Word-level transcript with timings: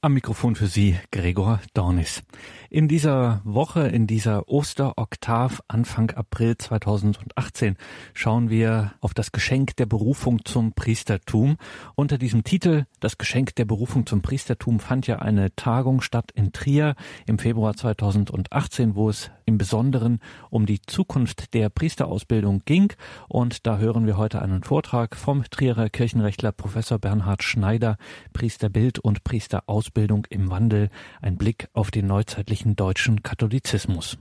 Am 0.00 0.14
Mikrofon 0.14 0.54
für 0.54 0.68
Sie 0.68 0.96
Gregor 1.10 1.58
Dornis. 1.74 2.22
In 2.70 2.86
dieser 2.86 3.40
Woche, 3.42 3.88
in 3.88 4.06
dieser 4.06 4.48
Osteroktav 4.48 5.60
Anfang 5.66 6.12
April 6.12 6.56
2018 6.56 7.76
schauen 8.14 8.48
wir 8.48 8.92
auf 9.00 9.12
das 9.12 9.32
Geschenk 9.32 9.74
der 9.74 9.86
Berufung 9.86 10.44
zum 10.44 10.72
Priestertum. 10.72 11.56
Unter 11.96 12.16
diesem 12.16 12.44
Titel 12.44 12.84
Das 13.00 13.18
Geschenk 13.18 13.56
der 13.56 13.64
Berufung 13.64 14.06
zum 14.06 14.22
Priestertum 14.22 14.78
fand 14.78 15.08
ja 15.08 15.18
eine 15.18 15.52
Tagung 15.56 16.00
statt 16.00 16.30
in 16.32 16.52
Trier 16.52 16.94
im 17.26 17.40
Februar 17.40 17.74
2018, 17.74 18.94
wo 18.94 19.10
es 19.10 19.32
im 19.46 19.58
Besonderen 19.58 20.20
um 20.50 20.64
die 20.66 20.80
Zukunft 20.82 21.54
der 21.54 21.70
Priesterausbildung 21.70 22.62
ging. 22.66 22.92
Und 23.26 23.66
da 23.66 23.78
hören 23.78 24.06
wir 24.06 24.16
heute 24.16 24.42
einen 24.42 24.62
Vortrag 24.62 25.16
vom 25.16 25.42
Trierer 25.50 25.88
Kirchenrechtler 25.88 26.52
Professor 26.52 27.00
Bernhard 27.00 27.42
Schneider, 27.42 27.96
Priesterbild 28.32 29.00
und 29.00 29.24
Priesterausbildung 29.24 29.87
Ausbildung 29.88 30.26
im 30.28 30.50
Wandel, 30.50 30.90
ein 31.22 31.38
Blick 31.38 31.68
auf 31.72 31.90
den 31.90 32.06
neuzeitlichen 32.06 32.76
deutschen 32.76 33.22
Katholizismus. 33.22 34.18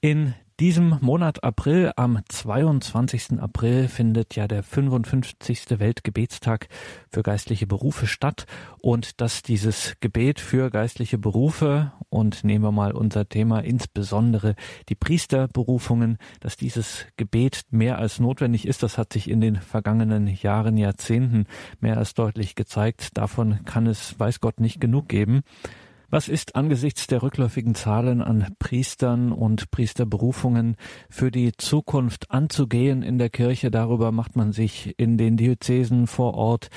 In 0.00 0.34
diesem 0.62 0.96
Monat 1.00 1.42
April, 1.42 1.90
am 1.96 2.20
22. 2.28 3.40
April, 3.40 3.88
findet 3.88 4.36
ja 4.36 4.46
der 4.46 4.62
55. 4.62 5.80
Weltgebetstag 5.80 6.68
für 7.10 7.24
geistliche 7.24 7.66
Berufe 7.66 8.06
statt 8.06 8.46
und 8.78 9.20
dass 9.20 9.42
dieses 9.42 9.96
Gebet 9.98 10.38
für 10.38 10.70
geistliche 10.70 11.18
Berufe 11.18 11.90
und 12.10 12.44
nehmen 12.44 12.64
wir 12.64 12.70
mal 12.70 12.92
unser 12.92 13.28
Thema 13.28 13.58
insbesondere 13.58 14.54
die 14.88 14.94
Priesterberufungen, 14.94 16.18
dass 16.38 16.56
dieses 16.56 17.06
Gebet 17.16 17.62
mehr 17.70 17.98
als 17.98 18.20
notwendig 18.20 18.64
ist, 18.68 18.84
das 18.84 18.98
hat 18.98 19.12
sich 19.12 19.28
in 19.28 19.40
den 19.40 19.56
vergangenen 19.56 20.28
Jahren, 20.28 20.76
Jahrzehnten 20.76 21.46
mehr 21.80 21.96
als 21.96 22.14
deutlich 22.14 22.54
gezeigt. 22.54 23.18
Davon 23.18 23.64
kann 23.64 23.88
es, 23.88 24.16
weiß 24.20 24.38
Gott, 24.38 24.60
nicht 24.60 24.80
genug 24.80 25.08
geben. 25.08 25.42
Was 26.12 26.28
ist 26.28 26.56
angesichts 26.56 27.06
der 27.06 27.22
rückläufigen 27.22 27.74
Zahlen 27.74 28.20
an 28.20 28.54
Priestern 28.58 29.32
und 29.32 29.70
Priesterberufungen 29.70 30.76
für 31.08 31.30
die 31.30 31.52
Zukunft 31.52 32.30
anzugehen 32.30 33.02
in 33.02 33.16
der 33.16 33.30
Kirche? 33.30 33.70
Darüber 33.70 34.12
macht 34.12 34.36
man 34.36 34.52
sich 34.52 34.94
in 34.98 35.16
den 35.16 35.38
Diözesen 35.38 36.06
vor 36.06 36.34
Ort 36.34 36.68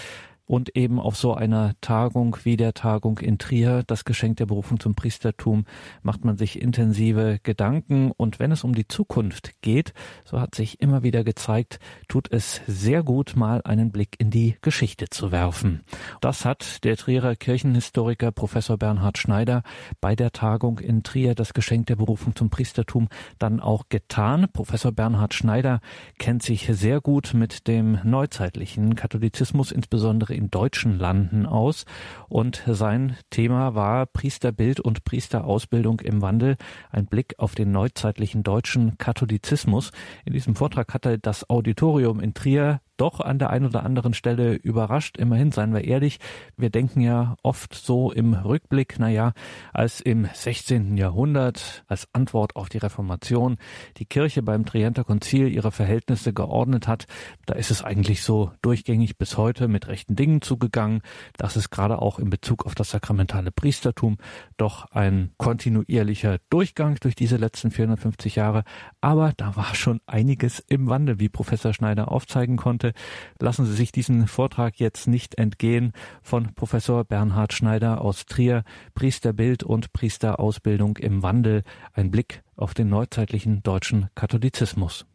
und 0.46 0.76
eben 0.76 1.00
auf 1.00 1.16
so 1.16 1.34
einer 1.34 1.74
Tagung 1.82 2.38
wie 2.44 2.58
der 2.58 2.74
Tagung 2.74 3.20
in 3.20 3.38
Trier, 3.38 3.84
das 3.86 4.06
Geschenk 4.06 4.38
der 4.38 4.46
Berufung 4.46 4.80
zum 4.80 4.96
Priestertum, 4.96 5.66
macht 6.04 6.24
man 6.24 6.38
sich 6.38 6.62
intensive 6.62 7.40
Gedanken. 7.42 8.12
Und 8.12 8.40
wenn 8.40 8.52
es 8.52 8.64
um 8.64 8.76
die 8.76 8.88
Zukunft 8.88 9.62
geht, 9.62 9.94
so 10.24 10.40
hat 10.40 10.56
sich 10.56 10.82
immer 10.82 11.04
wieder 11.04 11.24
gezeigt, 11.24 11.80
tut 12.08 12.32
es 12.32 12.62
sehr 12.68 13.04
gut, 13.04 13.36
mal 13.36 13.62
einen 13.64 13.92
Blick 13.92 14.16
in 14.20 14.30
die 14.30 14.58
Geschichte 14.62 15.10
zu 15.10 15.32
werfen. 15.32 15.82
Das 16.22 16.46
hat 16.46 16.84
der 16.84 16.98
Trierer 16.98 17.36
Kirchenhistoriker 17.36 18.32
Professor 18.32 18.78
Bernhard 18.78 19.18
Schneider 19.18 19.64
bei 20.00 20.16
der 20.16 20.32
Tagung 20.32 20.80
in 20.80 21.04
Trier, 21.04 21.34
das 21.34 21.54
Geschenk 21.54 21.88
der 21.88 21.96
Berufung 21.96 22.36
zum 22.36 22.50
Priestertum, 22.50 23.10
dann 23.40 23.60
auch 23.60 23.86
getan. 23.90 24.48
Professor 24.54 24.92
Bernhard 24.92 25.34
Schneider 25.34 25.82
kennt 26.20 26.44
sich 26.44 26.68
sehr 26.72 27.02
gut 27.02 27.34
mit 27.34 27.68
dem 27.68 28.00
neuzeitlichen 28.04 28.96
Katholizismus, 28.96 29.72
insbesondere 29.72 30.35
in 30.36 30.52
deutschen 30.52 31.00
Landen 31.00 31.46
aus. 31.46 31.86
Und 32.30 32.64
sein 32.68 33.18
Thema 33.30 33.76
war 33.76 34.06
Priesterbild 34.06 34.80
und 34.80 35.04
Priesterausbildung 35.06 36.02
im 36.02 36.22
Wandel, 36.22 36.56
ein 36.92 37.06
Blick 37.06 37.36
auf 37.38 37.56
den 37.56 37.72
neuzeitlichen 37.72 38.44
deutschen 38.44 38.98
Katholizismus. 38.98 39.92
In 40.26 40.34
diesem 40.34 40.56
Vortrag 40.56 40.94
hat 40.94 41.06
er 41.06 41.18
das 41.18 41.50
Auditorium 41.50 42.20
in 42.20 42.34
Trier 42.34 42.82
doch 42.98 43.20
an 43.20 43.40
der 43.40 43.50
einen 43.50 43.66
oder 43.66 43.84
anderen 43.84 44.14
Stelle 44.14 44.54
überrascht. 44.54 45.18
Immerhin, 45.18 45.52
seien 45.52 45.74
wir 45.74 45.84
ehrlich, 45.84 46.20
wir 46.58 46.70
denken 46.70 47.02
ja 47.02 47.36
oft 47.44 47.74
so 47.74 48.12
im 48.12 48.34
Rückblick, 48.34 49.00
naja, 49.00 49.34
als 49.74 50.02
im 50.02 50.28
16. 50.32 50.98
Jahrhundert 50.98 51.84
als 51.88 52.08
Antwort 52.14 52.56
auf 52.56 52.70
die 52.70 52.78
Reformation 52.78 53.58
die 53.98 54.06
Kirche 54.06 54.42
beim 54.42 54.66
Trienter 54.66 55.04
Konzil 55.04 55.50
ihre 55.50 55.72
Verhältnisse 55.72 56.34
geordnet 56.34 56.88
hat, 56.88 57.06
da 57.46 57.56
ist 57.56 57.72
es 57.72 57.84
eigentlich 57.84 58.24
so 58.24 58.52
durchgängig 58.62 59.18
bis 59.18 59.38
heute 59.38 59.68
mit 59.68 59.88
rechten 59.88 60.16
Dingen 60.16 60.42
zugegangen. 60.42 61.02
Das 61.38 61.58
ist 61.58 61.70
gerade 61.70 62.02
auch 62.02 62.20
in 62.20 62.30
Bezug 62.30 62.66
auf 62.66 62.76
das 62.76 62.92
sakramentale 62.92 63.52
Priestertum 63.52 64.18
doch 64.58 64.92
ein 64.92 65.32
kontinuierlicher 65.38 66.38
Durchgang 66.50 66.98
durch 67.02 67.16
diese 67.16 67.38
letzten 67.38 67.72
450 67.72 68.36
Jahre. 68.36 68.64
Aber 69.02 69.34
da 69.36 69.56
war 69.56 69.76
schon 69.76 70.02
einiges 70.06 70.60
im 70.60 70.88
Wandel, 70.88 71.20
wie 71.20 71.30
Professor 71.30 71.74
Schneider 71.74 72.12
aufzeigen 72.12 72.58
konnte 72.58 72.85
konnte. 72.86 72.94
Lassen 73.40 73.66
Sie 73.66 73.74
sich 73.74 73.92
diesen 73.92 74.28
Vortrag 74.28 74.80
jetzt 74.80 75.08
nicht 75.08 75.38
entgehen 75.38 75.94
von 76.22 76.54
Professor 76.56 77.04
Bernhard 77.04 77.54
Schneider 77.54 78.02
aus 78.02 78.26
Trier, 78.26 78.64
Priesterbild 78.94 79.64
und 79.64 79.94
Priesterausbildung 79.94 80.98
im 80.98 81.24
Wandel, 81.24 81.64
ein 81.94 82.12
Blick 82.12 82.42
auf 82.56 82.74
den 82.74 82.90
neuzeitlichen 82.90 83.64
deutschen 83.64 84.10
Katholizismus. 84.16 85.06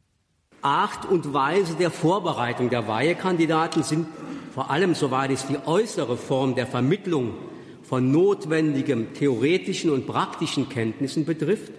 Art 0.63 1.07
und 1.07 1.33
Weise 1.33 1.75
der 1.77 1.91
Vorbereitung 1.91 2.69
der 2.69 2.87
Weihekandidaten 2.87 3.83
sind 3.83 4.07
vor 4.53 4.71
allem, 4.71 4.95
soweit 4.95 5.31
es 5.31 5.47
die 5.47 5.57
äußere 5.65 6.17
Form 6.17 6.55
der 6.55 6.67
Vermittlung 6.67 7.33
von 7.83 8.11
notwendigen 8.13 9.15
theoretischen 9.15 9.91
und 9.91 10.07
praktischen 10.07 10.69
Kenntnissen 10.69 11.25
betrifft, 11.25 11.73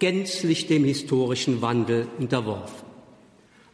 gänzlich 0.00 0.66
dem 0.66 0.84
historischen 0.84 1.62
Wandel 1.62 2.08
unterworfen. 2.18 2.84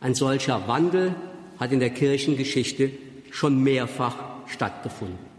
Ein 0.01 0.15
solcher 0.15 0.69
Wandel 0.69 1.15
hat 1.63 1.73
in 1.73 1.81
der 1.81 1.91
Kirchengeschichte 1.91 2.91
schon 3.31 3.63
mehrfach 3.63 4.17
stattgefunden. 4.47 5.33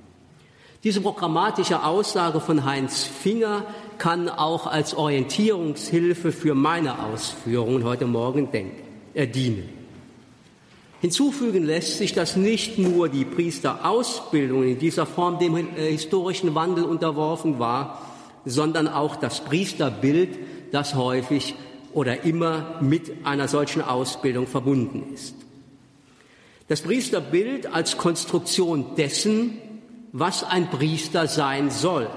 Diese 0.84 1.00
programmatische 1.00 1.84
Aussage 1.84 2.42
von 2.42 2.66
Heinz 2.66 3.04
Finger 3.04 3.66
kann 3.98 4.28
auch 4.28 4.68
als 4.68 4.94
Orientierungshilfe 4.96 6.32
für 6.34 6.56
meine 6.56 7.00
Ausführungen 7.00 7.86
heute 7.86 8.06
Morgen 8.06 8.52
denken, 8.52 8.82
äh, 9.14 9.28
dienen. 9.28 9.70
Hinzufügen 11.00 11.64
lässt 11.64 11.98
sich, 11.98 12.14
dass 12.14 12.36
nicht 12.36 12.80
nur 12.80 13.08
die 13.08 13.26
Priesterausbildung 13.26 14.64
in 14.64 14.80
dieser 14.80 15.06
Form 15.06 15.40
dem 15.40 15.56
äh, 15.56 15.92
historischen 15.92 16.56
Wandel 16.56 16.84
unterworfen 16.84 17.60
war, 17.60 18.02
sondern 18.46 18.88
auch 18.90 19.16
das 19.16 19.44
Priesterbild, 19.44 20.38
das 20.72 20.96
häufig 20.96 21.56
oder 21.94 22.24
immer 22.26 22.78
mit 22.82 23.26
einer 23.26 23.48
solchen 23.48 23.82
Ausbildung 23.82 24.48
verbunden 24.48 25.14
ist. 25.14 25.36
Das 26.74 26.82
Priesterbild 26.82 27.72
als 27.72 28.00
Konstruktion 28.00 28.96
dessen, 28.98 29.60
was 30.12 30.44
ein 30.44 30.72
Priester 30.72 31.28
sein 31.28 31.70
soll. 31.70 32.10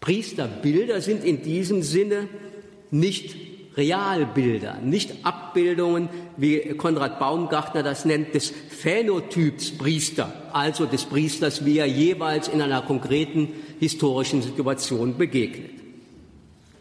Priesterbilder 0.00 1.02
sind 1.02 1.22
in 1.22 1.42
diesem 1.42 1.82
Sinne 1.82 2.26
nicht 2.90 3.36
Realbilder, 3.76 4.78
nicht 4.82 5.26
Abbildungen, 5.26 6.08
wie 6.38 6.58
Konrad 6.78 7.18
Baumgartner 7.18 7.82
das 7.82 8.06
nennt, 8.06 8.34
des 8.34 8.50
Phänotyps 8.70 9.72
Priester, 9.72 10.32
also 10.54 10.86
des 10.86 11.04
Priesters, 11.04 11.66
wie 11.66 11.76
er 11.76 11.86
jeweils 11.86 12.48
in 12.48 12.62
einer 12.62 12.80
konkreten 12.80 13.50
historischen 13.78 14.40
Situation 14.40 15.18
begegnet. 15.18 15.72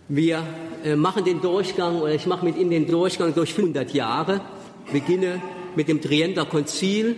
Wir 0.07 0.43
äh, 0.85 0.95
machen 0.95 1.25
den 1.25 1.41
Durchgang, 1.41 1.99
oder 1.99 2.13
ich 2.13 2.25
mache 2.25 2.45
mit 2.45 2.55
Ihnen 2.55 2.69
den 2.69 2.87
Durchgang 2.87 3.35
durch 3.35 3.53
500 3.53 3.93
Jahre, 3.93 4.39
beginne 4.93 5.41
mit 5.75 5.87
dem 5.87 6.01
Trienter 6.01 6.45
Konzil, 6.45 7.15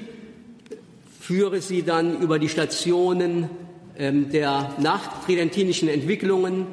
führe 1.20 1.62
sie 1.62 1.84
dann 1.84 2.22
über 2.22 2.40
die 2.40 2.50
Stationen 2.50 3.50
ähm, 3.98 4.30
der 4.32 4.76
nachtridentinischen 4.80 5.90
Entwicklungen 5.90 6.68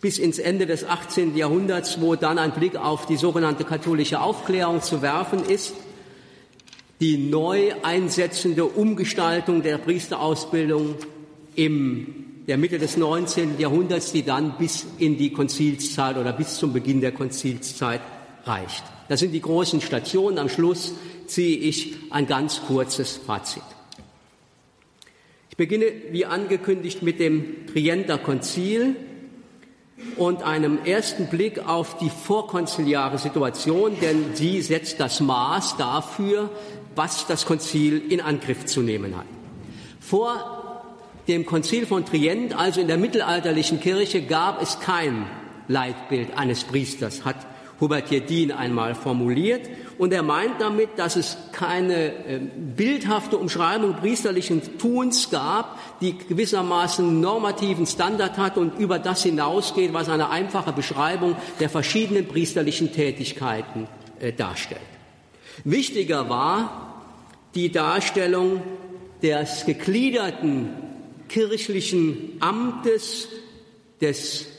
bis 0.00 0.18
ins 0.18 0.38
Ende 0.38 0.66
des 0.66 0.84
18. 0.84 1.36
Jahrhunderts, 1.36 2.00
wo 2.00 2.16
dann 2.16 2.38
ein 2.38 2.52
Blick 2.52 2.76
auf 2.76 3.06
die 3.06 3.16
sogenannte 3.16 3.64
katholische 3.64 4.20
Aufklärung 4.20 4.82
zu 4.82 5.00
werfen 5.00 5.44
ist, 5.44 5.74
die 7.00 7.18
neu 7.18 7.72
einsetzende 7.82 8.64
Umgestaltung 8.64 9.62
der 9.62 9.78
Priesterausbildung 9.78 10.96
im 11.54 12.22
der 12.46 12.58
Mitte 12.58 12.78
des 12.78 12.96
19. 12.96 13.58
Jahrhunderts, 13.58 14.12
die 14.12 14.24
dann 14.24 14.56
bis 14.58 14.86
in 14.98 15.16
die 15.16 15.32
Konzilszeit 15.32 16.16
oder 16.16 16.32
bis 16.32 16.56
zum 16.56 16.72
Beginn 16.72 17.00
der 17.00 17.12
Konzilszeit 17.12 18.00
reicht. 18.44 18.82
Das 19.08 19.20
sind 19.20 19.32
die 19.32 19.40
großen 19.40 19.80
Stationen. 19.80 20.38
Am 20.38 20.48
Schluss 20.48 20.94
ziehe 21.26 21.56
ich 21.58 21.94
ein 22.10 22.26
ganz 22.26 22.62
kurzes 22.66 23.18
Fazit. 23.24 23.62
Ich 25.50 25.56
beginne, 25.56 25.86
wie 26.10 26.24
angekündigt, 26.24 27.02
mit 27.02 27.20
dem 27.20 27.66
Trienter 27.66 28.18
Konzil 28.18 28.96
und 30.16 30.42
einem 30.42 30.78
ersten 30.84 31.26
Blick 31.26 31.68
auf 31.68 31.98
die 31.98 32.10
vorkonziliare 32.10 33.18
Situation, 33.18 33.96
denn 34.00 34.34
sie 34.34 34.62
setzt 34.62 34.98
das 34.98 35.20
Maß 35.20 35.76
dafür, 35.76 36.50
was 36.94 37.26
das 37.26 37.46
Konzil 37.46 38.02
in 38.10 38.20
Angriff 38.20 38.66
zu 38.66 38.80
nehmen 38.80 39.16
hat. 39.16 39.26
Vor 40.00 40.84
dem 41.28 41.46
Konzil 41.46 41.86
von 41.86 42.04
Trient, 42.04 42.58
also 42.58 42.80
in 42.80 42.88
der 42.88 42.98
mittelalterlichen 42.98 43.80
Kirche, 43.80 44.22
gab 44.22 44.60
es 44.60 44.80
kein 44.80 45.26
Leitbild 45.68 46.36
eines 46.36 46.64
Priesters, 46.64 47.24
hat 47.24 47.36
Hubert 47.80 48.10
Jedin 48.10 48.52
einmal 48.52 48.94
formuliert. 48.94 49.68
Und 49.98 50.12
er 50.12 50.22
meint 50.22 50.60
damit, 50.60 50.90
dass 50.96 51.16
es 51.16 51.36
keine 51.52 52.26
äh, 52.26 52.40
bildhafte 52.76 53.36
Umschreibung 53.36 53.94
priesterlichen 53.94 54.78
Tuns 54.78 55.30
gab, 55.30 55.78
die 56.00 56.16
gewissermaßen 56.16 57.20
normativen 57.20 57.86
Standard 57.86 58.38
hat 58.38 58.58
und 58.58 58.78
über 58.78 58.98
das 58.98 59.22
hinausgeht, 59.22 59.92
was 59.92 60.08
eine 60.08 60.30
einfache 60.30 60.72
Beschreibung 60.72 61.36
der 61.60 61.68
verschiedenen 61.68 62.26
priesterlichen 62.26 62.92
Tätigkeiten 62.92 63.86
äh, 64.20 64.32
darstellt. 64.32 64.80
Wichtiger 65.64 66.28
war 66.28 67.04
die 67.54 67.70
Darstellung 67.70 68.62
des 69.22 69.66
gegliederten 69.66 70.70
kirchlichen 71.28 72.36
Amtes 72.40 73.28
des 74.00 74.51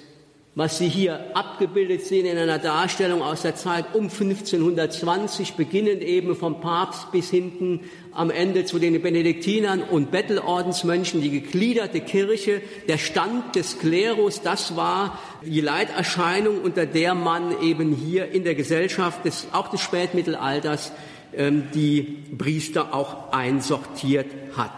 was 0.56 0.78
Sie 0.78 0.88
hier 0.88 1.36
abgebildet 1.36 2.06
sehen 2.06 2.28
in 2.28 2.38
einer 2.38 2.60
Darstellung 2.60 3.24
aus 3.24 3.42
der 3.42 3.56
Zeit 3.56 3.96
um 3.96 4.04
1520, 4.04 5.54
beginnend 5.54 6.04
eben 6.04 6.36
vom 6.36 6.62
Papst 6.62 7.12
bis 7.12 7.32
hinten 7.32 7.80
am 8.12 8.30
Ende 8.30 8.64
zu 8.64 8.78
den 8.78 9.02
Benediktinern 9.02 9.82
und 9.82 10.12
Bettelordensmönchen, 10.12 11.22
die 11.22 11.32
gegliederte 11.32 12.02
Kirche, 12.02 12.62
der 12.88 13.00
Stand 13.00 13.56
des 13.56 13.80
Klerus, 13.80 14.42
das 14.42 14.76
war 14.76 15.18
die 15.44 15.62
Leiterscheinung, 15.62 16.62
unter 16.62 16.86
der 16.86 17.16
man 17.16 17.60
eben 17.64 17.92
hier 17.92 18.32
in 18.32 18.44
der 18.44 18.54
Gesellschaft 18.54 19.26
des, 19.26 19.48
auch 19.54 19.70
des 19.70 19.82
Spätmittelalters 19.82 20.92
ähm, 21.36 21.64
die 21.74 22.20
Priester 22.38 22.94
auch 22.94 23.32
einsortiert 23.32 24.28
hat. 24.56 24.72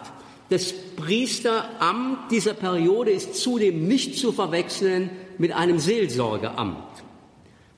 Das 0.47 0.73
Priesteramt 0.95 2.31
dieser 2.31 2.53
Periode 2.53 3.11
ist 3.11 3.35
zudem 3.35 3.87
nicht 3.89 4.17
zu 4.17 4.31
verwechseln 4.31 5.09
mit 5.37 5.51
einem 5.51 5.79
Seelsorgeamt. 5.79 7.03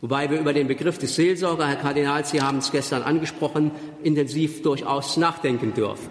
Wobei 0.02 0.30
wir 0.30 0.40
über 0.40 0.54
den 0.54 0.68
Begriff 0.68 1.00
des 1.00 1.16
Seelsorger, 1.16 1.68
Herr 1.68 1.76
Kardinal, 1.78 2.24
Sie 2.26 2.42
haben 2.42 2.60
es 2.60 2.72
gestern 2.72 3.02
angesprochen, 3.02 3.72
intensiv 4.04 4.62
durchaus 4.62 5.18
nachdenken 5.18 5.74
dürfen. 5.74 6.10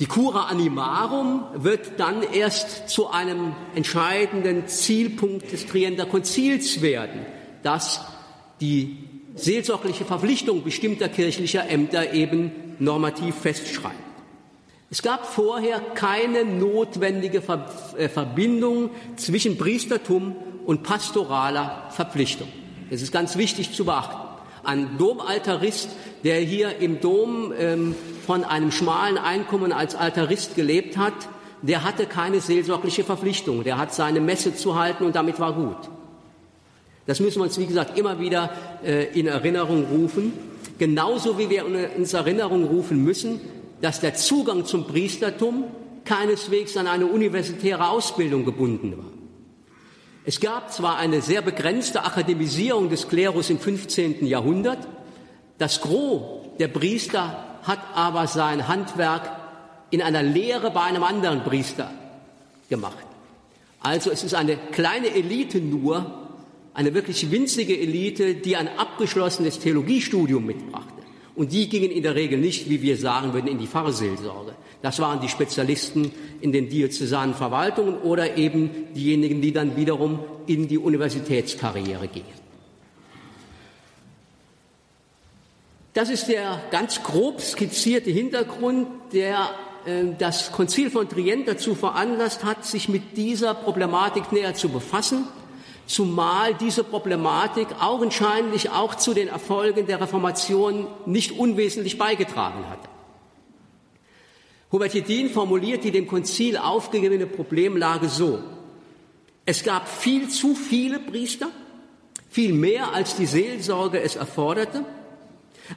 Die 0.00 0.06
Cura 0.06 0.44
Animarum 0.44 1.42
wird 1.54 1.98
dann 1.98 2.22
erst 2.22 2.88
zu 2.88 3.10
einem 3.10 3.54
entscheidenden 3.74 4.68
Zielpunkt 4.68 5.50
des 5.50 5.66
Trienter 5.66 6.06
Konzils 6.06 6.82
werden, 6.82 7.26
das 7.62 8.04
die 8.60 8.98
seelsorgliche 9.34 10.04
Verpflichtung 10.04 10.62
bestimmter 10.62 11.08
kirchlicher 11.08 11.68
Ämter 11.68 12.12
eben 12.12 12.52
normativ 12.78 13.36
festschreibt. 13.36 14.07
Es 14.90 15.02
gab 15.02 15.26
vorher 15.26 15.80
keine 15.80 16.46
notwendige 16.46 17.42
äh, 17.98 18.08
Verbindung 18.08 18.88
zwischen 19.16 19.58
Priestertum 19.58 20.34
und 20.64 20.82
pastoraler 20.82 21.88
Verpflichtung. 21.90 22.48
Das 22.90 23.02
ist 23.02 23.12
ganz 23.12 23.36
wichtig 23.36 23.72
zu 23.74 23.84
beachten. 23.84 24.16
Ein 24.64 24.96
Domaltarist, 24.96 25.90
der 26.24 26.40
hier 26.40 26.78
im 26.78 27.00
Dom 27.00 27.52
ähm, 27.58 27.94
von 28.26 28.44
einem 28.44 28.72
schmalen 28.72 29.18
Einkommen 29.18 29.72
als 29.72 29.94
Altarist 29.94 30.56
gelebt 30.56 30.96
hat, 30.96 31.14
der 31.60 31.84
hatte 31.84 32.06
keine 32.06 32.40
seelsorgliche 32.40 33.04
Verpflichtung. 33.04 33.64
Der 33.64 33.76
hat 33.76 33.92
seine 33.92 34.20
Messe 34.20 34.54
zu 34.54 34.78
halten 34.78 35.04
und 35.04 35.16
damit 35.16 35.38
war 35.38 35.52
gut. 35.52 35.90
Das 37.06 37.20
müssen 37.20 37.40
wir 37.40 37.44
uns, 37.44 37.58
wie 37.58 37.66
gesagt, 37.66 37.98
immer 37.98 38.20
wieder 38.20 38.50
äh, 38.82 39.04
in 39.18 39.26
Erinnerung 39.26 39.84
rufen. 39.84 40.32
Genauso 40.78 41.38
wie 41.38 41.50
wir 41.50 41.66
uns 41.96 42.12
Erinnerung 42.14 42.64
rufen 42.64 43.02
müssen, 43.02 43.40
dass 43.80 44.00
der 44.00 44.14
Zugang 44.14 44.64
zum 44.64 44.86
Priestertum 44.86 45.64
keineswegs 46.04 46.76
an 46.76 46.86
eine 46.86 47.06
universitäre 47.06 47.88
Ausbildung 47.88 48.44
gebunden 48.44 48.96
war. 48.96 49.12
Es 50.24 50.40
gab 50.40 50.72
zwar 50.72 50.98
eine 50.98 51.22
sehr 51.22 51.42
begrenzte 51.42 52.04
Akademisierung 52.04 52.90
des 52.90 53.08
Klerus 53.08 53.50
im 53.50 53.58
15. 53.58 54.26
Jahrhundert, 54.26 54.86
das 55.58 55.80
Gros 55.80 56.46
der 56.58 56.68
Priester 56.68 57.44
hat 57.62 57.80
aber 57.94 58.26
sein 58.26 58.68
Handwerk 58.68 59.30
in 59.90 60.02
einer 60.02 60.22
Lehre 60.22 60.70
bei 60.70 60.82
einem 60.82 61.02
anderen 61.02 61.44
Priester 61.44 61.90
gemacht. 62.68 63.06
Also 63.80 64.10
es 64.10 64.24
ist 64.24 64.34
eine 64.34 64.56
kleine 64.56 65.08
Elite 65.14 65.58
nur, 65.58 66.28
eine 66.74 66.94
wirklich 66.94 67.30
winzige 67.30 67.78
Elite, 67.78 68.34
die 68.34 68.56
ein 68.56 68.68
abgeschlossenes 68.68 69.58
Theologiestudium 69.60 70.44
mitbrachte. 70.44 70.97
Und 71.38 71.52
die 71.52 71.68
gingen 71.68 71.92
in 71.92 72.02
der 72.02 72.16
Regel 72.16 72.40
nicht, 72.40 72.68
wie 72.68 72.82
wir 72.82 72.96
sagen 72.96 73.32
würden, 73.32 73.46
in 73.46 73.60
die 73.60 73.68
Pfarrseelsorge. 73.68 74.56
Das 74.82 74.98
waren 74.98 75.20
die 75.20 75.28
Spezialisten 75.28 76.10
in 76.40 76.50
den 76.50 76.68
diözesanen 76.68 77.32
Verwaltungen 77.32 77.98
oder 77.98 78.36
eben 78.36 78.92
diejenigen, 78.92 79.40
die 79.40 79.52
dann 79.52 79.76
wiederum 79.76 80.18
in 80.48 80.66
die 80.66 80.78
Universitätskarriere 80.78 82.08
gingen. 82.08 82.26
Das 85.94 86.10
ist 86.10 86.26
der 86.26 86.60
ganz 86.72 87.04
grob 87.04 87.40
skizzierte 87.40 88.10
Hintergrund, 88.10 88.88
der 89.12 89.48
äh, 89.86 90.06
das 90.18 90.50
Konzil 90.50 90.90
von 90.90 91.08
Trient 91.08 91.46
dazu 91.46 91.76
veranlasst 91.76 92.42
hat, 92.42 92.64
sich 92.64 92.88
mit 92.88 93.16
dieser 93.16 93.54
Problematik 93.54 94.32
näher 94.32 94.54
zu 94.54 94.70
befassen 94.70 95.28
zumal 95.88 96.54
diese 96.54 96.84
Problematik 96.84 97.66
augenscheinlich 97.80 98.70
auch 98.70 98.94
zu 98.94 99.14
den 99.14 99.28
Erfolgen 99.28 99.86
der 99.86 100.00
Reformation 100.00 100.86
nicht 101.06 101.32
unwesentlich 101.32 101.98
beigetragen 101.98 102.68
hat. 102.68 102.78
Hubert 104.70 104.94
Jedin 104.94 105.30
formuliert 105.30 105.82
die 105.82 105.90
dem 105.90 106.06
Konzil 106.06 106.58
aufgegebene 106.58 107.26
Problemlage 107.26 108.08
so. 108.08 108.38
Es 109.46 109.64
gab 109.64 109.88
viel 109.88 110.28
zu 110.28 110.54
viele 110.54 111.00
Priester, 111.00 111.48
viel 112.28 112.52
mehr 112.52 112.92
als 112.92 113.16
die 113.16 113.24
Seelsorge 113.24 114.00
es 114.00 114.14
erforderte, 114.14 114.84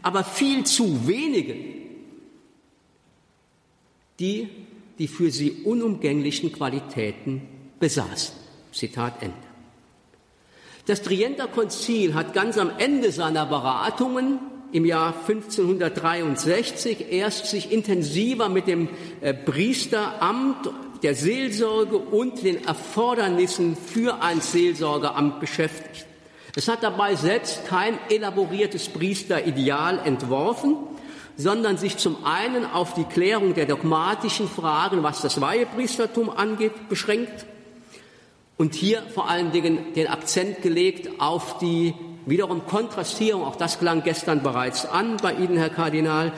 aber 0.01 0.25
viel 0.25 0.65
zu 0.65 1.07
wenige, 1.07 1.55
die 4.19 4.49
die 4.99 5.07
für 5.07 5.31
sie 5.31 5.63
unumgänglichen 5.63 6.51
Qualitäten 6.51 7.41
besaßen. 7.79 8.35
Zitat 8.71 9.23
Ende. 9.23 9.50
Das 10.85 11.03
Trienter 11.03 11.47
Konzil 11.47 12.15
hat 12.15 12.33
ganz 12.33 12.57
am 12.57 12.71
Ende 12.77 13.11
seiner 13.11 13.45
Beratungen 13.45 14.39
im 14.71 14.85
Jahr 14.85 15.13
1563 15.27 17.11
erst 17.11 17.47
sich 17.47 17.71
intensiver 17.71 18.49
mit 18.49 18.67
dem 18.67 18.89
äh, 19.21 19.33
Priesteramt, 19.33 20.69
der 21.03 21.15
Seelsorge 21.15 21.97
und 21.97 22.43
den 22.43 22.63
Erfordernissen 22.65 23.75
für 23.75 24.21
ein 24.21 24.39
Seelsorgeamt 24.39 25.39
beschäftigt. 25.39 26.05
Es 26.55 26.67
hat 26.67 26.83
dabei 26.83 27.15
selbst 27.15 27.65
kein 27.65 27.97
elaboriertes 28.09 28.89
Priesterideal 28.89 29.99
entworfen, 30.05 30.77
sondern 31.37 31.77
sich 31.77 31.97
zum 31.97 32.23
einen 32.25 32.65
auf 32.65 32.93
die 32.93 33.05
Klärung 33.05 33.53
der 33.53 33.65
dogmatischen 33.65 34.47
Fragen, 34.47 35.01
was 35.01 35.21
das 35.21 35.41
Weihepriestertum 35.41 36.29
angeht, 36.29 36.89
beschränkt 36.89 37.45
und 38.61 38.75
hier 38.75 39.01
vor 39.11 39.27
allen 39.27 39.51
Dingen 39.51 39.91
den 39.95 40.05
Akzent 40.05 40.61
gelegt 40.61 41.19
auf 41.19 41.57
die 41.57 41.95
wiederum 42.27 42.67
Kontrastierung, 42.67 43.43
auch 43.43 43.55
das 43.55 43.79
klang 43.79 44.03
gestern 44.03 44.43
bereits 44.43 44.85
an 44.85 45.17
bei 45.19 45.33
Ihnen, 45.33 45.57
Herr 45.57 45.71
Kardinal, 45.71 46.31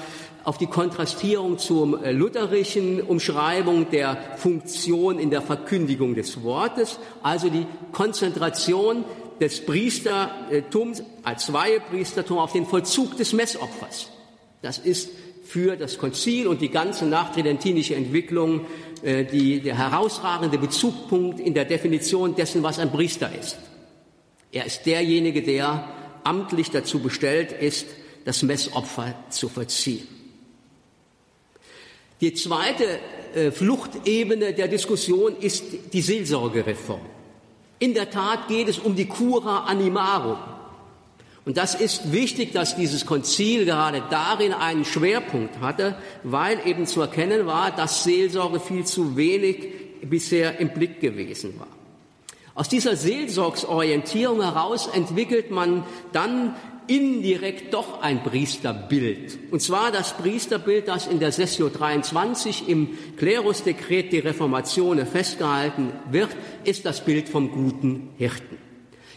auf 0.45 0.57
die 0.57 0.67
Kontrastierung 0.67 1.57
zur 1.57 2.01
äh, 2.01 2.13
lutherischen 2.13 3.01
Umschreibung 3.01 3.89
der 3.89 4.15
Funktion 4.37 5.19
in 5.19 5.31
der 5.31 5.41
Verkündigung 5.41 6.15
des 6.15 6.43
Wortes, 6.43 6.97
also 7.23 7.49
die 7.49 7.65
Konzentration 7.91 9.03
des 9.41 9.65
Priestertums 9.65 11.03
als 11.23 11.51
Weihepriestertum 11.51 12.37
auf 12.37 12.53
den 12.53 12.65
Vollzug 12.65 13.17
des 13.17 13.33
Messopfers. 13.33 14.07
Das 14.61 14.77
ist 14.77 15.09
für 15.43 15.75
das 15.75 15.97
Konzil 15.97 16.47
und 16.47 16.61
die 16.61 16.69
ganze 16.69 17.05
nachtridentinische 17.05 17.95
Entwicklung 17.95 18.61
die, 19.03 19.59
der 19.59 19.77
herausragende 19.77 20.57
Bezugpunkt 20.57 21.39
in 21.39 21.53
der 21.53 21.65
Definition 21.65 22.35
dessen, 22.35 22.63
was 22.63 22.79
ein 22.79 22.91
Priester 22.91 23.29
ist. 23.37 23.57
Er 24.51 24.65
ist 24.65 24.85
derjenige, 24.85 25.41
der 25.41 25.89
amtlich 26.23 26.71
dazu 26.71 26.99
bestellt 26.99 27.51
ist, 27.51 27.87
das 28.25 28.43
Messopfer 28.43 29.15
zu 29.29 29.49
verziehen. 29.49 30.07
Die 32.21 32.33
zweite 32.33 32.99
äh, 33.35 33.51
Fluchtebene 33.51 34.53
der 34.53 34.67
Diskussion 34.69 35.35
ist 35.35 35.65
die 35.91 36.01
Seelsorgereform. 36.01 37.01
In 37.79 37.93
der 37.93 38.09
Tat 38.09 38.47
geht 38.47 38.69
es 38.69 38.79
um 38.79 38.95
die 38.95 39.07
Cura 39.07 39.65
Animarum, 39.65 40.37
und 41.45 41.57
das 41.57 41.75
ist 41.75 42.13
wichtig, 42.13 42.53
dass 42.53 42.77
dieses 42.77 43.05
Konzil 43.05 43.65
gerade 43.65 44.01
darin 44.09 44.53
einen 44.53 44.85
Schwerpunkt 44.85 45.59
hatte, 45.59 45.95
weil 46.23 46.59
eben 46.65 46.85
zu 46.85 47.01
erkennen 47.01 47.45
war, 47.45 47.71
dass 47.71 48.05
Seelsorge 48.05 48.61
viel 48.61 48.85
zu 48.85 49.17
wenig 49.17 49.67
bisher 50.03 50.59
im 50.59 50.69
Blick 50.69 51.01
gewesen 51.01 51.59
war. 51.59 51.67
Aus 52.55 52.69
dieser 52.69 52.95
Seelsorgsorientierung 52.95 54.41
heraus 54.41 54.87
entwickelt 54.87 55.51
man 55.51 55.83
dann 56.13 56.55
indirekt 56.87 57.73
doch 57.73 58.01
ein 58.01 58.23
Priesterbild. 58.23 59.37
Und 59.51 59.61
zwar 59.61 59.91
das 59.91 60.15
Priesterbild, 60.15 60.87
das 60.87 61.07
in 61.07 61.19
der 61.19 61.31
Sessio 61.31 61.69
23 61.69 62.69
im 62.69 62.89
Klerusdekret 63.17 64.11
die 64.11 64.19
Reformation 64.19 65.05
festgehalten 65.05 65.93
wird, 66.11 66.29
ist 66.63 66.85
das 66.85 67.03
Bild 67.03 67.27
vom 67.29 67.51
guten 67.51 68.09
Hirten. 68.17 68.62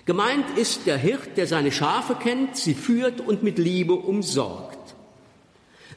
Gemeint 0.07 0.57
ist 0.57 0.87
der 0.87 0.97
Hirt, 0.97 1.37
der 1.37 1.49
seine 1.49 1.73
Schafe 1.73 2.15
kennt, 2.15 2.57
sie 2.57 2.75
führt 2.75 3.21
und 3.21 3.43
mit 3.43 3.59
Liebe 3.59 3.95
umsorgt. 3.95 4.95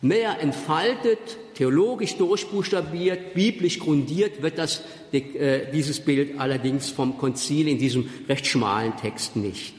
Mehr 0.01 0.39
entfaltet, 0.39 1.19
theologisch 1.53 2.15
durchbuchstabiert, 2.15 3.35
biblisch 3.35 3.77
grundiert 3.77 4.41
wird 4.41 4.57
das, 4.57 4.81
äh, 5.11 5.71
dieses 5.71 5.99
Bild 5.99 6.39
allerdings 6.39 6.89
vom 6.89 7.19
Konzil 7.19 7.67
in 7.67 7.77
diesem 7.77 8.09
recht 8.27 8.47
schmalen 8.47 8.97
Text 8.97 9.35
nicht. 9.35 9.75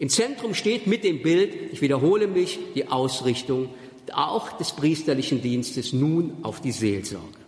Im 0.00 0.08
Zentrum 0.08 0.54
steht 0.54 0.88
mit 0.88 1.04
dem 1.04 1.22
Bild, 1.22 1.54
ich 1.72 1.80
wiederhole 1.80 2.26
mich, 2.26 2.58
die 2.74 2.88
Ausrichtung 2.88 3.68
auch 4.12 4.52
des 4.52 4.72
priesterlichen 4.72 5.42
Dienstes 5.42 5.92
nun 5.92 6.38
auf 6.42 6.60
die 6.60 6.72
Seelsorge. 6.72 7.38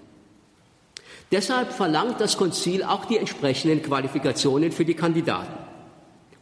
Deshalb 1.33 1.73
verlangt 1.73 2.21
das 2.21 2.37
Konzil 2.37 2.85
auch 2.85 3.07
die 3.07 3.17
entsprechenden 3.17 3.83
Qualifikationen 3.83 4.71
für 4.71 4.85
die 4.85 4.95
Kandidaten. 4.95 5.66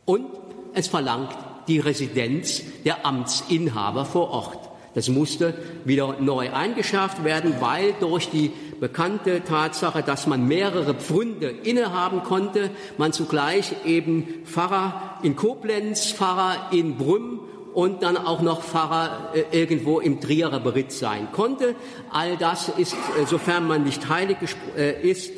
Und 0.04 0.26
es 0.74 0.88
verlangt 0.88 1.36
die 1.68 1.78
Residenz 1.78 2.62
der 2.84 3.06
Amtsinhaber 3.06 4.04
vor 4.04 4.30
Ort. 4.30 4.58
Das 4.94 5.08
musste 5.08 5.54
wieder 5.84 6.16
neu 6.20 6.52
eingeschärft 6.52 7.24
werden, 7.24 7.56
weil 7.60 7.94
durch 7.98 8.30
die 8.30 8.52
bekannte 8.78 9.42
Tatsache, 9.42 10.02
dass 10.02 10.26
man 10.26 10.46
mehrere 10.46 10.94
Pfründe 10.94 11.48
innehaben 11.48 12.22
konnte, 12.22 12.70
man 12.96 13.12
zugleich 13.12 13.72
eben 13.84 14.44
Pfarrer 14.44 15.18
in 15.22 15.34
Koblenz, 15.34 16.12
Pfarrer 16.12 16.68
in 16.70 16.96
Brünn 16.96 17.40
und 17.74 18.02
dann 18.02 18.16
auch 18.16 18.40
noch 18.40 18.62
Pfarrer 18.62 19.32
äh, 19.34 19.44
irgendwo 19.50 19.98
im 19.98 20.20
Trierer 20.20 20.60
Beritt 20.60 20.92
sein 20.92 21.28
konnte. 21.32 21.74
All 22.10 22.36
das 22.36 22.68
ist, 22.68 22.94
äh, 22.94 23.26
sofern 23.26 23.66
man 23.66 23.82
nicht 23.82 24.08
heilig 24.08 24.36
äh, 24.76 25.10
ist, 25.10 25.32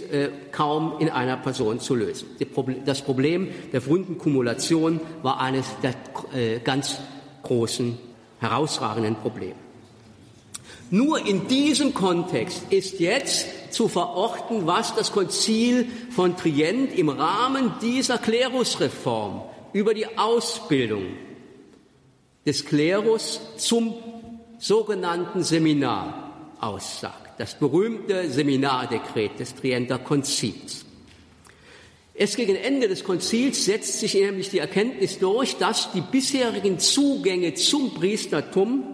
kaum 0.52 0.98
in 1.00 1.10
einer 1.10 1.36
Person 1.36 1.80
zu 1.80 1.94
lösen. 1.94 2.28
Das 2.84 3.02
Problem 3.02 3.48
der 3.72 3.84
Wundenkumulation 3.86 5.00
war 5.22 5.40
eines 5.40 5.66
der 5.82 6.60
ganz 6.60 6.98
großen 7.42 7.98
herausragenden 8.38 9.16
Problem. 9.16 9.54
Nur 10.90 11.26
in 11.26 11.48
diesem 11.48 11.92
Kontext 11.92 12.62
ist 12.70 13.00
jetzt 13.00 13.72
zu 13.72 13.88
verorten, 13.88 14.66
was 14.66 14.94
das 14.94 15.10
Konzil 15.10 15.86
von 16.10 16.36
Trient 16.36 16.96
im 16.96 17.08
Rahmen 17.08 17.72
dieser 17.82 18.18
Klerusreform 18.18 19.42
über 19.72 19.94
die 19.94 20.16
Ausbildung 20.16 21.02
des 22.46 22.64
Klerus 22.64 23.40
zum 23.58 23.94
sogenannten 24.58 25.42
Seminar 25.42 26.54
aussagt. 26.60 27.38
Das 27.38 27.58
berühmte 27.58 28.30
Seminardekret 28.30 29.38
des 29.38 29.54
Trienter 29.54 29.98
Konzils. 29.98 30.84
Erst 32.14 32.36
gegen 32.36 32.56
Ende 32.56 32.88
des 32.88 33.04
Konzils 33.04 33.66
setzt 33.66 34.00
sich 34.00 34.14
nämlich 34.14 34.48
die 34.48 34.60
Erkenntnis 34.60 35.18
durch, 35.18 35.56
dass 35.56 35.92
die 35.92 36.00
bisherigen 36.00 36.78
Zugänge 36.78 37.52
zum 37.54 37.92
Priestertum 37.92 38.84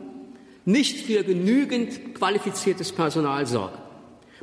nicht 0.64 1.06
für 1.06 1.22
genügend 1.22 2.16
qualifiziertes 2.16 2.90
Personal 2.90 3.46
sorgen. 3.46 3.78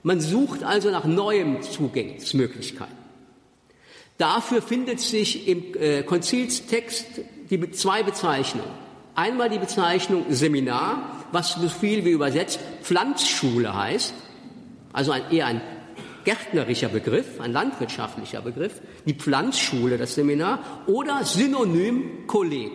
Man 0.03 0.21
sucht 0.21 0.63
also 0.63 0.91
nach 0.91 1.03
neuen 1.03 1.61
Zugänglichkeiten. 1.61 2.99
Dafür 4.17 4.61
findet 4.61 5.01
sich 5.01 5.47
im 5.47 5.75
äh, 5.75 6.03
Konzilstext 6.03 7.05
die 7.49 7.71
zwei 7.71 8.03
Bezeichnungen. 8.03 8.88
Einmal 9.19 9.49
die 9.49 9.57
Bezeichnung 9.57 10.27
Seminar, 10.29 11.25
was 11.33 11.55
so 11.55 11.67
viel 11.67 12.05
wie 12.05 12.11
übersetzt 12.11 12.61
Pflanzschule 12.83 13.75
heißt, 13.75 14.13
also 14.93 15.11
ein, 15.11 15.23
eher 15.29 15.47
ein 15.47 15.61
gärtnerischer 16.23 16.87
Begriff, 16.87 17.41
ein 17.41 17.51
landwirtschaftlicher 17.51 18.39
Begriff, 18.41 18.79
die 19.05 19.13
Pflanzschule, 19.13 19.97
das 19.97 20.15
Seminar, 20.15 20.83
oder 20.87 21.25
Synonym 21.25 22.27
Kolleg. 22.27 22.71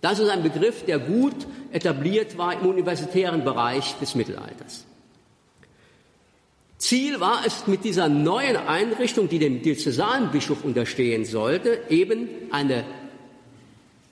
Das 0.00 0.20
ist 0.20 0.30
ein 0.30 0.42
Begriff, 0.42 0.86
der 0.86 1.00
gut 1.00 1.46
etabliert 1.70 2.38
war 2.38 2.58
im 2.58 2.66
universitären 2.66 3.44
Bereich 3.44 3.94
des 4.00 4.14
Mittelalters. 4.14 4.86
Ziel 6.78 7.20
war 7.20 7.42
es 7.44 7.66
mit 7.66 7.84
dieser 7.84 8.08
neuen 8.08 8.56
Einrichtung, 8.56 9.28
die 9.28 9.38
dem 9.38 9.60
Diözesanbischof 9.60 10.64
unterstehen 10.64 11.26
sollte, 11.26 11.80
eben 11.90 12.26
eine 12.52 12.84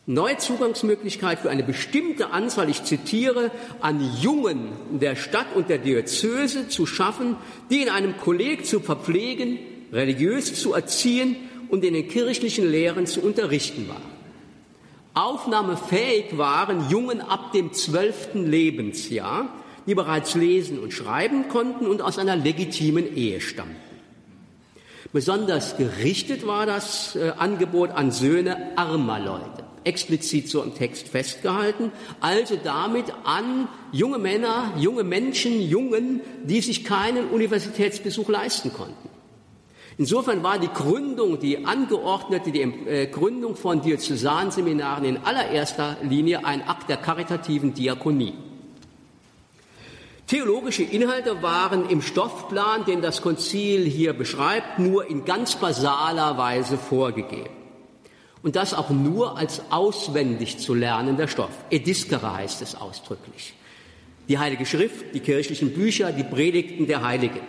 neue 0.07 0.37
Zugangsmöglichkeit 0.37 1.39
für 1.39 1.51
eine 1.51 1.63
bestimmte 1.63 2.31
Anzahl, 2.31 2.69
ich 2.69 2.85
zitiere, 2.85 3.51
an 3.81 4.07
Jungen 4.21 4.69
der 4.91 5.17
Stadt 5.17 5.47
und 5.55 5.69
der 5.71 5.79
Diözese 5.79 6.69
zu 6.69 6.87
schaffen, 6.87 7.37
die 7.71 7.83
in 7.83 7.89
einem 7.89 8.17
Kolleg 8.19 8.67
zu 8.67 8.81
verpflegen, 8.81 9.59
religiös 9.93 10.61
zu 10.61 10.75
erziehen 10.75 11.37
und 11.69 11.85
in 11.85 11.95
den 11.95 12.09
kirchlichen 12.09 12.71
Lehren 12.71 13.07
zu 13.07 13.21
unterrichten 13.21 13.89
waren. 13.89 14.15
Aufnahmefähig 15.15 16.37
waren 16.37 16.91
Jungen 16.91 17.21
ab 17.21 17.53
dem 17.53 17.73
zwölften 17.73 18.51
Lebensjahr, 18.51 19.49
die 19.87 19.95
bereits 19.95 20.35
lesen 20.35 20.79
und 20.79 20.93
schreiben 20.93 21.49
konnten 21.49 21.87
und 21.87 22.03
aus 22.03 22.19
einer 22.19 22.37
legitimen 22.37 23.17
Ehe 23.17 23.41
stammten. 23.41 23.77
Besonders 25.13 25.77
gerichtet 25.77 26.47
war 26.47 26.67
das 26.67 27.15
äh, 27.15 27.33
Angebot 27.39 27.91
an 27.91 28.11
Söhne 28.11 28.77
armer 28.77 29.21
Leute 29.21 29.63
explizit 29.85 30.49
so 30.49 30.62
im 30.62 30.75
Text 30.75 31.09
festgehalten, 31.09 31.93
also 32.21 32.57
damit 32.62 33.07
an 33.25 33.69
junge 33.93 34.19
Männer, 34.19 34.73
junge 34.79 35.05
Menschen, 35.05 35.61
Jungen, 35.61 36.21
die 36.43 36.61
sich 36.61 36.85
keinen 36.85 37.29
Universitätsbesuch 37.29 38.29
leisten 38.29 38.73
konnten. 38.73 39.09
Insofern 39.97 40.43
war 40.43 40.59
die 40.59 40.69
Gründung, 40.69 41.38
die 41.38 41.64
angeordnete 41.64 42.50
die 42.50 42.62
äh, 42.62 43.07
Gründung 43.07 43.55
von 43.55 43.81
Diözesanseminaren 43.81 45.05
in 45.05 45.19
allererster 45.19 45.99
Linie 46.03 46.45
ein 46.45 46.67
Akt 46.67 46.88
der 46.88 46.97
karitativen 46.97 47.75
Diakonie. 47.75 48.35
Theologische 50.26 50.83
Inhalte 50.83 51.43
waren 51.43 51.88
im 51.88 52.03
Stoffplan, 52.03 52.87
den 52.87 53.03
das 53.03 53.23
Konzil 53.23 53.85
hier 53.85 54.14
beschreibt, 54.14 54.81
nur 54.81 55.09
in 55.09 55.25
ganz 55.25 55.55
basaler 55.57 56.38
Weise 56.38 56.76
vorgegeben 56.76 57.63
und 58.45 58.57
das 58.57 58.75
auch 58.75 58.91
nur 58.91 59.39
als 59.39 59.63
auswendig 59.71 60.59
zu 60.59 60.75
lernender 60.75 61.27
Stoff. 61.29 61.51
Ediskere 61.71 62.37
heißt 62.37 62.61
es 62.61 62.75
ausdrücklich. 62.75 63.55
Die 64.29 64.39
Heilige 64.39 64.67
Schrift, 64.67 65.15
die 65.15 65.21
kirchlichen 65.21 65.73
Bücher, 65.73 66.13
die 66.13 66.25
Predigten 66.25 66.87
der 66.87 67.03
Heiligen. 67.03 67.41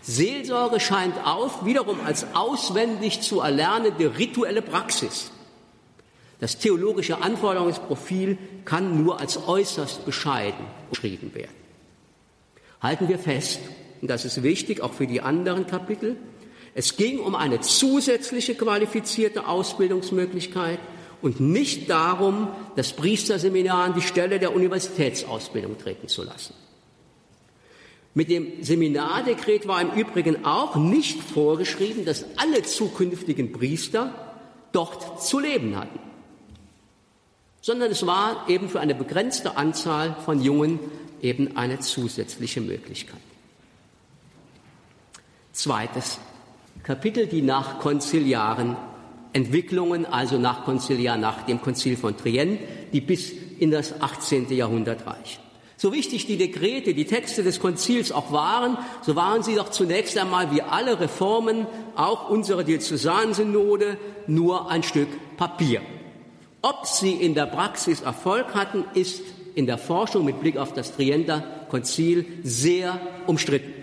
Seelsorge 0.00 0.78
scheint 0.78 1.14
auf 1.26 1.66
wiederum 1.66 1.98
als 2.06 2.24
auswendig 2.34 3.20
zu 3.20 3.40
erlernende 3.40 4.16
rituelle 4.16 4.62
Praxis. 4.62 5.32
Das 6.38 6.56
theologische 6.56 7.20
Anforderungsprofil 7.20 8.38
kann 8.64 9.02
nur 9.02 9.18
als 9.18 9.48
äußerst 9.48 10.06
bescheiden 10.06 10.64
beschrieben 10.88 11.34
werden. 11.34 11.50
Halten 12.80 13.08
wir 13.08 13.18
fest, 13.18 13.58
und 14.00 14.08
das 14.08 14.24
ist 14.24 14.44
wichtig 14.44 14.82
auch 14.82 14.92
für 14.92 15.08
die 15.08 15.20
anderen 15.20 15.66
Kapitel, 15.66 16.16
es 16.78 16.96
ging 16.96 17.18
um 17.18 17.34
eine 17.34 17.60
zusätzliche 17.60 18.54
qualifizierte 18.54 19.48
Ausbildungsmöglichkeit 19.48 20.78
und 21.20 21.40
nicht 21.40 21.90
darum, 21.90 22.46
das 22.76 22.92
Priesterseminar 22.92 23.86
an 23.86 23.94
die 23.94 24.00
Stelle 24.00 24.38
der 24.38 24.54
Universitätsausbildung 24.54 25.76
treten 25.76 26.06
zu 26.06 26.22
lassen. 26.22 26.54
Mit 28.14 28.30
dem 28.30 28.62
Seminardekret 28.62 29.66
war 29.66 29.82
im 29.82 29.90
Übrigen 29.90 30.44
auch 30.44 30.76
nicht 30.76 31.20
vorgeschrieben, 31.20 32.04
dass 32.04 32.24
alle 32.36 32.62
zukünftigen 32.62 33.50
Priester 33.50 34.14
dort 34.70 35.20
zu 35.20 35.40
leben 35.40 35.76
hatten, 35.76 35.98
sondern 37.60 37.90
es 37.90 38.06
war 38.06 38.48
eben 38.48 38.68
für 38.68 38.78
eine 38.78 38.94
begrenzte 38.94 39.56
Anzahl 39.56 40.14
von 40.24 40.40
Jungen 40.40 40.78
eben 41.22 41.56
eine 41.56 41.80
zusätzliche 41.80 42.60
Möglichkeit. 42.60 43.18
Zweites 45.52 46.20
Kapitel, 46.88 47.26
die 47.26 47.42
nach 47.42 47.80
konziliaren 47.80 48.74
Entwicklungen, 49.34 50.06
also 50.06 50.38
nach 50.38 50.64
Konziliar, 50.64 51.18
nach 51.18 51.42
dem 51.42 51.60
Konzil 51.60 51.98
von 51.98 52.16
Trient, 52.16 52.60
die 52.94 53.02
bis 53.02 53.30
in 53.58 53.70
das 53.70 54.00
18. 54.00 54.50
Jahrhundert 54.52 55.06
reichen. 55.06 55.42
So 55.76 55.92
wichtig 55.92 56.24
die 56.24 56.38
Dekrete, 56.38 56.94
die 56.94 57.04
Texte 57.04 57.42
des 57.42 57.60
Konzils 57.60 58.10
auch 58.10 58.32
waren, 58.32 58.78
so 59.02 59.16
waren 59.16 59.42
sie 59.42 59.54
doch 59.54 59.68
zunächst 59.68 60.16
einmal 60.16 60.50
wie 60.50 60.62
alle 60.62 60.98
Reformen, 60.98 61.66
auch 61.94 62.30
unsere 62.30 62.64
Diözesansynode, 62.64 63.98
nur 64.26 64.70
ein 64.70 64.82
Stück 64.82 65.08
Papier. 65.36 65.82
Ob 66.62 66.86
sie 66.86 67.12
in 67.12 67.34
der 67.34 67.44
Praxis 67.44 68.00
Erfolg 68.00 68.54
hatten, 68.54 68.86
ist 68.94 69.24
in 69.54 69.66
der 69.66 69.76
Forschung 69.76 70.24
mit 70.24 70.40
Blick 70.40 70.56
auf 70.56 70.72
das 70.72 70.96
Trienter 70.96 71.44
Konzil 71.68 72.24
sehr 72.44 72.98
umstritten. 73.26 73.74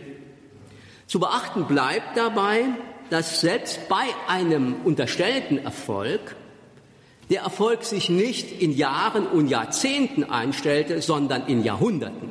Zu 1.05 1.19
beachten 1.19 1.65
bleibt 1.65 2.17
dabei, 2.17 2.63
dass 3.09 3.41
selbst 3.41 3.87
bei 3.87 4.05
einem 4.27 4.75
unterstellten 4.83 5.57
Erfolg 5.57 6.35
der 7.29 7.41
Erfolg 7.41 7.83
sich 7.83 8.09
nicht 8.09 8.61
in 8.61 8.71
Jahren 8.71 9.25
und 9.25 9.47
Jahrzehnten 9.47 10.23
einstellte, 10.23 11.01
sondern 11.01 11.47
in 11.47 11.63
Jahrhunderten. 11.63 12.29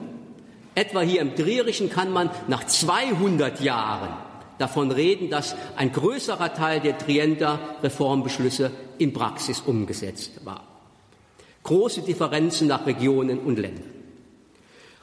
Etwa 0.74 1.00
hier 1.00 1.20
im 1.20 1.34
Trierischen 1.34 1.90
kann 1.90 2.12
man 2.12 2.30
nach 2.48 2.64
200 2.64 3.60
Jahren 3.60 4.10
davon 4.58 4.90
reden, 4.90 5.30
dass 5.30 5.56
ein 5.76 5.92
größerer 5.92 6.54
Teil 6.54 6.80
der 6.80 6.98
Trienter 6.98 7.58
Reformbeschlüsse 7.82 8.70
in 8.98 9.12
Praxis 9.12 9.60
umgesetzt 9.60 10.44
war. 10.44 10.62
Große 11.64 12.02
Differenzen 12.02 12.68
nach 12.68 12.86
Regionen 12.86 13.38
und 13.38 13.58
Ländern. 13.58 13.90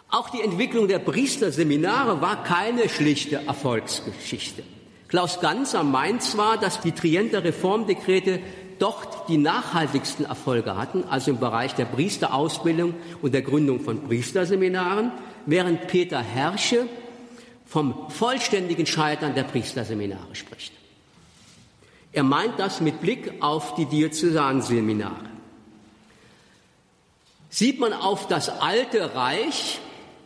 Auch 0.10 0.30
die 0.30 0.42
Entwicklung 0.42 0.88
der 0.88 1.00
Priesterseminare 1.00 2.22
war 2.22 2.44
keine 2.44 2.90
schlichte 2.90 3.38
Erfolgsgeschichte. 3.48 4.64
Klaus 5.12 5.42
Ganzer 5.42 5.84
meint 5.84 6.24
zwar, 6.24 6.58
dass 6.58 6.80
die 6.80 6.94
Trienter 6.94 7.44
Reformdekrete 7.44 8.40
dort 8.80 9.28
die 9.28 9.38
nachhaltigsten 9.38 10.26
Erfolge 10.26 10.78
hatten, 10.78 11.04
also 11.04 11.32
im 11.32 11.38
Bereich 11.38 11.76
der 11.76 11.84
Priesterausbildung 11.84 12.94
und 13.22 13.34
der 13.34 13.42
Gründung 13.42 13.82
von 13.82 14.08
Priesterseminaren, 14.08 15.12
während 15.46 15.88
Peter 15.88 16.22
Herrsche 16.22 16.88
vom 17.66 18.10
vollständigen 18.10 18.86
Scheitern 18.86 19.36
der 19.36 19.44
Priesterseminare 19.44 20.34
spricht. 20.34 20.72
Er 22.14 22.24
meint 22.24 22.58
das 22.58 22.80
mit 22.80 23.02
Blick 23.02 23.34
auf 23.42 23.76
die 23.76 23.88
Diözesanseminare. 23.88 25.30
Sieht 27.50 27.82
man 27.82 27.92
auf 27.92 28.30
das 28.30 28.48
alte 28.48 29.14
Reich, 29.14 29.82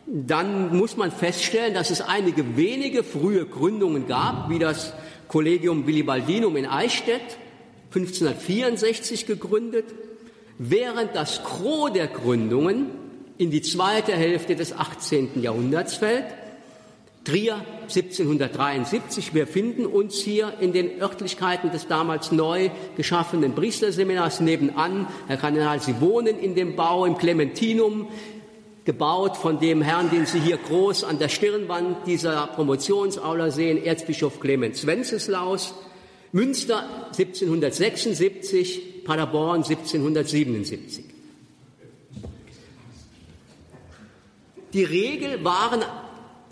dann 0.06 0.76
muss 0.76 0.96
man 0.96 1.10
feststellen, 1.10 1.74
dass 1.74 1.90
es 1.90 2.00
einige 2.00 2.56
wenige 2.56 3.02
frühe 3.02 3.44
Gründungen 3.44 4.06
gab, 4.06 4.48
wie 4.48 4.58
das 4.58 4.92
Collegium 5.28 5.86
Willibaldinum 5.86 6.56
in 6.56 6.66
Eichstätt, 6.66 7.38
1564 7.94 9.26
gegründet, 9.26 9.86
während 10.58 11.14
das 11.14 11.42
Gros 11.42 11.92
der 11.92 12.06
Gründungen 12.06 12.86
in 13.38 13.50
die 13.50 13.62
zweite 13.62 14.12
Hälfte 14.12 14.54
des 14.54 14.72
18. 14.72 15.42
Jahrhunderts 15.42 15.94
fällt 15.94 16.26
Trier 17.26 17.56
1773. 17.82 19.34
Wir 19.34 19.48
finden 19.48 19.84
uns 19.84 20.14
hier 20.14 20.54
in 20.60 20.72
den 20.72 21.02
Örtlichkeiten 21.02 21.72
des 21.72 21.88
damals 21.88 22.30
neu 22.30 22.70
geschaffenen 22.96 23.52
Priesterseminars 23.52 24.38
nebenan. 24.38 25.08
Herr 25.26 25.36
Kardinal, 25.36 25.80
Sie 25.80 26.00
wohnen 26.00 26.38
in 26.38 26.54
dem 26.54 26.76
Bau 26.76 27.04
im 27.04 27.18
Clementinum, 27.18 28.06
gebaut 28.86 29.36
von 29.36 29.58
dem 29.58 29.82
Herrn, 29.82 30.10
den 30.10 30.24
Sie 30.24 30.40
hier 30.40 30.56
groß 30.56 31.04
an 31.04 31.18
der 31.18 31.28
Stirnwand 31.28 32.06
dieser 32.06 32.46
Promotionsaula 32.46 33.50
sehen, 33.50 33.84
Erzbischof 33.84 34.40
Clemens 34.40 34.86
Wenceslaus. 34.86 35.74
Münster 36.32 37.08
1776, 37.08 39.04
Paderborn 39.04 39.64
1777. 39.64 41.04
Die 44.72 44.84
Regel 44.84 45.44
waren 45.44 45.82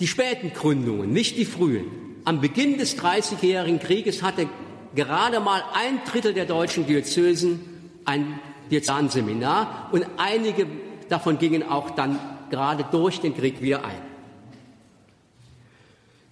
die 0.01 0.07
späten 0.07 0.53
Gründungen, 0.53 1.13
nicht 1.13 1.37
die 1.37 1.45
frühen. 1.45 1.87
Am 2.25 2.41
Beginn 2.41 2.79
des 2.79 2.97
Dreißigjährigen 2.97 3.79
Krieges 3.79 4.23
hatte 4.23 4.49
gerade 4.95 5.41
mal 5.41 5.63
ein 5.75 6.01
Drittel 6.11 6.33
der 6.35 6.47
deutschen 6.47 6.87
Diözesen 6.87 7.61
ein 8.05 8.41
Diözenseminar 8.71 9.91
und 9.93 10.07
einige 10.17 10.67
davon 11.09 11.39
gingen 11.39 11.69
auch 11.69 11.91
dann 11.91 12.19
gerade 12.51 12.85
durch 12.91 13.21
den 13.21 13.37
Krieg 13.37 13.63
wieder 13.63 13.85
ein. 13.85 14.03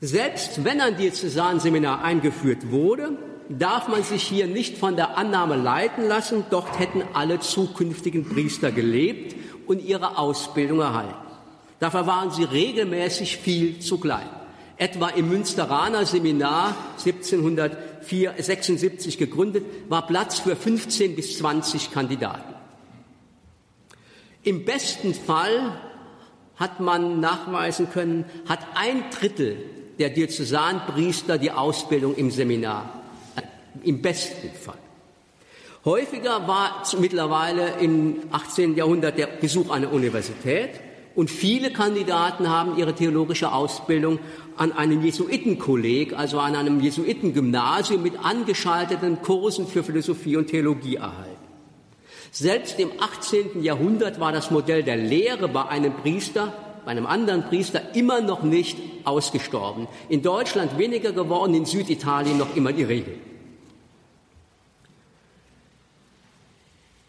Selbst 0.00 0.64
wenn 0.64 0.80
ein 0.80 0.96
Diözesenseminar 0.96 2.02
eingeführt 2.02 2.70
wurde, 2.70 3.16
darf 3.48 3.88
man 3.88 4.02
sich 4.02 4.22
hier 4.22 4.46
nicht 4.46 4.78
von 4.78 4.96
der 4.96 5.16
Annahme 5.16 5.56
leiten 5.56 6.06
lassen, 6.08 6.44
dort 6.50 6.78
hätten 6.78 7.02
alle 7.12 7.40
zukünftigen 7.40 8.28
Priester 8.28 8.70
gelebt 8.72 9.36
und 9.66 9.84
ihre 9.84 10.18
Ausbildung 10.18 10.80
erhalten. 10.80 11.14
Dafür 11.78 12.06
waren 12.06 12.30
sie 12.30 12.44
regelmäßig 12.44 13.38
viel 13.38 13.80
zu 13.80 13.98
klein. 13.98 14.28
Etwa 14.76 15.08
im 15.08 15.28
Münsteraner 15.28 16.06
Seminar 16.06 16.74
1776 17.04 19.18
gegründet, 19.18 19.64
war 19.88 20.06
Platz 20.06 20.38
für 20.40 20.56
15 20.56 21.14
bis 21.14 21.38
20 21.38 21.92
Kandidaten. 21.92 22.51
Im 24.44 24.64
besten 24.64 25.14
Fall 25.14 25.78
hat 26.56 26.80
man 26.80 27.20
nachweisen 27.20 27.90
können, 27.90 28.24
hat 28.48 28.60
ein 28.74 29.04
Drittel 29.10 29.56
der 29.98 30.10
Diözesanpriester 30.10 31.38
die 31.38 31.52
Ausbildung 31.52 32.16
im 32.16 32.30
Seminar. 32.30 33.02
Im 33.84 34.02
besten 34.02 34.50
Fall. 34.50 34.78
Häufiger 35.84 36.46
war 36.46 36.82
mittlerweile 36.98 37.78
im 37.80 38.22
18. 38.30 38.76
Jahrhundert 38.76 39.18
der 39.18 39.26
Besuch 39.26 39.70
einer 39.70 39.92
Universität 39.92 40.80
und 41.14 41.30
viele 41.30 41.72
Kandidaten 41.72 42.48
haben 42.48 42.78
ihre 42.78 42.94
theologische 42.94 43.52
Ausbildung 43.52 44.18
an 44.56 44.72
einem 44.72 45.02
Jesuitenkolleg, 45.02 46.16
also 46.16 46.38
an 46.38 46.56
einem 46.56 46.80
Jesuitengymnasium 46.80 48.02
mit 48.02 48.18
angeschalteten 48.22 49.22
Kursen 49.22 49.66
für 49.66 49.82
Philosophie 49.82 50.36
und 50.36 50.48
Theologie 50.48 50.96
erhalten. 50.96 51.31
Selbst 52.34 52.80
im 52.80 52.90
18. 52.98 53.62
Jahrhundert 53.62 54.18
war 54.18 54.32
das 54.32 54.50
Modell 54.50 54.82
der 54.82 54.96
Lehre 54.96 55.48
bei 55.48 55.66
einem 55.66 55.92
Priester, 55.92 56.54
bei 56.86 56.90
einem 56.90 57.04
anderen 57.04 57.42
Priester 57.44 57.94
immer 57.94 58.22
noch 58.22 58.42
nicht 58.42 58.78
ausgestorben. 59.04 59.86
In 60.08 60.22
Deutschland 60.22 60.78
weniger 60.78 61.12
geworden, 61.12 61.52
in 61.52 61.66
Süditalien 61.66 62.38
noch 62.38 62.56
immer 62.56 62.72
die 62.72 62.84
Regel. 62.84 63.18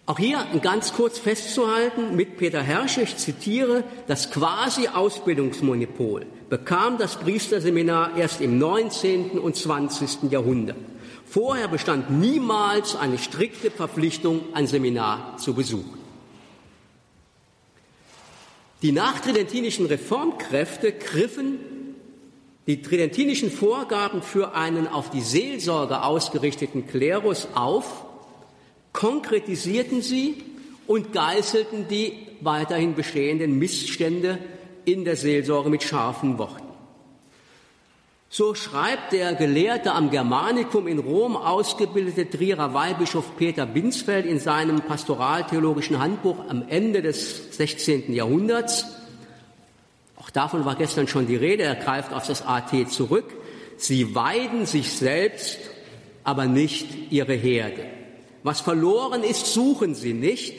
Auch 0.06 0.20
hier 0.20 0.46
ganz 0.62 0.92
kurz 0.92 1.18
festzuhalten 1.18 2.18
mit 2.18 2.36
Peter 2.36 2.62
Herrsche, 2.62 3.04
ich 3.04 3.16
zitiere, 3.16 3.86
das 4.08 4.30
quasi 4.30 4.90
Ausbildungsmonopol 4.90 6.26
bekam 6.50 6.98
das 6.98 7.16
Priesterseminar 7.16 8.18
erst 8.18 8.42
im 8.42 8.60
19. 8.60 9.40
und 9.40 9.56
20. 9.56 10.30
Jahrhundert. 10.30 10.76
Vorher 11.34 11.68
bestand 11.68 12.12
niemals 12.12 12.96
eine 12.96 13.18
strikte 13.18 13.72
Verpflichtung, 13.72 14.42
ein 14.54 14.68
Seminar 14.68 15.38
zu 15.38 15.56
besuchen. 15.56 15.98
Die 18.84 18.92
nachtridentinischen 18.92 19.88
Reformkräfte 19.88 20.92
griffen 20.92 21.58
die 22.68 22.84
tridentinischen 22.84 23.50
Vorgaben 23.50 24.22
für 24.22 24.54
einen 24.54 24.88
auf 24.88 25.10
die 25.10 25.22
Seelsorge 25.22 26.04
ausgerichteten 26.04 26.86
Klerus 26.86 27.48
auf 27.56 28.06
konkretisierten 28.92 30.04
sie 30.04 30.44
und 30.86 31.14
geißelten 31.14 31.88
die 31.88 32.14
weiterhin 32.42 32.94
bestehenden 32.94 33.58
Missstände 33.58 34.38
in 34.86 35.04
der 35.04 35.16
Seelsorge 35.16 35.72
mit 35.72 35.82
scharfen 35.82 36.38
Worten. 36.38 36.63
So 38.36 38.56
schreibt 38.56 39.14
der 39.14 39.36
Gelehrte 39.36 39.92
am 39.92 40.10
Germanicum 40.10 40.88
in 40.88 40.98
Rom 40.98 41.38
ausgebildete 41.38 42.28
Trierer 42.28 42.74
Weihbischof 42.74 43.38
Peter 43.38 43.68
Binsfeld 43.68 44.26
in 44.26 44.40
seinem 44.40 44.82
pastoraltheologischen 44.82 46.00
Handbuch 46.00 46.38
am 46.50 46.68
Ende 46.68 47.04
des 47.04 47.56
16. 47.56 48.12
Jahrhunderts. 48.12 48.88
Auch 50.16 50.32
davon 50.32 50.66
war 50.66 50.74
gestern 50.74 51.08
schon 51.08 51.28
die 51.28 51.36
Rede. 51.36 51.62
Er 51.62 51.76
greift 51.76 52.12
auf 52.12 52.26
das 52.26 52.44
AT 52.44 52.72
zurück. 52.90 53.26
Sie 53.78 54.16
weiden 54.16 54.66
sich 54.66 54.94
selbst, 54.94 55.60
aber 56.24 56.48
nicht 56.48 57.12
ihre 57.12 57.34
Herde. 57.34 57.86
Was 58.42 58.62
verloren 58.62 59.24
ist, 59.24 59.54
suchen 59.54 59.94
sie 59.94 60.14
nicht. 60.14 60.56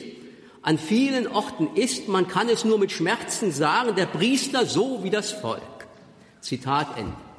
An 0.61 0.77
vielen 0.77 1.27
Orten 1.27 1.67
ist, 1.75 2.07
man 2.07 2.29
kann 2.29 2.47
es 2.47 2.63
nur 2.63 2.79
mit 2.79 2.93
Schmerzen 2.93 3.51
sagen, 3.51 3.97
der 3.97 4.05
Priester 4.05 4.65
so 4.65 5.03
wie 5.03 5.09
das 5.09 5.33
Volk. 5.33 5.61
Zitat 6.39 6.97
Ende. 6.97 7.34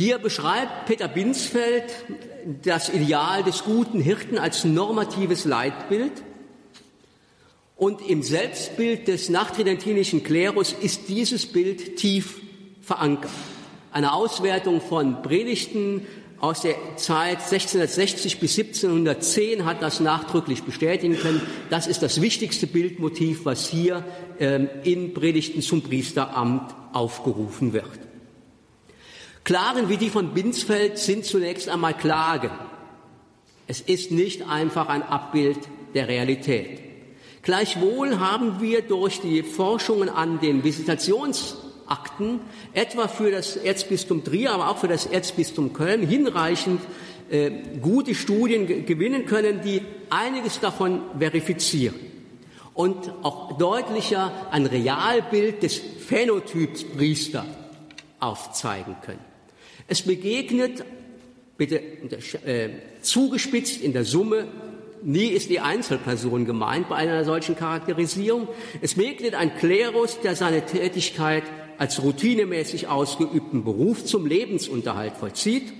Hier 0.00 0.16
beschreibt 0.16 0.86
Peter 0.86 1.08
Binsfeld 1.08 1.84
das 2.62 2.88
Ideal 2.88 3.42
des 3.42 3.64
guten 3.64 4.00
Hirten 4.00 4.38
als 4.38 4.64
normatives 4.64 5.44
Leitbild. 5.44 6.12
Und 7.76 8.00
im 8.08 8.22
Selbstbild 8.22 9.08
des 9.08 9.28
nachtridentinischen 9.28 10.22
Klerus 10.22 10.72
ist 10.72 11.10
dieses 11.10 11.44
Bild 11.44 11.96
tief 11.96 12.40
verankert. 12.80 13.30
Eine 13.92 14.14
Auswertung 14.14 14.80
von 14.80 15.20
Predigten 15.20 16.06
aus 16.38 16.62
der 16.62 16.76
Zeit 16.96 17.42
1660 17.42 18.40
bis 18.40 18.58
1710 18.58 19.66
hat 19.66 19.82
das 19.82 20.00
nachdrücklich 20.00 20.62
bestätigen 20.62 21.18
können. 21.18 21.42
Das 21.68 21.86
ist 21.86 22.02
das 22.02 22.22
wichtigste 22.22 22.66
Bildmotiv, 22.66 23.44
was 23.44 23.68
hier 23.68 24.02
ähm, 24.38 24.70
in 24.82 25.12
Predigten 25.12 25.60
zum 25.60 25.82
Priesteramt 25.82 26.74
aufgerufen 26.94 27.74
wird. 27.74 27.99
Klagen 29.50 29.88
wie 29.88 29.96
die 29.96 30.10
von 30.10 30.32
Binsfeld 30.32 30.96
sind 30.96 31.24
zunächst 31.24 31.68
einmal 31.68 31.94
Klagen. 31.94 32.52
Es 33.66 33.80
ist 33.80 34.12
nicht 34.12 34.48
einfach 34.48 34.88
ein 34.88 35.02
Abbild 35.02 35.58
der 35.92 36.06
Realität. 36.06 36.78
Gleichwohl 37.42 38.20
haben 38.20 38.60
wir 38.60 38.82
durch 38.82 39.20
die 39.20 39.42
Forschungen 39.42 40.08
an 40.08 40.38
den 40.38 40.62
Visitations 40.62 41.56
Akten, 41.88 42.38
etwa 42.74 43.08
für 43.08 43.32
das 43.32 43.56
Erzbistum 43.56 44.22
Trier, 44.22 44.52
aber 44.52 44.68
auch 44.68 44.78
für 44.78 44.86
das 44.86 45.06
Erzbistum 45.06 45.72
Köln, 45.72 46.06
hinreichend 46.06 46.80
äh, 47.28 47.50
gute 47.82 48.14
Studien 48.14 48.86
gewinnen 48.86 49.26
können, 49.26 49.62
die 49.64 49.82
einiges 50.10 50.60
davon 50.60 51.02
verifizieren 51.18 51.96
und 52.72 53.12
auch 53.24 53.58
deutlicher 53.58 54.30
ein 54.52 54.66
Realbild 54.66 55.64
des 55.64 55.76
Phänotyps 55.76 56.84
Priester 56.84 57.44
aufzeigen 58.20 58.94
können. 59.04 59.29
Es 59.90 60.02
begegnet, 60.02 60.84
bitte 61.56 61.80
äh, 62.46 62.68
zugespitzt 63.02 63.80
in 63.80 63.92
der 63.92 64.04
Summe, 64.04 64.46
nie 65.02 65.26
ist 65.26 65.50
die 65.50 65.58
Einzelperson 65.58 66.44
gemeint 66.44 66.88
bei 66.88 66.94
einer 66.94 67.24
solchen 67.24 67.56
Charakterisierung. 67.56 68.46
Es 68.80 68.94
begegnet 68.94 69.34
ein 69.34 69.56
Klerus, 69.56 70.20
der 70.20 70.36
seine 70.36 70.64
Tätigkeit 70.64 71.42
als 71.76 72.04
routinemäßig 72.04 72.86
ausgeübten 72.86 73.64
Beruf 73.64 74.04
zum 74.04 74.26
Lebensunterhalt 74.26 75.14
vollzieht 75.16 75.72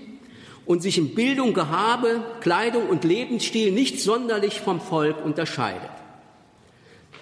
und 0.65 0.81
sich 0.81 0.97
in 0.97 1.15
Bildung, 1.15 1.53
Gehabe, 1.53 2.21
Kleidung 2.41 2.89
und 2.89 3.05
Lebensstil 3.05 3.71
nicht 3.71 4.01
sonderlich 4.01 4.59
vom 4.59 4.81
Volk 4.81 5.23
unterscheidet. 5.23 5.89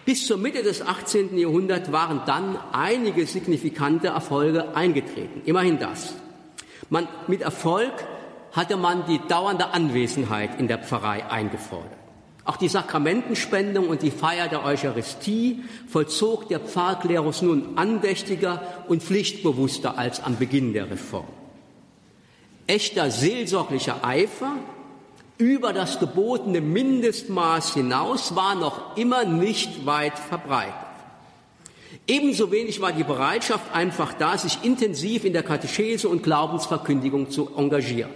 Bis 0.06 0.26
zur 0.26 0.38
Mitte 0.38 0.64
des 0.64 0.82
18. 0.82 1.38
Jahrhunderts 1.38 1.92
waren 1.92 2.22
dann 2.26 2.58
einige 2.72 3.28
signifikante 3.28 4.08
Erfolge 4.08 4.76
eingetreten. 4.76 5.44
Immerhin 5.46 5.78
das. 5.78 6.16
Man, 6.90 7.08
mit 7.28 7.42
Erfolg 7.42 7.94
hatte 8.52 8.78
man 8.78 9.06
die 9.06 9.20
dauernde 9.28 9.74
Anwesenheit 9.74 10.60
in 10.60 10.68
der 10.68 10.80
Pfarrei 10.80 11.26
eingefordert. 11.30 12.00
Auch 12.46 12.58
die 12.58 12.68
Sakramentenspendung 12.68 13.90
und 13.90 14.02
die 14.02 14.10
Feier 14.10 14.48
der 14.48 14.66
Eucharistie 14.66 15.64
vollzog 15.88 16.50
der 16.50 16.60
Pfarrklerus 16.60 17.44
nun 17.44 17.78
andächtiger 17.78 18.62
und 18.88 19.04
pflichtbewusster 19.04 20.00
als 20.00 20.24
am 20.24 20.38
Beginn 20.38 20.74
der 20.74 20.90
Reform. 20.90 21.28
Echter 22.66 23.12
seelsorglicher 23.12 24.04
Eifer 24.04 24.54
über 25.38 25.74
das 25.74 26.00
gebotene 26.00 26.60
Mindestmaß 26.60 27.76
hinaus 27.76 28.36
war 28.36 28.56
noch 28.56 28.98
immer 28.98 29.26
nicht 29.26 29.86
weit 29.86 30.18
verbreitet. 30.18 30.89
Ebenso 32.10 32.52
wenig 32.52 32.82
war 32.82 32.92
die 32.92 33.04
Bereitschaft 33.04 33.72
einfach 33.72 34.14
da, 34.14 34.36
sich 34.36 34.58
intensiv 34.64 35.26
in 35.26 35.34
der 35.34 35.44
Katechese 35.44 36.10
und 36.10 36.24
Glaubensverkündigung 36.24 37.30
zu 37.30 37.52
engagieren. 37.56 38.10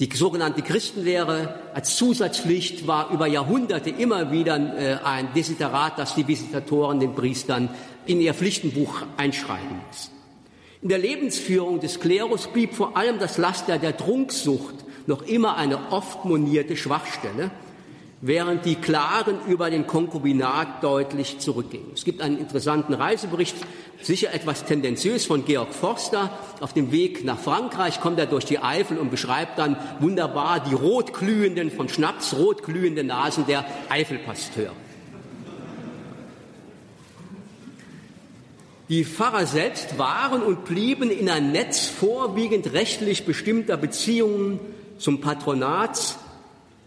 Die 0.00 0.10
sogenannte 0.12 0.62
Christenlehre 0.62 1.54
als 1.72 1.94
Zusatzpflicht 1.94 2.88
war 2.88 3.10
über 3.10 3.28
Jahrhunderte 3.28 3.90
immer 3.90 4.32
wieder 4.32 4.56
äh, 4.56 4.96
ein 5.04 5.32
Desiderat, 5.34 6.00
das 6.00 6.16
die 6.16 6.26
Visitatoren 6.26 6.98
den 6.98 7.14
Priestern 7.14 7.68
in 8.06 8.20
ihr 8.20 8.34
Pflichtenbuch 8.34 9.02
einschreiben 9.16 9.80
mussten. 9.86 10.16
In 10.82 10.88
der 10.88 10.98
Lebensführung 10.98 11.78
des 11.78 12.00
Klerus 12.00 12.48
blieb 12.48 12.74
vor 12.74 12.96
allem 12.96 13.20
das 13.20 13.38
Laster 13.38 13.78
der 13.78 13.96
Trunksucht 13.96 14.74
noch 15.06 15.22
immer 15.22 15.56
eine 15.56 15.92
oft 15.92 16.24
monierte 16.24 16.76
Schwachstelle, 16.76 17.52
während 18.22 18.64
die 18.64 18.76
Klagen 18.76 19.40
über 19.48 19.68
den 19.68 19.86
Konkubinat 19.86 20.82
deutlich 20.82 21.40
zurückgingen. 21.40 21.90
Es 21.92 22.04
gibt 22.04 22.22
einen 22.22 22.38
interessanten 22.38 22.94
Reisebericht, 22.94 23.56
sicher 24.00 24.32
etwas 24.32 24.64
tendenziös 24.64 25.26
von 25.26 25.44
Georg 25.44 25.74
Forster. 25.74 26.30
Auf 26.60 26.72
dem 26.72 26.92
Weg 26.92 27.24
nach 27.24 27.38
Frankreich 27.38 28.00
kommt 28.00 28.20
er 28.20 28.26
durch 28.26 28.44
die 28.44 28.60
Eifel 28.60 28.96
und 28.96 29.10
beschreibt 29.10 29.58
dann 29.58 29.76
wunderbar 29.98 30.60
die 30.60 30.74
rotglühenden, 30.74 31.72
von 31.72 31.88
Schnaps 31.88 32.34
rotglühenden 32.34 33.08
Nasen 33.08 33.44
der 33.46 33.64
Eifelpasteure. 33.88 34.72
Die 38.88 39.04
Pfarrer 39.04 39.46
selbst 39.46 39.98
waren 39.98 40.42
und 40.42 40.64
blieben 40.64 41.10
in 41.10 41.28
ein 41.28 41.50
Netz 41.50 41.86
vorwiegend 41.86 42.72
rechtlich 42.72 43.24
bestimmter 43.24 43.76
Beziehungen 43.76 44.60
zum 44.98 45.20
Patronats 45.20 46.18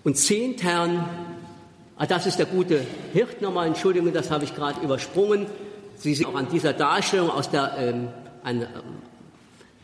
und 0.05 0.15
Zehntherren. 0.15 1.03
Ah, 1.97 2.05
das 2.05 2.25
ist 2.25 2.39
der 2.39 2.45
gute 2.45 2.81
Hirt 3.11 3.41
nochmal, 3.41 3.67
Entschuldigung, 3.67 4.13
das 4.13 4.31
habe 4.31 4.45
ich 4.45 4.55
gerade 4.55 4.79
übersprungen. 4.81 5.47
Sie 5.97 6.13
sehen 6.13 6.27
auch 6.27 6.35
an 6.35 6.47
dieser 6.49 6.73
Darstellung 6.73 7.29
aus 7.29 7.49
der 7.49 7.75
ähm, 7.77 8.07
eine, 8.43 8.67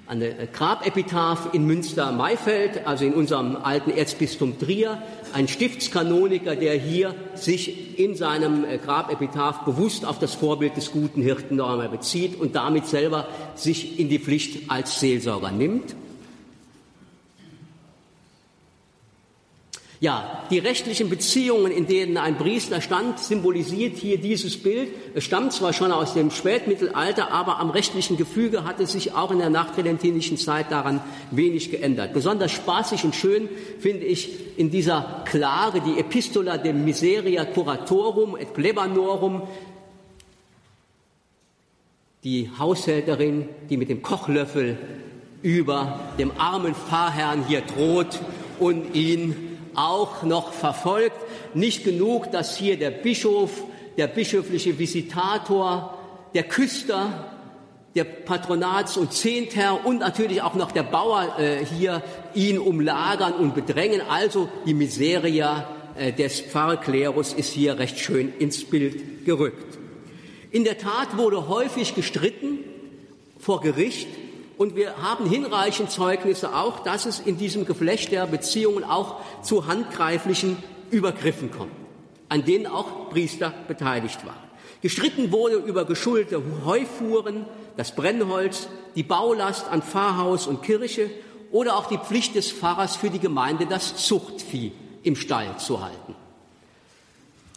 eine 0.07 0.47
Grabepitaph 0.47 1.53
in 1.53 1.65
Münster-Maifeld, 1.65 2.85
also 2.85 3.05
in 3.05 3.13
unserem 3.13 3.55
alten 3.55 3.91
Erzbistum 3.91 4.59
Trier, 4.59 5.01
ein 5.33 5.47
Stiftskanoniker, 5.47 6.55
der 6.57 6.73
hier 6.75 7.15
sich 7.33 7.97
in 7.97 8.15
seinem 8.15 8.65
äh, 8.65 8.77
Grabepitaph 8.77 9.63
bewusst 9.63 10.05
auf 10.05 10.19
das 10.19 10.35
Vorbild 10.35 10.77
des 10.77 10.91
guten 10.91 11.21
Hirten 11.21 11.55
nochmal 11.55 11.89
bezieht 11.89 12.39
und 12.39 12.55
damit 12.55 12.85
selber 12.85 13.27
sich 13.55 13.99
in 13.99 14.09
die 14.09 14.19
Pflicht 14.19 14.69
als 14.69 14.99
Seelsorger 14.99 15.51
nimmt. 15.51 15.95
Ja, 20.01 20.41
die 20.49 20.57
rechtlichen 20.57 21.11
Beziehungen, 21.11 21.71
in 21.71 21.85
denen 21.85 22.17
ein 22.17 22.35
Priester 22.35 22.81
stand, 22.81 23.19
symbolisiert 23.19 23.97
hier 23.97 24.17
dieses 24.17 24.57
Bild. 24.57 24.89
Es 25.13 25.23
stammt 25.23 25.53
zwar 25.53 25.73
schon 25.73 25.91
aus 25.91 26.15
dem 26.15 26.31
Spätmittelalter, 26.31 27.31
aber 27.31 27.59
am 27.59 27.69
rechtlichen 27.69 28.17
Gefüge 28.17 28.63
hat 28.63 28.79
es 28.79 28.93
sich 28.93 29.13
auch 29.13 29.29
in 29.29 29.37
der 29.37 29.51
nachtridentinischen 29.51 30.37
Zeit 30.37 30.71
daran 30.71 31.01
wenig 31.29 31.69
geändert. 31.69 32.13
Besonders 32.13 32.51
spaßig 32.51 33.03
und 33.03 33.13
schön 33.13 33.47
finde 33.77 34.07
ich 34.07 34.57
in 34.57 34.71
dieser 34.71 35.21
Klage 35.25 35.81
die 35.81 35.99
Epistola 35.99 36.57
de 36.57 36.73
Miseria 36.73 37.45
Curatorum 37.45 38.35
et 38.35 38.55
Plebanorum, 38.55 39.43
die 42.23 42.49
Haushälterin, 42.57 43.47
die 43.69 43.77
mit 43.77 43.89
dem 43.89 44.01
Kochlöffel 44.01 44.79
über 45.43 45.99
dem 46.17 46.31
armen 46.39 46.73
Pfarrherrn 46.73 47.45
hier 47.47 47.61
droht 47.61 48.19
und 48.57 48.95
ihn 48.95 49.50
auch 49.75 50.23
noch 50.23 50.53
verfolgt. 50.53 51.17
Nicht 51.53 51.83
genug, 51.83 52.31
dass 52.31 52.57
hier 52.57 52.77
der 52.77 52.91
Bischof, 52.91 53.51
der 53.97 54.07
bischöfliche 54.07 54.77
Visitator, 54.77 55.97
der 56.33 56.43
Küster, 56.43 57.31
der 57.95 58.05
Patronats- 58.05 58.97
und 58.97 59.13
Zehntherr 59.13 59.85
und 59.85 59.99
natürlich 59.99 60.41
auch 60.41 60.53
noch 60.55 60.71
der 60.71 60.83
Bauer 60.83 61.35
äh, 61.37 61.65
hier 61.65 62.01
ihn 62.33 62.57
umlagern 62.57 63.33
und 63.33 63.53
bedrängen. 63.53 64.01
Also 64.09 64.47
die 64.65 64.73
Miseria 64.73 65.67
äh, 65.97 66.13
des 66.13 66.39
Pfarrklerus 66.39 67.33
ist 67.33 67.51
hier 67.51 67.79
recht 67.79 67.99
schön 67.99 68.33
ins 68.39 68.63
Bild 68.63 69.25
gerückt. 69.25 69.77
In 70.51 70.63
der 70.63 70.77
Tat 70.77 71.17
wurde 71.17 71.47
häufig 71.49 71.95
gestritten 71.95 72.59
vor 73.37 73.61
Gericht 73.61 74.07
und 74.61 74.75
wir 74.75 75.01
haben 75.01 75.27
hinreichend 75.27 75.89
Zeugnisse 75.89 76.55
auch, 76.55 76.81
dass 76.81 77.07
es 77.07 77.19
in 77.19 77.35
diesem 77.35 77.65
Geflecht 77.65 78.11
der 78.11 78.27
Beziehungen 78.27 78.83
auch 78.83 79.15
zu 79.41 79.65
handgreiflichen 79.65 80.55
Übergriffen 80.91 81.49
kommt, 81.49 81.71
an 82.29 82.45
denen 82.45 82.67
auch 82.67 83.09
Priester 83.09 83.55
beteiligt 83.67 84.23
waren. 84.23 84.35
Gestritten 84.83 85.31
wurde 85.31 85.55
über 85.55 85.85
geschuldete 85.85 86.43
Heufuhren, 86.63 87.47
das 87.75 87.95
Brennholz, 87.95 88.67
die 88.93 89.01
Baulast 89.01 89.67
an 89.67 89.81
Pfarrhaus 89.81 90.45
und 90.45 90.61
Kirche 90.61 91.09
oder 91.51 91.75
auch 91.75 91.87
die 91.87 91.97
Pflicht 91.97 92.35
des 92.35 92.51
Pfarrers 92.51 92.95
für 92.95 93.09
die 93.09 93.17
Gemeinde, 93.17 93.65
das 93.65 94.05
Zuchtvieh 94.05 94.73
im 95.01 95.15
Stall 95.15 95.57
zu 95.57 95.83
halten. 95.83 96.13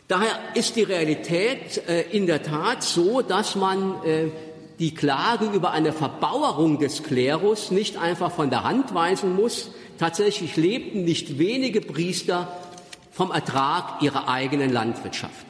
Daher 0.09 0.39
ist 0.55 0.75
die 0.77 0.85
Realität 0.85 1.87
äh, 1.87 2.05
in 2.13 2.27
der 2.27 2.43
Tat 2.43 2.83
so, 2.83 3.21
dass 3.21 3.57
man 3.57 4.03
äh, 4.05 4.31
die 4.79 4.95
Klage 4.95 5.47
über 5.47 5.71
eine 5.71 5.93
Verbauerung 5.93 6.79
des 6.79 7.03
Klerus 7.03 7.71
nicht 7.71 7.97
einfach 7.97 8.31
von 8.33 8.51
der 8.51 8.65
Hand 8.65 8.95
weisen 8.95 9.35
muss. 9.37 9.71
Tatsächlich 9.99 10.57
lebten 10.57 11.05
nicht 11.05 11.39
wenige 11.39 11.81
Priester 11.81 12.49
vom 13.13 13.31
Ertrag 13.31 14.03
ihrer 14.03 14.29
eigenen 14.29 14.73
Landwirtschaft. 14.73 15.47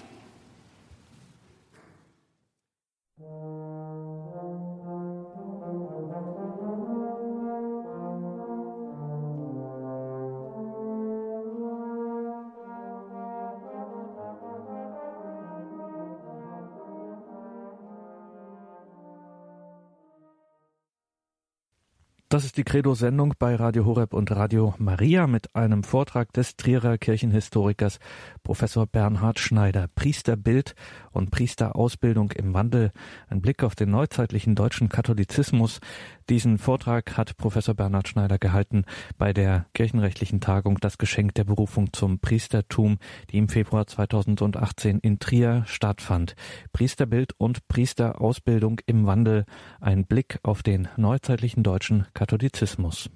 Das 22.35 22.45
ist 22.45 22.57
die 22.57 22.65
Credo-Sendung 22.65 23.35
bei 23.39 23.55
Radio 23.55 23.85
Horeb 23.85 24.13
und 24.13 24.33
Radio 24.33 24.75
Maria 24.79 25.29
mit 25.29 25.55
einem 25.55 25.85
Vortrag 25.85 26.33
des 26.33 26.57
Trierer 26.57 26.99
Kirchenhistorikers 26.99 28.01
Professor 28.45 28.87
Bernhard 28.87 29.41
Schneider. 29.41 29.89
Priesterbild 29.95 30.77
und 31.11 31.33
Priesterausbildung 31.33 32.31
im 32.33 32.55
Wandel. 32.55 32.93
Ein 33.29 33.41
Blick 33.41 33.65
auf 33.65 33.75
den 33.75 33.91
neuzeitlichen 33.91 34.55
deutschen 34.55 34.89
Katholizismus. 34.89 35.81
Diesen 36.29 36.59
Vortrag 36.59 37.17
hat 37.17 37.37
Professor 37.37 37.75
Bernhard 37.75 38.07
Schneider 38.07 38.39
gehalten 38.39 38.85
bei 39.19 39.33
der 39.33 39.67
kirchenrechtlichen 39.75 40.41
Tagung 40.41 40.79
Das 40.79 40.99
Geschenk 40.99 41.35
der 41.35 41.45
Berufung 41.45 41.93
zum 41.93 42.21
Priestertum, 42.21 42.99
die 43.31 43.39
im 43.39 43.49
Februar 43.49 43.87
2018 43.87 45.01
in 45.01 45.19
Trier 45.19 45.65
stattfand. 45.67 46.37
Priesterbild 46.73 47.33
und 47.39 47.67
Priesterausbildung 47.67 48.81
im 48.87 49.07
Wandel. 49.07 49.47
Ein 49.81 50.05
Blick 50.05 50.39
auf 50.43 50.63
den 50.63 50.89
neuzeitlichen 50.97 51.63
deutschen 51.63 52.07
Katholizismus. 52.15 53.11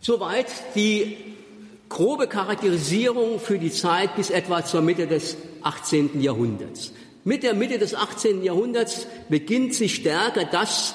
Soweit 0.00 0.46
die 0.74 1.16
grobe 1.88 2.26
Charakterisierung 2.26 3.40
für 3.40 3.58
die 3.58 3.70
Zeit 3.70 4.16
bis 4.16 4.30
etwa 4.30 4.64
zur 4.64 4.82
Mitte 4.82 5.06
des 5.06 5.36
18. 5.62 6.20
Jahrhunderts. 6.20 6.92
Mit 7.24 7.42
der 7.42 7.54
Mitte 7.54 7.78
des 7.78 7.94
18. 7.94 8.42
Jahrhunderts 8.42 9.06
beginnt 9.28 9.74
sich 9.74 9.96
stärker 9.96 10.44
das 10.44 10.94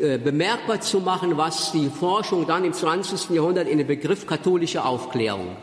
äh, 0.00 0.18
bemerkbar 0.18 0.80
zu 0.80 1.00
machen, 1.00 1.36
was 1.36 1.72
die 1.72 1.88
Forschung 1.88 2.46
dann 2.46 2.64
im 2.64 2.72
20. 2.72 3.30
Jahrhundert 3.30 3.68
in 3.68 3.78
den 3.78 3.86
Begriff 3.86 4.26
katholische 4.26 4.84
Aufklärung 4.84 5.56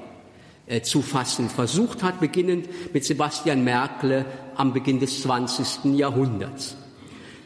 äh, 0.66 0.82
zu 0.82 1.02
fassen 1.02 1.50
versucht 1.50 2.04
hat, 2.04 2.20
beginnend 2.20 2.68
mit 2.94 3.04
Sebastian 3.04 3.64
Merkle 3.64 4.26
am 4.56 4.74
Beginn 4.74 5.00
des 5.00 5.22
20. 5.24 5.98
Jahrhunderts. 5.98 6.78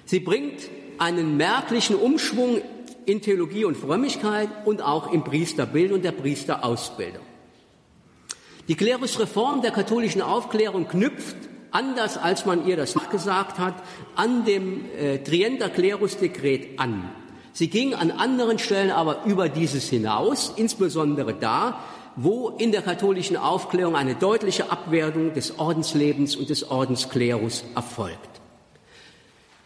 Sie 0.06 0.20
bringt 0.20 0.62
einen 0.98 1.36
merklichen 1.38 1.96
Umschwung 1.96 2.62
in 3.12 3.22
Theologie 3.22 3.66
und 3.66 3.76
Frömmigkeit 3.76 4.48
und 4.64 4.82
auch 4.82 5.12
im 5.12 5.26
Priesterbild 5.26 5.92
und 5.92 6.06
der 6.06 6.14
Priesterausbildung. 6.14 7.24
Die 8.70 8.76
Klerusreform 8.76 9.62
der 9.62 9.72
katholischen 9.72 10.22
Aufklärung 10.22 10.88
knüpft, 10.88 11.36
anders 11.72 12.18
als 12.18 12.46
man 12.46 12.66
ihr 12.66 12.78
das 12.78 12.96
gesagt 13.12 13.60
hat, 13.60 13.76
an 14.16 14.46
dem 14.46 14.86
äh, 14.98 15.18
Trienter 15.18 15.70
Klerusdekret 15.70 16.80
an. 16.80 17.10
Sie 17.52 17.68
ging 17.68 17.94
an 17.94 18.12
anderen 18.12 18.60
Stellen 18.60 18.92
aber 18.92 19.26
über 19.26 19.50
dieses 19.50 19.90
hinaus, 19.90 20.54
insbesondere 20.56 21.34
da, 21.34 21.80
wo 22.16 22.50
in 22.50 22.72
der 22.72 22.82
katholischen 22.82 23.36
Aufklärung 23.36 23.98
eine 23.98 24.16
deutliche 24.16 24.72
Abwertung 24.72 25.34
des 25.34 25.60
Ordenslebens 25.60 26.38
und 26.38 26.50
des 26.50 26.70
Ordensklerus 26.70 27.66
erfolgt. 27.76 28.31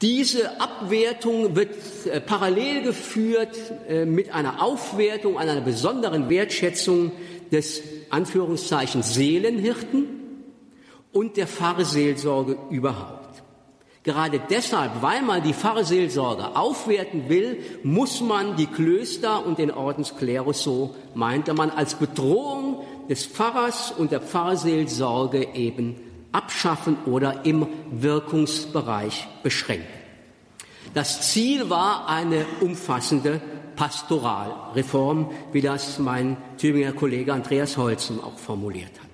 Diese 0.02 0.60
Abwertung 0.60 1.56
wird 1.56 1.74
äh, 2.06 2.20
parallel 2.20 2.84
geführt 2.84 3.58
äh, 3.88 4.06
mit 4.06 4.34
einer 4.34 4.62
Aufwertung, 4.62 5.38
einer 5.38 5.62
besonderen 5.62 6.30
Wertschätzung 6.30 7.14
des 7.52 7.82
Anführungszeichen 8.10 9.04
Seelenhirten 9.04 10.08
und 11.14 11.38
der 11.38 11.48
Pfarrseelsorge 11.48 12.58
überhaupt. 12.70 13.42
Gerade 14.04 14.40
deshalb, 14.50 15.02
weil 15.02 15.24
man 15.24 15.42
die 15.42 15.54
Pfarrseelsorge 15.54 16.56
aufwerten 16.56 17.30
will, 17.30 17.58
muss 17.82 18.22
man 18.22 18.56
die 18.56 18.68
Klöster 18.68 19.46
und 19.46 19.58
den 19.58 19.72
Ordensklerus, 19.72 20.62
so 20.62 20.94
meinte 21.16 21.54
man, 21.54 21.72
als 21.72 21.96
Bedrohung 21.96 22.84
des 23.10 23.26
Pfarrers 23.26 23.92
und 23.98 24.12
der 24.12 24.22
Pfarrseelsorge 24.22 25.56
eben 25.56 25.96
abschaffen 26.36 26.98
oder 27.06 27.46
im 27.46 27.66
Wirkungsbereich 27.92 29.28
beschränken. 29.42 29.88
Das 30.94 31.32
Ziel 31.32 31.70
war 31.70 32.10
eine 32.10 32.46
umfassende 32.60 33.42
Pastoralreform, 33.76 35.32
wie 35.54 35.62
das 35.62 35.98
mein 35.98 36.38
Tübinger 36.58 36.92
Kollege 36.92 37.34
Andreas 37.34 37.78
Holzen 37.78 38.22
auch 38.22 38.38
formuliert 38.38 38.92
hat. 39.00 39.10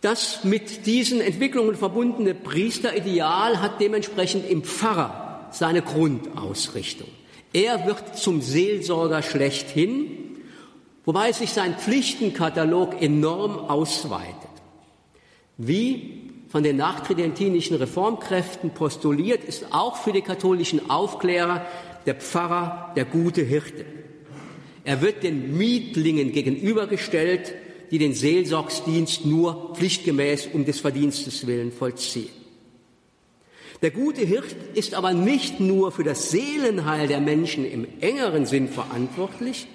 Das 0.00 0.44
mit 0.44 0.86
diesen 0.86 1.20
Entwicklungen 1.20 1.76
verbundene 1.76 2.34
Priesterideal 2.34 3.60
hat 3.60 3.80
dementsprechend 3.80 4.48
im 4.48 4.64
Pfarrer 4.64 5.48
seine 5.52 5.82
Grundausrichtung. 5.82 7.08
Er 7.52 7.86
wird 7.86 8.16
zum 8.16 8.40
Seelsorger 8.40 9.22
schlechthin, 9.22 10.38
wobei 11.04 11.32
sich 11.32 11.50
sein 11.50 11.74
Pflichtenkatalog 11.76 13.00
enorm 13.00 13.58
ausweitet. 13.58 14.49
Wie 15.62 16.22
von 16.48 16.62
den 16.62 16.78
nachtridentinischen 16.78 17.76
Reformkräften 17.76 18.70
postuliert, 18.70 19.44
ist 19.44 19.66
auch 19.72 19.96
für 19.96 20.10
die 20.10 20.22
katholischen 20.22 20.88
Aufklärer 20.88 21.66
der 22.06 22.14
Pfarrer 22.14 22.94
der 22.96 23.04
gute 23.04 23.42
Hirte. 23.42 23.84
Er 24.84 25.02
wird 25.02 25.22
den 25.22 25.58
Mietlingen 25.58 26.32
gegenübergestellt, 26.32 27.52
die 27.90 27.98
den 27.98 28.14
Seelsorgsdienst 28.14 29.26
nur 29.26 29.74
pflichtgemäß 29.74 30.48
um 30.54 30.64
des 30.64 30.80
Verdienstes 30.80 31.46
willen 31.46 31.72
vollziehen. 31.72 32.30
Der 33.82 33.90
gute 33.90 34.22
Hirt 34.22 34.56
ist 34.72 34.94
aber 34.94 35.12
nicht 35.12 35.60
nur 35.60 35.92
für 35.92 36.04
das 36.04 36.30
Seelenheil 36.30 37.06
der 37.06 37.20
Menschen 37.20 37.70
im 37.70 37.86
engeren 38.00 38.46
Sinn 38.46 38.68
verantwortlich, 38.68 39.66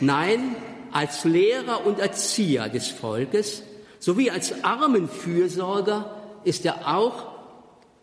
nein, 0.00 0.56
als 0.90 1.24
Lehrer 1.24 1.86
und 1.86 2.00
Erzieher 2.00 2.68
des 2.68 2.88
Volkes 2.88 3.62
sowie 3.98 4.30
als 4.30 4.64
Armenfürsorger 4.64 6.14
ist 6.44 6.64
er 6.64 6.94
auch 6.96 7.26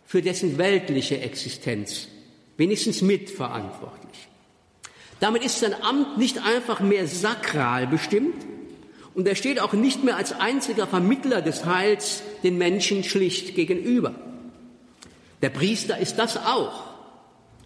für 0.05 0.21
dessen 0.21 0.57
weltliche 0.57 1.19
Existenz 1.21 2.07
wenigstens 2.57 3.01
mitverantwortlich. 3.01 4.27
Damit 5.19 5.43
ist 5.43 5.59
sein 5.59 5.73
Amt 5.81 6.17
nicht 6.17 6.45
einfach 6.45 6.81
mehr 6.81 7.07
sakral 7.07 7.87
bestimmt, 7.87 8.45
und 9.15 9.27
er 9.27 9.35
steht 9.35 9.59
auch 9.59 9.73
nicht 9.73 10.03
mehr 10.03 10.17
als 10.17 10.33
einziger 10.33 10.87
Vermittler 10.87 11.41
des 11.41 11.65
Heils 11.65 12.23
den 12.41 12.57
Menschen 12.57 13.03
schlicht 13.03 13.55
gegenüber. 13.55 14.15
Der 15.41 15.49
Priester 15.49 15.97
ist 15.99 16.17
das 16.17 16.37
auch, 16.37 16.83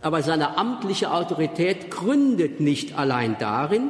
aber 0.01 0.23
seine 0.23 0.57
amtliche 0.57 1.11
Autorität 1.11 1.89
gründet 1.89 2.59
nicht 2.59 2.97
allein 2.97 3.37
darin, 3.39 3.89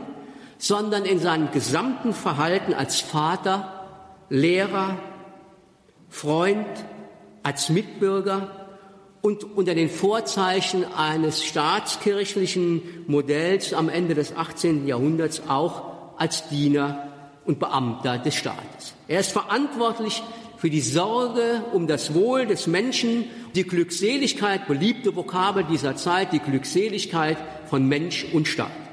sondern 0.60 1.06
in 1.06 1.20
seinem 1.20 1.52
gesamten 1.52 2.14
Verhalten 2.14 2.74
als 2.74 3.02
Vater, 3.02 3.77
Lehrer, 4.30 4.98
Freund, 6.10 6.68
als 7.44 7.70
Mitbürger 7.70 8.68
und 9.22 9.44
unter 9.44 9.74
den 9.74 9.90
Vorzeichen 9.90 10.86
eines 10.86 11.44
staatskirchlichen 11.44 12.82
Modells 13.08 13.74
am 13.74 13.90
Ende 13.90 14.16
des 14.16 14.36
18. 14.36 14.88
Jahrhunderts 14.88 15.44
auch 15.48 15.84
als 16.18 16.50
Diener 16.50 17.08
und 17.46 17.60
Beamter 17.60 18.18
des 18.18 18.36
Staates. 18.36 18.94
Er 19.08 19.22
ist 19.22 19.32
verantwortlich 19.32 20.22
für 20.58 20.70
die 20.70 20.82
Sorge 20.82 21.64
um 21.72 21.88
das 21.88 22.14
Wohl 22.14 22.46
des 22.46 22.68
Menschen, 22.68 23.26
die 23.56 23.64
Glückseligkeit, 23.64 24.68
beliebte 24.68 25.16
Vokabel 25.16 25.64
dieser 25.64 25.96
Zeit, 25.96 26.34
die 26.34 26.40
Glückseligkeit 26.40 27.38
von 27.70 27.88
Mensch 27.88 28.26
und 28.34 28.48
Staat. 28.48 28.87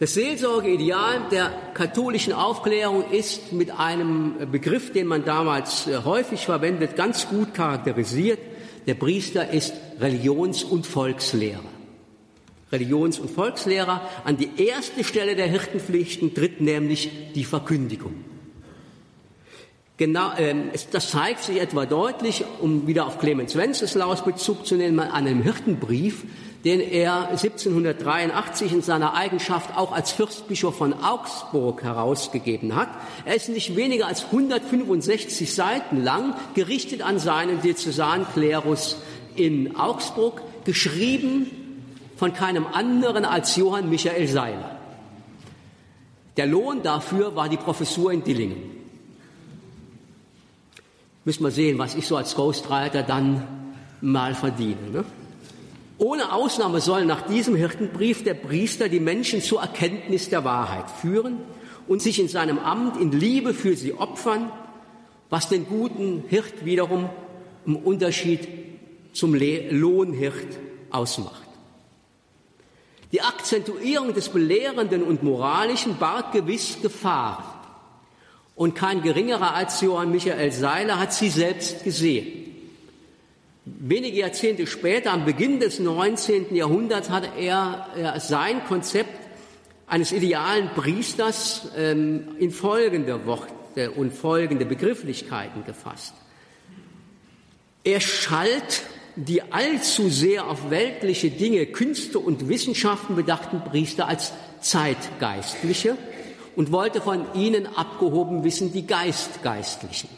Das 0.00 0.14
Seelsorgeideal 0.14 1.22
der 1.32 1.52
katholischen 1.74 2.32
Aufklärung 2.32 3.10
ist 3.10 3.52
mit 3.52 3.72
einem 3.72 4.48
Begriff, 4.52 4.92
den 4.92 5.08
man 5.08 5.24
damals 5.24 5.88
äh, 5.88 5.98
häufig 6.04 6.46
verwendet, 6.46 6.94
ganz 6.94 7.28
gut 7.28 7.52
charakterisiert. 7.52 8.38
Der 8.86 8.94
Priester 8.94 9.50
ist 9.50 9.74
Religions- 9.98 10.62
und 10.62 10.86
Volkslehrer. 10.86 11.64
Religions- 12.70 13.18
und 13.18 13.28
Volkslehrer. 13.28 14.00
An 14.24 14.36
die 14.36 14.50
erste 14.56 15.02
Stelle 15.02 15.34
der 15.34 15.46
Hirtenpflichten 15.46 16.32
tritt 16.32 16.60
nämlich 16.60 17.10
die 17.34 17.44
Verkündigung. 17.44 18.14
Genau, 19.96 20.32
äh, 20.36 20.54
das 20.92 21.10
zeigt 21.10 21.42
sich 21.42 21.60
etwa 21.60 21.86
deutlich, 21.86 22.44
um 22.60 22.86
wieder 22.86 23.04
auf 23.04 23.18
Clemens 23.18 23.56
Wenceslaus 23.56 24.24
Bezug 24.24 24.64
zu 24.64 24.76
nehmen, 24.76 25.00
an 25.00 25.10
einem 25.26 25.42
Hirtenbrief, 25.42 26.22
den 26.64 26.80
er 26.80 27.28
1783 27.28 28.72
in 28.72 28.82
seiner 28.82 29.14
Eigenschaft 29.14 29.76
auch 29.76 29.92
als 29.92 30.10
Fürstbischof 30.10 30.76
von 30.76 30.92
Augsburg 30.92 31.82
herausgegeben 31.82 32.74
hat. 32.74 32.88
Er 33.24 33.36
ist 33.36 33.48
nicht 33.48 33.76
weniger 33.76 34.06
als 34.06 34.24
165 34.26 35.54
Seiten 35.54 36.02
lang, 36.02 36.34
gerichtet 36.54 37.02
an 37.02 37.18
seinen 37.18 37.62
Diözesanklerus 37.62 38.96
in 39.36 39.76
Augsburg, 39.76 40.42
geschrieben 40.64 41.46
von 42.16 42.32
keinem 42.32 42.66
anderen 42.66 43.24
als 43.24 43.54
Johann 43.54 43.88
Michael 43.88 44.26
Seiler. 44.26 44.76
Der 46.36 46.46
Lohn 46.46 46.82
dafür 46.82 47.36
war 47.36 47.48
die 47.48 47.56
Professur 47.56 48.12
in 48.12 48.24
Dillingen. 48.24 48.62
Müssen 51.24 51.44
wir 51.44 51.50
sehen, 51.50 51.78
was 51.78 51.94
ich 51.94 52.06
so 52.06 52.16
als 52.16 52.34
Ghostwriter 52.34 53.02
dann 53.02 53.46
mal 54.00 54.34
verdiene. 54.34 54.90
Ne? 54.92 55.04
Ohne 55.98 56.32
Ausnahme 56.32 56.80
soll 56.80 57.04
nach 57.04 57.22
diesem 57.22 57.56
Hirtenbrief 57.56 58.22
der 58.22 58.34
Priester 58.34 58.88
die 58.88 59.00
Menschen 59.00 59.42
zur 59.42 59.60
Erkenntnis 59.60 60.28
der 60.28 60.44
Wahrheit 60.44 60.88
führen 60.90 61.38
und 61.88 62.00
sich 62.00 62.20
in 62.20 62.28
seinem 62.28 62.60
Amt 62.60 63.00
in 63.00 63.10
Liebe 63.10 63.52
für 63.52 63.76
sie 63.76 63.94
opfern, 63.94 64.52
was 65.28 65.48
den 65.48 65.66
guten 65.66 66.22
Hirt 66.28 66.64
wiederum 66.64 67.10
im 67.66 67.76
Unterschied 67.76 68.46
zum 69.12 69.34
Lohnhirt 69.34 70.56
ausmacht. 70.90 71.42
Die 73.10 73.22
Akzentuierung 73.22 74.14
des 74.14 74.28
Belehrenden 74.28 75.02
und 75.02 75.22
Moralischen 75.24 75.98
barg 75.98 76.30
gewiss 76.32 76.80
Gefahren. 76.80 77.44
Und 78.54 78.74
kein 78.74 79.02
geringerer 79.02 79.54
als 79.54 79.80
Johann 79.80 80.12
Michael 80.12 80.52
Seiler 80.52 80.98
hat 80.98 81.12
sie 81.12 81.30
selbst 81.30 81.84
gesehen. 81.84 82.47
Wenige 83.80 84.18
Jahrzehnte 84.18 84.66
später, 84.66 85.12
am 85.12 85.24
Beginn 85.24 85.60
des 85.60 85.78
19. 85.78 86.54
Jahrhunderts, 86.54 87.10
hat 87.10 87.30
er 87.38 88.16
sein 88.18 88.64
Konzept 88.66 89.28
eines 89.86 90.12
idealen 90.12 90.68
Priesters 90.74 91.68
ähm, 91.76 92.36
in 92.38 92.50
folgende 92.50 93.26
Worte 93.26 93.90
und 93.92 94.12
folgende 94.12 94.64
Begrifflichkeiten 94.64 95.64
gefasst. 95.64 96.14
Er 97.84 98.00
schalt 98.00 98.82
die 99.16 99.42
allzu 99.52 100.08
sehr 100.08 100.46
auf 100.46 100.70
weltliche 100.70 101.30
Dinge, 101.30 101.66
Künste 101.66 102.18
und 102.18 102.48
Wissenschaften 102.48 103.16
bedachten 103.16 103.62
Priester 103.64 104.06
als 104.06 104.32
Zeitgeistliche 104.60 105.96
und 106.54 106.70
wollte 106.70 107.00
von 107.00 107.24
ihnen 107.34 107.66
abgehoben 107.66 108.44
wissen 108.44 108.72
die 108.72 108.86
Geistgeistlichen. 108.86 110.08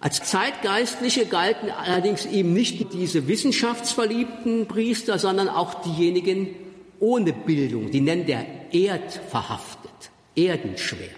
Als 0.00 0.22
Zeitgeistliche 0.22 1.26
galten 1.26 1.70
allerdings 1.70 2.24
eben 2.26 2.52
nicht 2.52 2.92
diese 2.92 3.26
wissenschaftsverliebten 3.26 4.66
Priester, 4.66 5.18
sondern 5.18 5.48
auch 5.48 5.82
diejenigen 5.82 6.54
ohne 7.00 7.32
Bildung, 7.32 7.90
die 7.90 8.00
nennt 8.00 8.28
er 8.28 8.44
erdverhaftet, 8.72 10.10
erdenschwer. 10.36 11.08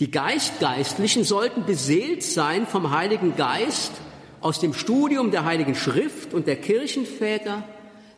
Die 0.00 0.10
Geistgeistlichen 0.10 1.24
sollten 1.24 1.64
beseelt 1.64 2.22
sein 2.22 2.66
vom 2.66 2.90
Heiligen 2.90 3.36
Geist 3.36 3.92
aus 4.40 4.60
dem 4.60 4.74
Studium 4.74 5.30
der 5.30 5.44
Heiligen 5.44 5.74
Schrift 5.74 6.34
und 6.34 6.46
der 6.46 6.56
Kirchenväter 6.56 7.64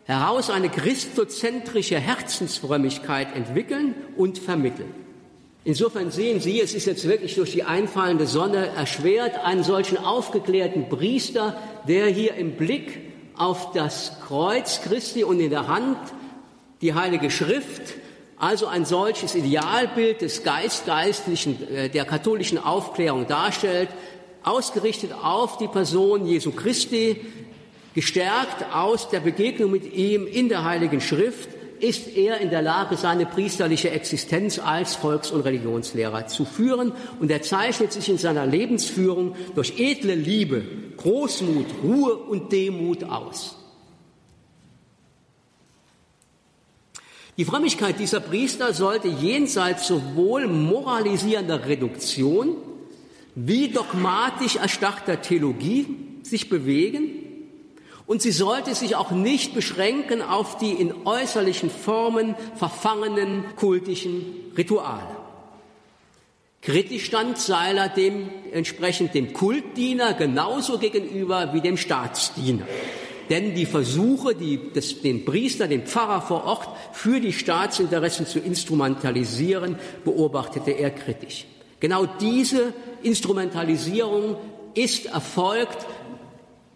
heraus 0.05 0.51
eine 0.51 0.71
christozentrische 0.71 2.01
Herzensfrömmigkeit 2.01 3.37
entwickeln 3.37 3.95
und 4.17 4.39
vermitteln. 4.39 5.08
Insofern 5.69 6.11
sehen 6.11 6.41
Sie, 6.41 6.63
es 6.63 6.73
ist 6.73 6.87
jetzt 6.87 7.07
wirklich 7.07 7.35
durch 7.35 7.53
die 7.53 7.63
einfallende 7.63 8.27
Sonne 8.27 8.69
erschwert, 8.69 9.45
einen 9.45 9.63
solchen 9.63 9.99
aufgeklärten 9.99 10.89
Priester, 10.89 11.59
der 11.87 12.07
hier 12.07 12.37
im 12.37 12.53
Blick 12.53 12.99
auf 13.37 13.73
das 13.73 14.13
Kreuz 14.27 14.81
Christi 14.81 15.25
und 15.25 15.41
in 15.41 15.51
der 15.51 15.69
Hand 15.69 15.99
die 16.81 16.95
Heilige 16.95 17.31
Schrift, 17.31 17.83
also 18.39 18.67
ein 18.67 18.87
solches 18.87 19.35
Idealbild 19.35 20.23
des 20.23 20.43
Geistgeistlichen, 20.43 21.59
äh, 21.69 21.91
der 21.91 22.07
katholischen 22.07 22.57
Aufklärung 22.57 23.27
darstellt, 23.27 23.91
ausgerichtet 24.45 25.13
auf 25.23 25.59
die 25.59 25.69
Person 25.69 26.25
Jesu 26.25 26.51
Christi, 26.51 27.21
gestärkt 27.95 28.73
aus 28.73 29.11
der 29.11 29.21
Begegnung 29.21 29.71
mit 29.71 29.93
ihm 29.93 30.27
in 30.27 30.49
der 30.49 30.65
Heiligen 30.65 31.03
Schrift, 31.03 31.58
ist 31.81 32.17
er 32.17 32.41
in 32.41 32.51
der 32.51 32.63
Lage, 32.63 32.97
seine 32.97 33.27
priesterliche 33.27 33.91
Existenz 33.91 34.59
als 34.59 34.97
Volks- 34.97 35.31
und 35.31 35.43
Religionslehrer 35.43 36.27
zu 36.27 36.45
führen. 36.45 36.93
Und 37.21 37.31
er 37.31 37.43
zeichnet 37.43 37.93
sich 37.93 38.09
in 38.09 38.19
seiner 38.19 38.47
Lebensführung 38.47 39.35
durch 39.55 39.79
edle 39.79 40.15
Liebe, 40.15 40.65
Großmut, 40.97 41.67
Ruhe 41.83 42.17
und 42.17 42.53
Demut 42.53 43.05
aus. 43.05 43.57
Die 47.37 47.45
Frömmigkeit 47.45 48.01
dieser 48.01 48.21
Priester 48.21 48.75
sollte 48.75 49.07
jenseits 49.07 49.87
sowohl 49.87 50.49
moralisierender 50.49 51.67
Reduktion 51.67 52.57
wie 53.37 53.69
dogmatisch 53.69 54.57
erstarrter 54.57 55.23
Theologie 55.23 55.87
sich 56.25 56.49
bewegen 56.49 57.28
und 58.09 58.23
sie 58.23 58.33
sollte 58.33 58.75
sich 58.75 58.97
auch 58.97 59.11
nicht 59.11 59.55
beschränken 59.55 60.23
auf 60.23 60.57
die 60.57 60.73
in 60.73 61.07
äußerlichen 61.07 61.69
Formen 61.71 62.35
verfangenen 62.57 63.45
kultischen 63.55 64.25
Rituale. 64.57 65.15
Kritisch 66.63 67.05
stand 67.05 67.39
Seiler 67.39 67.89
dementsprechend 67.89 69.15
dem 69.15 69.35
Kultdiener 69.35 70.15
genauso 70.15 70.79
gegenüber 70.79 71.53
wie 71.53 71.61
dem 71.61 71.77
Staatsdiener. 71.77 72.67
Denn 73.29 73.55
die 73.55 73.67
Versuche, 73.67 74.35
die, 74.35 74.59
das, 74.73 75.03
den 75.03 75.27
Priester, 75.27 75.69
den 75.69 75.87
Pfarrer 75.87 76.23
vor 76.23 76.45
Ort 76.45 76.69
für 76.93 77.21
die 77.21 77.35
Staatsinteressen 77.35 78.27
zu 78.27 78.39
instrumentalisieren, 78.39 79.79
beobachtete 80.03 80.71
er 80.71 80.91
kritisch. 80.91 81.45
Genau 81.79 82.07
diese 82.07 82.73
Instrumentalisierung 83.03 84.37
ist 84.75 85.07
erfolgt 85.07 85.87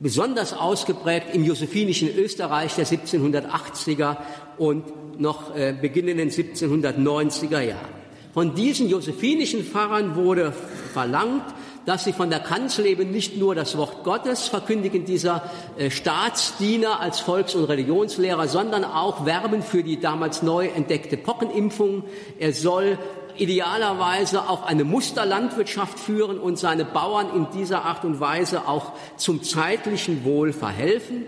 besonders 0.02 0.52
ausgeprägt 0.52 1.28
im 1.32 1.44
josephinischen 1.44 2.14
Österreich 2.14 2.74
der 2.74 2.86
1780er 2.86 4.16
und 4.58 5.20
noch 5.20 5.54
äh, 5.54 5.74
beginnenden 5.80 6.30
1790er 6.30 7.60
Jahre. 7.60 7.88
Von 8.34 8.54
diesen 8.54 8.88
josephinischen 8.88 9.62
Pfarrern 9.62 10.16
wurde 10.16 10.52
verlangt, 10.92 11.44
dass 11.84 12.04
sie 12.04 12.12
von 12.12 12.30
der 12.30 12.40
Kanzel 12.40 12.86
eben 12.86 13.10
nicht 13.10 13.36
nur 13.36 13.54
das 13.54 13.76
Wort 13.76 14.04
Gottes 14.04 14.48
verkündigen, 14.48 15.04
dieser 15.04 15.42
äh, 15.76 15.90
Staatsdiener 15.90 17.00
als 17.00 17.20
Volks- 17.20 17.54
und 17.54 17.64
Religionslehrer, 17.64 18.48
sondern 18.48 18.84
auch 18.84 19.26
werben 19.26 19.62
für 19.62 19.82
die 19.82 20.00
damals 20.00 20.42
neu 20.42 20.68
entdeckte 20.68 21.16
Pockenimpfung. 21.16 22.04
Er 22.38 22.52
soll 22.52 22.98
idealerweise 23.38 24.48
auch 24.48 24.64
eine 24.64 24.84
Musterlandwirtschaft 24.84 25.98
führen 25.98 26.38
und 26.38 26.58
seine 26.58 26.84
Bauern 26.84 27.28
in 27.34 27.46
dieser 27.50 27.84
Art 27.84 28.04
und 28.04 28.20
Weise 28.20 28.66
auch 28.68 28.92
zum 29.16 29.42
zeitlichen 29.42 30.24
Wohl 30.24 30.52
verhelfen. 30.52 31.24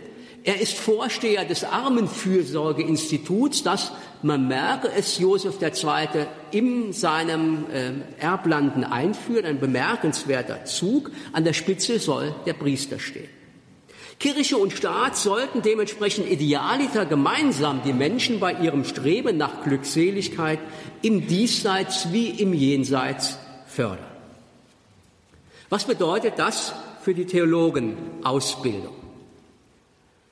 Er 0.46 0.60
ist 0.60 0.74
Vorsteher 0.74 1.46
des 1.46 1.64
Armenfürsorgeinstituts, 1.64 3.62
das, 3.62 3.92
man 4.22 4.46
merke 4.46 4.90
es, 4.94 5.18
Josef 5.18 5.54
II. 5.62 6.26
in 6.50 6.92
seinem 6.92 7.64
äh, 7.70 7.92
Erblanden 8.22 8.84
einführt, 8.84 9.46
ein 9.46 9.58
bemerkenswerter 9.58 10.66
Zug. 10.66 11.10
An 11.32 11.44
der 11.44 11.54
Spitze 11.54 11.98
soll 11.98 12.34
der 12.44 12.52
Priester 12.52 12.98
stehen. 12.98 13.33
Kirche 14.18 14.56
und 14.56 14.72
Staat 14.72 15.16
sollten 15.16 15.62
dementsprechend 15.62 16.30
idealiter 16.30 17.06
gemeinsam 17.06 17.82
die 17.84 17.92
Menschen 17.92 18.40
bei 18.40 18.52
ihrem 18.52 18.84
Streben 18.84 19.36
nach 19.36 19.62
Glückseligkeit 19.64 20.58
im 21.02 21.26
Diesseits 21.26 22.12
wie 22.12 22.30
im 22.30 22.52
Jenseits 22.52 23.38
fördern. 23.66 24.06
Was 25.68 25.84
bedeutet 25.84 26.34
das 26.36 26.72
für 27.02 27.14
die 27.14 27.26
Theologenausbildung? 27.26 28.94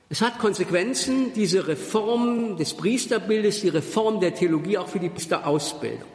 Es 0.09 0.21
hat 0.21 0.37
Konsequenzen, 0.37 1.33
diese 1.33 1.67
Reform 1.67 2.55
des 2.55 2.75
Priesterbildes, 2.75 3.61
die 3.61 3.69
Reform 3.69 4.19
der 4.19 4.35
Theologie 4.35 4.77
auch 4.77 4.87
für 4.87 4.99
die 4.99 5.09
Priesterausbildung. 5.09 6.07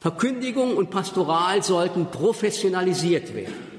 Verkündigung 0.00 0.76
und 0.76 0.90
Pastoral 0.90 1.62
sollten 1.62 2.10
professionalisiert 2.10 3.34
werden. 3.34 3.73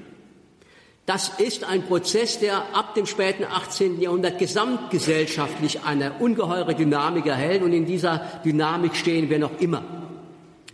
Das 1.06 1.34
ist 1.38 1.64
ein 1.64 1.84
Prozess, 1.84 2.40
der 2.40 2.76
ab 2.76 2.96
dem 2.96 3.06
späten 3.06 3.44
18. 3.44 4.02
Jahrhundert 4.02 4.40
gesamtgesellschaftlich 4.40 5.82
eine 5.84 6.14
ungeheure 6.14 6.74
Dynamik 6.74 7.28
erhält 7.28 7.62
und 7.62 7.74
in 7.74 7.86
dieser 7.86 8.42
Dynamik 8.44 8.96
stehen 8.96 9.30
wir 9.30 9.38
noch 9.38 9.60
immer. 9.60 9.84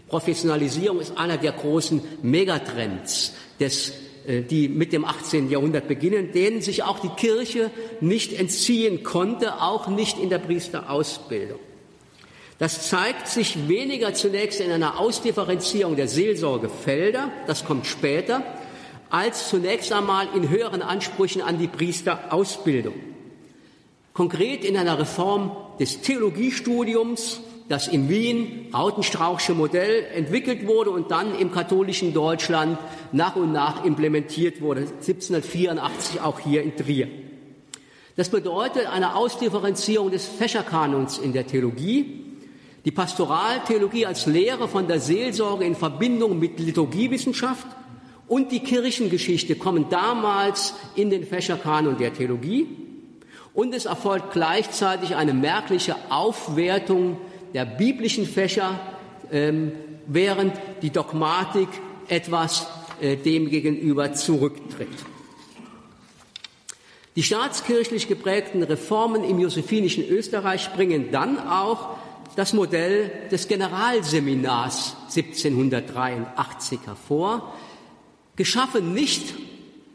Professionalisierung 0.07 1.01
ist 1.01 1.17
einer 1.17 1.37
der 1.37 1.51
großen 1.51 2.01
Megatrends, 2.21 3.33
des, 3.59 3.93
äh, 4.25 4.41
die 4.41 4.69
mit 4.69 4.93
dem 4.93 5.03
18. 5.03 5.49
Jahrhundert 5.49 5.89
beginnen, 5.89 6.31
denen 6.31 6.61
sich 6.61 6.83
auch 6.83 6.99
die 6.99 7.09
Kirche 7.09 7.69
nicht 7.99 8.31
entziehen 8.31 9.03
konnte, 9.03 9.61
auch 9.61 9.87
nicht 9.87 10.17
in 10.17 10.29
der 10.29 10.39
Priesterausbildung. 10.39 11.59
Das 12.57 12.87
zeigt 12.87 13.27
sich 13.27 13.67
weniger 13.67 14.13
zunächst 14.13 14.61
in 14.61 14.71
einer 14.71 14.99
Ausdifferenzierung 14.99 15.95
der 15.97 16.07
Seelsorgefelder, 16.07 17.31
das 17.47 17.65
kommt 17.65 17.85
später, 17.85 18.43
als 19.11 19.49
zunächst 19.49 19.91
einmal 19.91 20.27
in 20.33 20.49
höheren 20.49 20.81
Ansprüchen 20.81 21.41
an 21.41 21.59
die 21.59 21.67
Priesterausbildung. 21.67 22.93
Konkret 24.13 24.63
in 24.65 24.77
einer 24.77 24.97
Reform 24.97 25.51
des 25.79 26.01
Theologiestudiums, 26.01 27.41
das 27.67 27.87
in 27.87 28.09
Wien 28.09 28.69
Rautenstrauchsche 28.73 29.53
Modell 29.53 30.05
entwickelt 30.15 30.65
wurde 30.67 30.89
und 30.89 31.11
dann 31.11 31.37
im 31.37 31.51
katholischen 31.51 32.13
Deutschland 32.13 32.77
nach 33.11 33.35
und 33.35 33.51
nach 33.51 33.85
implementiert 33.85 34.61
wurde, 34.61 34.81
1784 34.81 36.21
auch 36.21 36.39
hier 36.39 36.63
in 36.63 36.75
Trier. 36.75 37.07
Das 38.15 38.29
bedeutet 38.29 38.87
eine 38.87 39.15
Ausdifferenzierung 39.15 40.11
des 40.11 40.25
Fächerkanons 40.25 41.17
in 41.17 41.31
der 41.31 41.47
Theologie, 41.47 42.25
die 42.83 42.91
Pastoraltheologie 42.91 44.05
als 44.05 44.25
Lehre 44.25 44.67
von 44.67 44.87
der 44.87 44.99
Seelsorge 44.99 45.65
in 45.65 45.75
Verbindung 45.75 46.39
mit 46.39 46.59
Liturgiewissenschaft 46.59 47.67
und 48.31 48.53
die 48.53 48.61
Kirchengeschichte 48.61 49.57
kommen 49.57 49.89
damals 49.89 50.73
in 50.95 51.09
den 51.09 51.25
Fächerkanon 51.25 51.97
der 51.97 52.13
Theologie 52.13 52.65
und 53.53 53.75
es 53.75 53.83
erfolgt 53.83 54.31
gleichzeitig 54.31 55.17
eine 55.17 55.33
merkliche 55.33 55.97
Aufwertung 56.09 57.17
der 57.53 57.65
biblischen 57.65 58.25
Fächer, 58.25 58.79
ähm, 59.33 59.73
während 60.07 60.53
die 60.81 60.91
Dogmatik 60.91 61.67
etwas 62.07 62.67
äh, 63.01 63.17
dem 63.17 63.49
gegenüber 63.49 64.13
zurücktritt. 64.13 64.87
Die 67.17 67.23
staatskirchlich 67.23 68.07
geprägten 68.07 68.63
Reformen 68.63 69.25
im 69.25 69.39
josephinischen 69.39 70.07
Österreich 70.07 70.71
bringen 70.71 71.11
dann 71.11 71.37
auch 71.37 71.97
das 72.37 72.53
Modell 72.53 73.11
des 73.29 73.49
Generalseminars 73.49 74.95
1783 75.13 76.79
hervor, 76.85 77.53
Geschaffen 78.35 78.93
nicht 78.93 79.33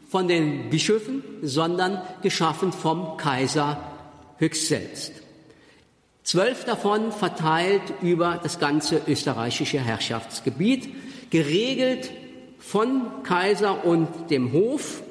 von 0.09 0.27
den 0.27 0.69
Bischöfen, 0.69 1.23
sondern 1.41 2.01
geschaffen 2.21 2.71
vom 2.71 3.17
Kaiser 3.17 3.81
höchst 4.37 4.67
selbst. 4.67 5.11
Zwölf 6.23 6.65
davon 6.65 7.11
verteilt 7.11 7.81
über 8.01 8.39
das 8.41 8.59
ganze 8.59 9.01
österreichische 9.07 9.79
Herrschaftsgebiet, 9.79 10.89
geregelt 11.29 12.11
von 12.59 13.23
Kaiser 13.23 13.85
und 13.85 14.29
dem 14.29 14.51
Hof, 14.51 15.03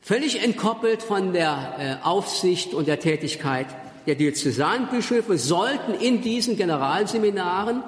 völlig 0.00 0.42
entkoppelt 0.42 1.02
von 1.02 1.32
der 1.32 2.00
äh, 2.02 2.04
Aufsicht 2.04 2.74
und 2.74 2.88
der 2.88 2.98
Tätigkeit 2.98 3.66
der 4.06 4.14
Diözesanbischöfe, 4.14 5.38
sollten 5.38 5.94
in 5.94 6.22
diesen 6.22 6.56
Generalseminaren 6.56 7.82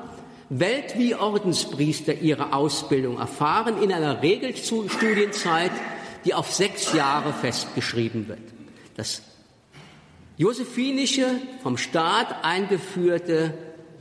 Welt- 0.59 0.99
wie 0.99 1.15
Ordenspriester 1.15 2.15
ihre 2.15 2.53
Ausbildung 2.53 3.19
erfahren 3.19 3.83
in 3.83 3.93
einer 3.93 4.23
Regelstudienzeit, 4.23 5.73
die 6.25 6.35
auf 6.35 6.53
sechs 6.53 6.93
Jahre 6.93 7.33
festgeschrieben 7.33 8.29
wird. 8.29 8.41
Das 8.97 9.23
josephinische, 10.37 11.27
vom 11.63 11.77
Staat 11.77 12.45
eingeführte 12.45 13.55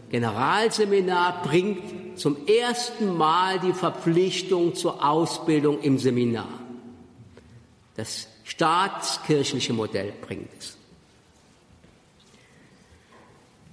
Generalseminar 0.10 1.42
bringt 1.42 2.20
zum 2.20 2.46
ersten 2.46 3.16
Mal 3.16 3.60
die 3.60 3.74
Verpflichtung 3.74 4.76
zur 4.76 5.08
Ausbildung 5.08 5.80
im 5.82 5.98
Seminar. 5.98 6.50
Das 7.96 8.28
staatskirchliche 8.44 9.72
Modell 9.72 10.12
bringt 10.22 10.50
es. 10.60 10.76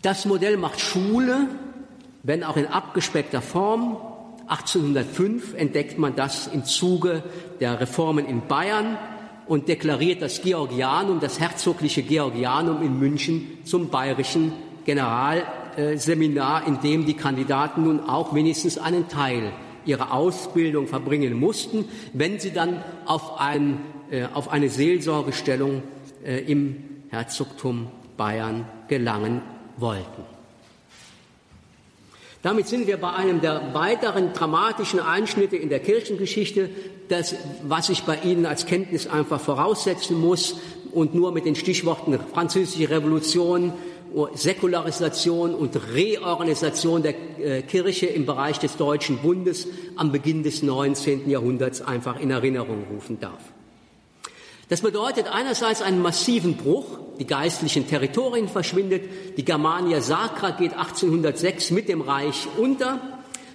Das 0.03 0.25
Modell 0.27 0.57
macht 0.57 0.81
Schule, 0.81 1.49
wenn 2.23 2.45
auch 2.45 2.57
in 2.57 2.67
abgespeckter 2.67 3.43
Form. 3.43 3.97
1805 4.49 5.55
entdeckt 5.55 5.99
man 5.99 6.17
das 6.17 6.47
im 6.47 6.65
Zuge 6.65 7.23
der 7.61 7.81
Reformen 7.81 8.27
in 8.27 8.47
Bayern 8.47 8.97
und 9.47 9.69
deklariert 9.69 10.23
das 10.23 10.43
Georgianum, 10.43 11.21
das 11.21 11.41
herzogliche 11.41 12.03
Georgianum 12.03 12.83
in 12.83 12.99
München 12.99 13.59
zum 13.65 13.89
bayerischen 13.89 14.53
Generalseminar, 14.85 16.67
in 16.67 16.81
dem 16.81 17.05
die 17.05 17.15
Kandidaten 17.15 17.85
nun 17.85 18.01
auch 18.01 18.35
wenigstens 18.35 18.79
einen 18.79 19.09
Teil 19.09 19.53
ihrer 19.85 20.13
Ausbildung 20.13 20.87
verbringen 20.87 21.39
mussten, 21.39 21.87
wenn 22.13 22.39
sie 22.39 22.53
dann 22.53 22.83
auf, 23.07 23.41
ein, 23.41 23.81
äh, 24.11 24.27
auf 24.33 24.51
eine 24.51 24.69
Seelsorgestellung 24.69 25.83
äh, 26.25 26.41
im 26.41 26.77
Herzogtum 27.09 27.89
Bayern 28.17 28.67
gelangen 28.89 29.41
wollten. 29.79 30.38
Damit 32.43 32.69
sind 32.69 32.87
wir 32.87 32.99
bei 32.99 33.13
einem 33.13 33.41
der 33.41 33.75
weiteren 33.75 34.33
dramatischen 34.33 35.01
Einschnitte 35.01 35.57
in 35.57 35.69
der 35.69 35.81
Kirchengeschichte, 35.81 36.71
das, 37.09 37.35
was 37.65 37.89
ich 37.89 38.05
bei 38.05 38.17
Ihnen 38.23 38.47
als 38.47 38.67
Kenntnis 38.67 39.09
einfach 39.09 39.41
voraussetzen 39.41 40.21
muss 40.21 40.57
und 40.93 41.15
nur 41.15 41.33
mit 41.33 41.47
den 41.47 41.57
Stichworten 41.57 42.19
Französische 42.33 42.91
Revolution, 42.91 43.73
Säkularisation 44.35 45.55
und 45.55 45.77
Reorganisation 45.95 47.03
der 47.03 47.15
äh, 47.39 47.63
Kirche 47.63 48.07
im 48.07 48.25
Bereich 48.25 48.59
des 48.59 48.77
Deutschen 48.77 49.19
Bundes 49.19 49.67
am 49.97 50.13
Beginn 50.13 50.43
des 50.43 50.63
19. 50.63 51.29
Jahrhunderts 51.29 51.83
einfach 51.83 52.19
in 52.19 52.31
Erinnerung 52.31 52.85
rufen 52.91 53.21
darf. 53.21 53.41
Das 54.69 54.83
bedeutet 54.83 55.29
einerseits 55.29 55.81
einen 55.81 56.03
massiven 56.03 56.57
Bruch, 56.57 56.99
die 57.19 57.27
geistlichen 57.27 57.89
Territorien 57.89 58.49
verschwindet, 58.49 59.05
die 59.37 59.45
Germania 59.45 60.01
Sacra 60.01 60.51
geht 60.51 60.75
1806 60.75 61.71
mit 61.71 61.89
dem 61.89 62.03
Reich 62.03 62.47
unter, 62.59 63.01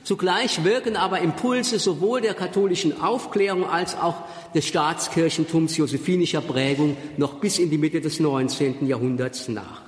zugleich 0.03 0.63
wirken 0.63 0.95
aber 0.95 1.19
Impulse 1.19 1.77
sowohl 1.77 2.21
der 2.21 2.33
katholischen 2.33 2.99
Aufklärung 2.99 3.69
als 3.69 3.95
auch 3.95 4.23
des 4.55 4.65
Staatskirchentums 4.65 5.77
josephinischer 5.77 6.41
Prägung 6.41 6.97
noch 7.17 7.35
bis 7.35 7.59
in 7.59 7.69
die 7.69 7.77
Mitte 7.77 8.01
des 8.01 8.19
19. 8.19 8.87
Jahrhunderts 8.87 9.47
nach. 9.49 9.83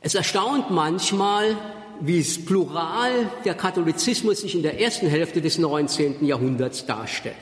Es 0.00 0.14
erstaunt 0.14 0.70
manchmal, 0.70 1.56
wie 2.00 2.20
es 2.20 2.44
plural 2.44 3.28
der 3.44 3.54
Katholizismus 3.54 4.42
sich 4.42 4.54
in 4.54 4.62
der 4.62 4.80
ersten 4.80 5.08
Hälfte 5.08 5.40
des 5.40 5.58
19. 5.58 6.24
Jahrhunderts 6.24 6.86
darstellt. 6.86 7.34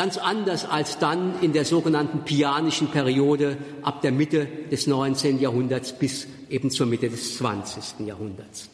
Ganz 0.00 0.16
anders 0.16 0.64
als 0.64 0.98
dann 0.98 1.34
in 1.42 1.52
der 1.52 1.66
sogenannten 1.66 2.20
pianischen 2.20 2.88
Periode 2.88 3.58
ab 3.82 4.00
der 4.00 4.12
Mitte 4.12 4.48
des 4.70 4.86
19. 4.86 5.38
Jahrhunderts 5.40 5.92
bis 5.92 6.26
eben 6.48 6.70
zur 6.70 6.86
Mitte 6.86 7.10
des 7.10 7.36
20. 7.36 8.06
Jahrhunderts. 8.06 8.70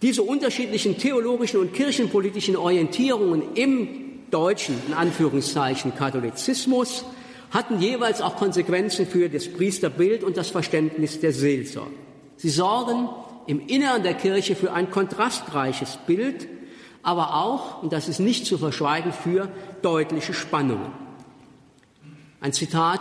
Diese 0.00 0.22
unterschiedlichen 0.22 0.96
theologischen 0.96 1.60
und 1.60 1.74
kirchenpolitischen 1.74 2.56
Orientierungen 2.56 3.54
im 3.54 3.88
deutschen, 4.30 4.76
in 4.88 4.94
Anführungszeichen, 4.94 5.94
Katholizismus 5.94 7.04
hatten 7.50 7.78
jeweils 7.78 8.22
auch 8.22 8.36
Konsequenzen 8.36 9.06
für 9.06 9.28
das 9.28 9.46
Priesterbild 9.46 10.24
und 10.24 10.38
das 10.38 10.48
Verständnis 10.48 11.20
der 11.20 11.34
Seelsorge. 11.34 11.92
Sie 12.38 12.48
sorgen 12.48 13.10
im 13.46 13.66
Innern 13.66 14.02
der 14.02 14.14
Kirche 14.14 14.56
für 14.56 14.72
ein 14.72 14.90
kontrastreiches 14.90 15.98
Bild 16.06 16.48
aber 17.06 17.36
auch, 17.36 17.84
und 17.84 17.92
das 17.92 18.08
ist 18.08 18.18
nicht 18.18 18.46
zu 18.46 18.58
verschweigen, 18.58 19.12
für 19.12 19.48
deutliche 19.80 20.34
Spannungen. 20.34 20.90
Ein 22.40 22.52
Zitat 22.52 23.00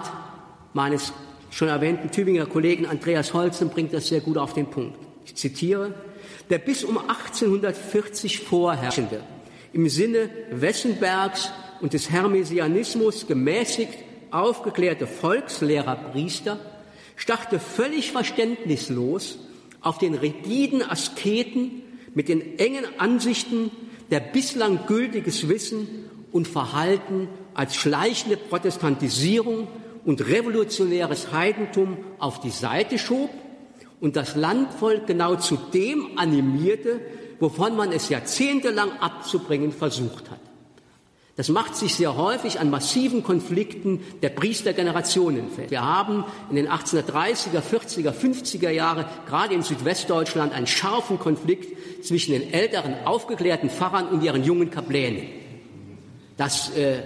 meines 0.74 1.12
schon 1.50 1.70
erwähnten 1.70 2.12
Tübinger 2.12 2.46
Kollegen 2.46 2.86
Andreas 2.86 3.34
Holzen 3.34 3.70
bringt 3.70 3.94
das 3.94 4.08
sehr 4.08 4.22
gut 4.22 4.38
auf 4.38 4.54
den 4.54 4.68
Punkt. 4.68 5.00
Ich 5.26 5.36
zitiere, 5.36 5.96
der 6.52 6.60
bis 6.60 6.84
um 6.84 7.00
1840 7.00 8.42
vorherrschende, 8.42 9.24
im 9.74 9.90
Sinne 9.90 10.30
Wessenbergs 10.52 11.52
und 11.82 11.94
des 11.94 12.12
Hermesianismus 12.12 13.26
gemäßigt 13.26 13.98
aufgeklärte 14.30 15.08
Volkslehrerpriester 15.08 16.60
starrte 17.16 17.60
völlig 17.60 18.12
verständnislos 18.12 19.40
auf 19.82 19.98
den 19.98 20.14
rigiden 20.14 20.88
Asketen 20.88 21.82
mit 22.14 22.30
den 22.30 22.60
engen 22.60 22.86
Ansichten 23.00 23.72
der 24.12 24.20
bislang 24.20 24.86
gültiges 24.88 25.48
Wissen 25.50 25.88
und 26.32 26.48
Verhalten 26.48 27.28
als 27.54 27.76
schleichende 27.76 28.38
Protestantisierung 28.38 29.68
und 30.06 30.28
revolutionäres 30.28 31.32
Heidentum 31.32 31.98
auf 32.20 32.40
die 32.40 32.50
Seite 32.52 33.00
schob 33.00 33.30
und 34.00 34.16
das 34.16 34.36
Landvolk 34.36 35.08
genau 35.08 35.36
zu 35.36 35.58
dem 35.74 36.18
animierte, 36.18 37.00
wovon 37.40 37.76
man 37.76 37.92
es 37.92 38.10
jahrzehntelang 38.10 38.92
abzubringen 39.00 39.72
versucht 39.72 40.30
hat. 40.30 40.45
Das 41.38 41.50
macht 41.50 41.76
sich 41.76 41.96
sehr 41.96 42.16
häufig 42.16 42.62
an 42.62 42.70
massiven 42.70 43.22
Konflikten 43.22 44.00
der 44.22 44.30
Priestergenerationen 44.30 45.50
fest. 45.50 45.70
Wir 45.70 45.84
haben 45.84 46.24
in 46.50 46.56
den 46.56 46.70
1830er, 46.70 47.62
40er, 47.62 48.14
50er 48.14 48.70
Jahre 48.70 49.06
gerade 49.28 49.54
in 49.54 49.62
Südwestdeutschland 49.62 50.54
einen 50.54 50.68
scharfen 50.68 51.20
Konflikt 51.20 52.06
zwischen 52.06 52.32
den 52.32 52.54
älteren 52.54 52.96
aufgeklärten 53.04 53.70
Pfarrern 53.70 54.08
und 54.08 54.24
ihren 54.24 54.46
jungen 54.46 54.72
Kaplänen. 54.72 55.28
Das 56.38 56.70
äh, 56.78 57.02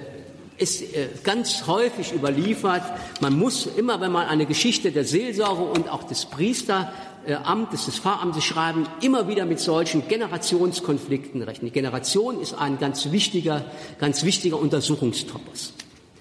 ist 0.60 0.82
äh, 0.96 1.08
ganz 1.24 1.66
häufig 1.66 2.14
überliefert. 2.14 2.84
Man 3.22 3.38
muss 3.38 3.66
immer, 3.66 4.00
wenn 4.00 4.12
man 4.12 4.28
eine 4.28 4.46
Geschichte 4.46 4.92
der 4.92 5.06
Seelsorge 5.06 5.64
und 5.64 5.90
auch 5.90 6.04
des 6.04 6.26
Priester 6.26 6.94
Amtes, 7.36 7.86
des 7.86 8.00
Pfarramtes 8.00 8.44
schreiben, 8.44 8.88
immer 9.02 9.28
wieder 9.28 9.46
mit 9.46 9.60
solchen 9.60 10.08
Generationskonflikten 10.08 11.42
rechnen. 11.42 11.68
Die 11.68 11.74
Generation 11.74 12.40
ist 12.40 12.54
ein 12.54 12.80
ganz 12.80 13.12
wichtiger, 13.12 13.66
ganz 14.00 14.24
wichtiger 14.24 14.60
Untersuchungstopos. 14.60 15.74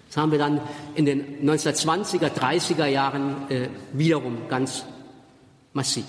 Das 0.09 0.17
haben 0.17 0.33
wir 0.33 0.39
dann 0.39 0.61
in 0.95 1.05
den 1.05 1.49
1920er, 1.49 2.31
30er 2.31 2.87
Jahren 2.87 3.51
äh, 3.51 3.69
wiederum 3.93 4.49
ganz 4.49 4.85
massiv. 5.73 6.05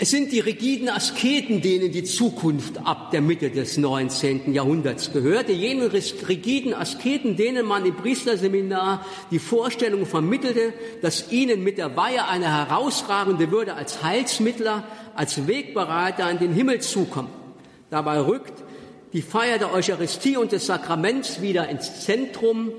Es 0.00 0.10
sind 0.10 0.30
die 0.30 0.38
rigiden 0.38 0.88
Asketen, 0.88 1.60
denen 1.60 1.90
die 1.90 2.04
Zukunft 2.04 2.78
ab 2.86 3.10
der 3.10 3.20
Mitte 3.20 3.50
des 3.50 3.78
19. 3.78 4.54
Jahrhunderts 4.54 5.12
gehörte, 5.12 5.50
jene 5.50 5.92
rigiden 5.92 6.72
Asketen, 6.72 7.34
denen 7.34 7.66
man 7.66 7.84
im 7.84 7.96
Priesterseminar 7.96 9.04
die 9.32 9.40
Vorstellung 9.40 10.06
vermittelte, 10.06 10.72
dass 11.02 11.32
ihnen 11.32 11.64
mit 11.64 11.78
der 11.78 11.96
Weihe 11.96 12.28
eine 12.28 12.46
herausragende 12.46 13.50
Würde 13.50 13.74
als 13.74 14.04
Heilsmittler, 14.04 14.84
als 15.16 15.48
Wegbereiter 15.48 16.30
in 16.30 16.38
den 16.38 16.52
Himmel 16.52 16.80
zukommt. 16.80 17.30
Dabei 17.90 18.20
rückt 18.20 18.62
die 19.12 19.22
Feier 19.22 19.58
der 19.58 19.74
Eucharistie 19.74 20.36
und 20.36 20.52
des 20.52 20.66
Sakraments 20.66 21.42
wieder 21.42 21.68
ins 21.68 22.04
Zentrum 22.04 22.70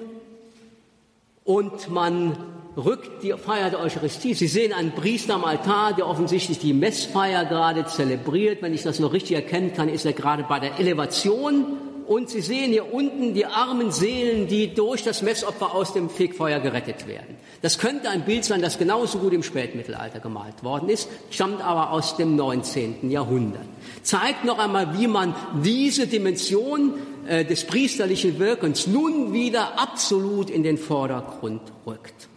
und 1.43 1.89
man 1.89 2.37
rückt 2.85 3.23
die 3.23 3.33
Feier 3.33 3.69
der 3.69 3.79
Eucharistie. 3.79 4.33
Sie 4.33 4.47
sehen 4.47 4.73
einen 4.73 4.91
Priester 4.91 5.35
am 5.35 5.43
Altar, 5.43 5.93
der 5.93 6.07
offensichtlich 6.07 6.59
die 6.59 6.73
Messfeier 6.73 7.45
gerade 7.45 7.85
zelebriert. 7.85 8.61
Wenn 8.61 8.73
ich 8.73 8.83
das 8.83 8.99
noch 8.99 9.13
richtig 9.13 9.35
erkennen 9.35 9.73
kann, 9.73 9.89
ist 9.89 10.05
er 10.05 10.13
gerade 10.13 10.43
bei 10.43 10.59
der 10.59 10.79
Elevation. 10.79 11.77
Und 12.07 12.29
Sie 12.29 12.41
sehen 12.41 12.71
hier 12.71 12.91
unten 12.91 13.35
die 13.35 13.45
armen 13.45 13.91
Seelen, 13.91 14.47
die 14.47 14.73
durch 14.73 15.03
das 15.03 15.21
Messopfer 15.21 15.75
aus 15.75 15.93
dem 15.93 16.09
Fegfeuer 16.09 16.59
gerettet 16.59 17.05
werden. 17.05 17.37
Das 17.61 17.77
könnte 17.77 18.09
ein 18.09 18.25
Bild 18.25 18.45
sein, 18.45 18.63
das 18.63 18.79
genauso 18.79 19.19
gut 19.19 19.33
im 19.33 19.43
Spätmittelalter 19.43 20.19
gemalt 20.19 20.63
worden 20.63 20.89
ist, 20.89 21.07
stammt 21.29 21.61
aber 21.61 21.91
aus 21.91 22.17
dem 22.17 22.35
19. 22.35 23.11
Jahrhundert. 23.11 23.65
Zeigt 24.01 24.43
noch 24.43 24.57
einmal, 24.57 24.97
wie 24.97 25.07
man 25.07 25.35
diese 25.63 26.07
Dimension 26.07 26.93
äh, 27.27 27.45
des 27.45 27.65
priesterlichen 27.65 28.39
Wirkens 28.39 28.87
nun 28.87 29.33
wieder 29.33 29.79
absolut 29.79 30.49
in 30.49 30.63
den 30.63 30.77
Vordergrund 30.77 31.61
rückt. 31.85 32.28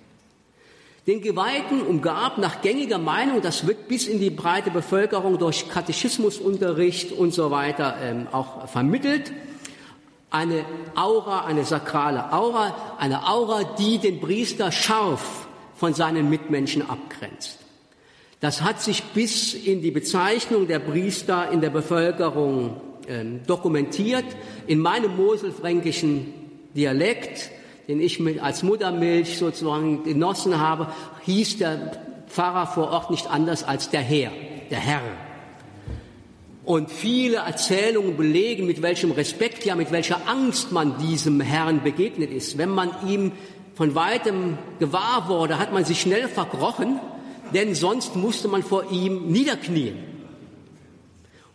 Den 1.06 1.20
Geweihten 1.20 1.82
umgab 1.82 2.38
nach 2.38 2.62
gängiger 2.62 2.98
Meinung, 2.98 3.42
das 3.42 3.66
wird 3.66 3.88
bis 3.88 4.06
in 4.06 4.20
die 4.20 4.30
breite 4.30 4.70
Bevölkerung 4.70 5.36
durch 5.36 5.68
Katechismusunterricht 5.68 7.10
und 7.10 7.34
so 7.34 7.50
weiter 7.50 7.96
ähm, 8.00 8.28
auch 8.30 8.68
vermittelt, 8.68 9.32
eine 10.30 10.64
Aura, 10.94 11.44
eine 11.44 11.64
sakrale 11.64 12.32
Aura, 12.32 12.96
eine 12.98 13.28
Aura, 13.28 13.64
die 13.78 13.98
den 13.98 14.20
Priester 14.20 14.70
scharf 14.70 15.48
von 15.74 15.92
seinen 15.92 16.30
Mitmenschen 16.30 16.88
abgrenzt. 16.88 17.58
Das 18.38 18.62
hat 18.62 18.80
sich 18.80 19.02
bis 19.02 19.54
in 19.54 19.82
die 19.82 19.90
Bezeichnung 19.90 20.68
der 20.68 20.78
Priester 20.78 21.50
in 21.50 21.60
der 21.60 21.70
Bevölkerung 21.70 22.80
äh, 23.08 23.24
dokumentiert. 23.44 24.24
In 24.68 24.78
meinem 24.78 25.16
moselfränkischen 25.16 26.32
Dialekt, 26.74 27.50
den 27.88 28.00
ich 28.00 28.20
als 28.42 28.62
Muttermilch 28.62 29.38
sozusagen 29.38 30.04
genossen 30.04 30.58
habe, 30.58 30.88
hieß 31.24 31.58
der 31.58 31.92
Pfarrer 32.28 32.66
vor 32.66 32.90
Ort 32.90 33.10
nicht 33.10 33.28
anders 33.28 33.64
als 33.64 33.90
der 33.90 34.00
Herr, 34.00 34.30
der 34.70 34.78
Herr. 34.78 35.02
Und 36.64 36.90
viele 36.90 37.38
Erzählungen 37.38 38.16
belegen, 38.16 38.66
mit 38.66 38.82
welchem 38.82 39.10
Respekt, 39.10 39.64
ja 39.64 39.74
mit 39.74 39.90
welcher 39.90 40.28
Angst 40.28 40.70
man 40.70 40.96
diesem 40.98 41.40
Herrn 41.40 41.82
begegnet 41.82 42.30
ist. 42.30 42.56
Wenn 42.56 42.70
man 42.70 42.90
ihm 43.06 43.32
von 43.74 43.94
weitem 43.94 44.58
gewahr 44.78 45.28
wurde, 45.28 45.58
hat 45.58 45.72
man 45.72 45.84
sich 45.84 46.00
schnell 46.00 46.28
verkrochen, 46.28 47.00
denn 47.52 47.74
sonst 47.74 48.14
musste 48.14 48.46
man 48.48 48.62
vor 48.62 48.90
ihm 48.92 49.26
niederknien. 49.26 50.11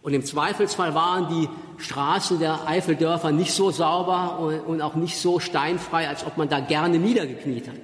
Und 0.07 0.13
im 0.13 0.23
Zweifelsfall 0.23 0.95
waren 0.95 1.27
die 1.27 1.49
Straßen 1.83 2.39
der 2.39 2.65
Eifeldörfer 2.65 3.33
nicht 3.33 3.51
so 3.51 3.71
sauber 3.71 4.39
und 4.65 4.81
auch 4.81 4.95
nicht 4.95 5.17
so 5.17 5.41
steinfrei, 5.41 6.07
als 6.07 6.25
ob 6.25 6.37
man 6.37 6.47
da 6.47 6.61
gerne 6.61 6.97
niedergekniet 6.97 7.67
hat. 7.67 7.75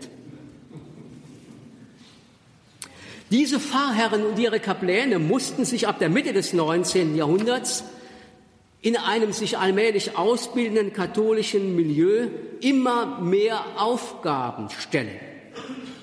Diese 3.30 3.60
Pfarrherren 3.60 4.26
und 4.26 4.40
ihre 4.40 4.62
Kapläne 4.62 5.20
mussten 5.20 5.66
sich 5.66 5.86
ab 5.86 6.00
der 6.00 6.08
Mitte 6.08 6.32
des 6.32 6.54
19. 6.54 7.14
Jahrhunderts 7.18 7.84
in 8.80 8.96
einem 8.96 9.34
sich 9.34 9.58
allmählich 9.58 10.18
ausbildenden 10.18 10.94
katholischen 10.94 11.76
Milieu 11.76 12.28
immer 12.62 13.20
mehr 13.20 13.66
Aufgaben 13.76 14.70
stellen. 14.70 15.20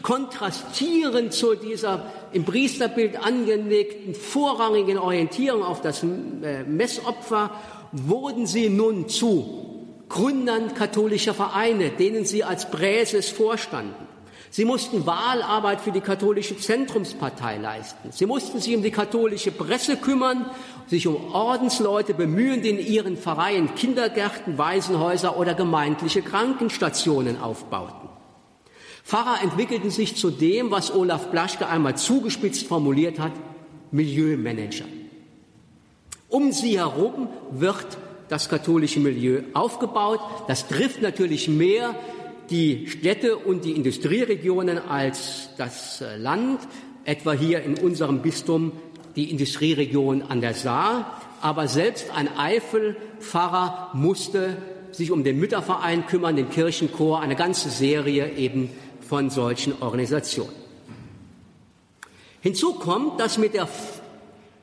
Kontrastierend 0.02 1.32
zu 1.32 1.54
dieser 1.54 2.12
im 2.32 2.44
Priesterbild 2.44 3.22
angelegten 3.22 4.14
vorrangigen 4.14 4.98
Orientierung 4.98 5.62
auf 5.62 5.80
das 5.80 6.02
äh, 6.02 6.64
Messopfer 6.64 7.50
wurden 7.92 8.46
sie 8.46 8.68
nun 8.68 9.08
zu 9.08 9.70
Gründern 10.08 10.74
katholischer 10.74 11.34
Vereine, 11.34 11.90
denen 11.90 12.24
sie 12.24 12.42
als 12.42 12.70
Präses 12.70 13.30
vorstanden. 13.30 14.08
Sie 14.52 14.64
mussten 14.64 15.06
Wahlarbeit 15.06 15.80
für 15.80 15.92
die 15.92 16.00
katholische 16.00 16.56
Zentrumspartei 16.56 17.58
leisten. 17.58 18.10
Sie 18.10 18.26
mussten 18.26 18.58
sich 18.58 18.74
um 18.74 18.82
die 18.82 18.90
katholische 18.90 19.52
Presse 19.52 19.96
kümmern, 19.96 20.46
sich 20.88 21.06
um 21.06 21.32
Ordensleute 21.32 22.14
bemühen, 22.14 22.60
die 22.60 22.70
in 22.70 22.78
ihren 22.80 23.16
Pfarreien 23.16 23.76
Kindergärten, 23.76 24.58
Waisenhäuser 24.58 25.38
oder 25.38 25.54
gemeindliche 25.54 26.22
Krankenstationen 26.22 27.40
aufbauten. 27.40 28.09
Pfarrer 29.10 29.42
entwickelten 29.42 29.90
sich 29.90 30.14
zu 30.14 30.30
dem, 30.30 30.70
was 30.70 30.94
Olaf 30.94 31.32
Blaschke 31.32 31.66
einmal 31.66 31.96
zugespitzt 31.96 32.68
formuliert 32.68 33.18
hat, 33.18 33.32
Milieumanager. 33.90 34.84
Um 36.28 36.52
sie 36.52 36.78
herum 36.78 37.26
wird 37.50 37.98
das 38.28 38.48
katholische 38.48 39.00
Milieu 39.00 39.40
aufgebaut. 39.52 40.20
Das 40.46 40.68
trifft 40.68 41.02
natürlich 41.02 41.48
mehr 41.48 41.96
die 42.50 42.86
Städte 42.86 43.36
und 43.36 43.64
die 43.64 43.72
Industrieregionen 43.72 44.78
als 44.78 45.48
das 45.58 46.02
äh, 46.02 46.16
Land, 46.16 46.60
etwa 47.04 47.32
hier 47.32 47.64
in 47.64 47.78
unserem 47.78 48.22
Bistum 48.22 48.70
die 49.16 49.28
Industrieregion 49.32 50.22
an 50.22 50.40
der 50.40 50.54
Saar. 50.54 51.20
Aber 51.40 51.66
selbst 51.66 52.12
ein 52.14 52.28
Eifelpfarrer 52.38 53.90
musste 53.92 54.56
sich 54.92 55.10
um 55.10 55.24
den 55.24 55.40
Mütterverein 55.40 56.06
kümmern, 56.06 56.36
den 56.36 56.48
Kirchenchor, 56.48 57.20
eine 57.20 57.34
ganze 57.34 57.70
Serie 57.70 58.34
eben 58.36 58.70
von 59.10 59.28
solchen 59.28 59.74
Organisationen. 59.82 60.54
Hinzu 62.42 62.74
kommt, 62.74 63.18
dass 63.18 63.38
mit 63.38 63.54
der 63.54 63.68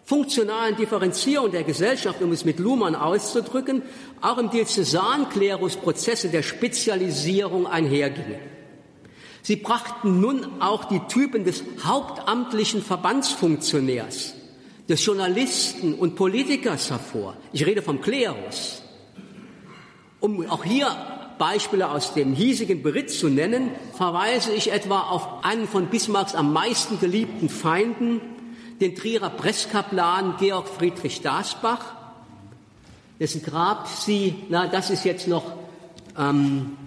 funktionalen 0.05 0.77
Differenzierung 0.77 1.51
der 1.51 1.63
Gesellschaft, 1.63 2.21
um 2.21 2.31
es 2.31 2.45
mit 2.45 2.57
Luhmann 2.57 2.95
auszudrücken, 2.95 3.81
auch 4.21 4.37
im 4.37 4.49
Diözesanklerus 4.49 5.75
Prozesse 5.75 6.29
der 6.29 6.43
Spezialisierung 6.43 7.67
einhergingen. 7.67 8.39
Sie 9.41 9.57
brachten 9.57 10.21
nun 10.21 10.61
auch 10.61 10.85
die 10.85 11.01
Typen 11.09 11.43
des 11.43 11.65
hauptamtlichen 11.83 12.81
Verbandsfunktionärs, 12.81 14.33
des 14.87 15.05
Journalisten 15.05 15.93
und 15.93 16.15
Politikers 16.15 16.89
hervor. 16.89 17.35
Ich 17.51 17.65
rede 17.65 17.81
vom 17.81 17.99
Klerus. 17.99 18.81
Um 20.21 20.49
auch 20.49 20.63
hier 20.63 21.16
Beispiele 21.37 21.89
aus 21.89 22.13
dem 22.13 22.33
hiesigen 22.33 22.83
Beritt 22.83 23.09
zu 23.09 23.29
nennen, 23.29 23.71
verweise 23.93 24.51
ich 24.53 24.71
etwa 24.71 25.01
auf 25.01 25.43
einen 25.43 25.67
von 25.67 25.87
Bismarcks 25.87 26.35
am 26.35 26.53
meisten 26.53 26.99
geliebten 26.99 27.49
Feinden, 27.49 28.21
den 28.81 28.95
Trierer 28.95 29.29
Presskaplan 29.29 30.35
Georg 30.39 30.67
Friedrich 30.67 31.21
Dasbach, 31.21 31.83
dessen 33.19 33.41
Grab 33.43 33.87
Sie, 33.87 34.35
na, 34.49 34.67
das 34.67 34.89
ist 34.89 35.05
jetzt 35.05 35.27
noch 35.27 35.43
ähm, 36.17 36.77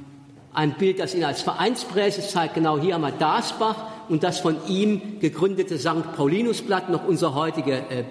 ein 0.52 0.74
Bild, 0.74 1.00
das 1.00 1.14
Ihnen 1.14 1.24
als 1.24 1.42
Vereinspräse 1.42 2.26
zeigt. 2.26 2.54
Genau 2.54 2.78
hier 2.78 2.94
haben 2.94 3.02
wir 3.02 3.12
Dasbach 3.12 3.76
und 4.08 4.22
das 4.22 4.40
von 4.40 4.56
ihm 4.66 5.20
gegründete 5.20 5.78
St. 5.78 6.14
Paulinusblatt, 6.16 6.90
noch 6.90 7.06
unsere 7.06 7.34
heutige 7.34 7.78
äh, 7.90 8.02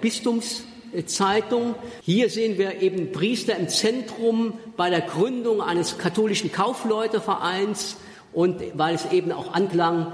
Bistumszeitung. 0.92 1.74
Hier 2.02 2.28
sehen 2.30 2.58
wir 2.58 2.82
eben 2.82 3.12
Priester 3.12 3.56
im 3.56 3.68
Zentrum 3.68 4.54
bei 4.76 4.90
der 4.90 5.02
Gründung 5.02 5.60
eines 5.60 5.98
katholischen 5.98 6.52
Kaufleutevereins 6.52 7.96
und 8.32 8.62
weil 8.74 8.94
es 8.94 9.10
eben 9.12 9.32
auch 9.32 9.52
anklang, 9.52 10.12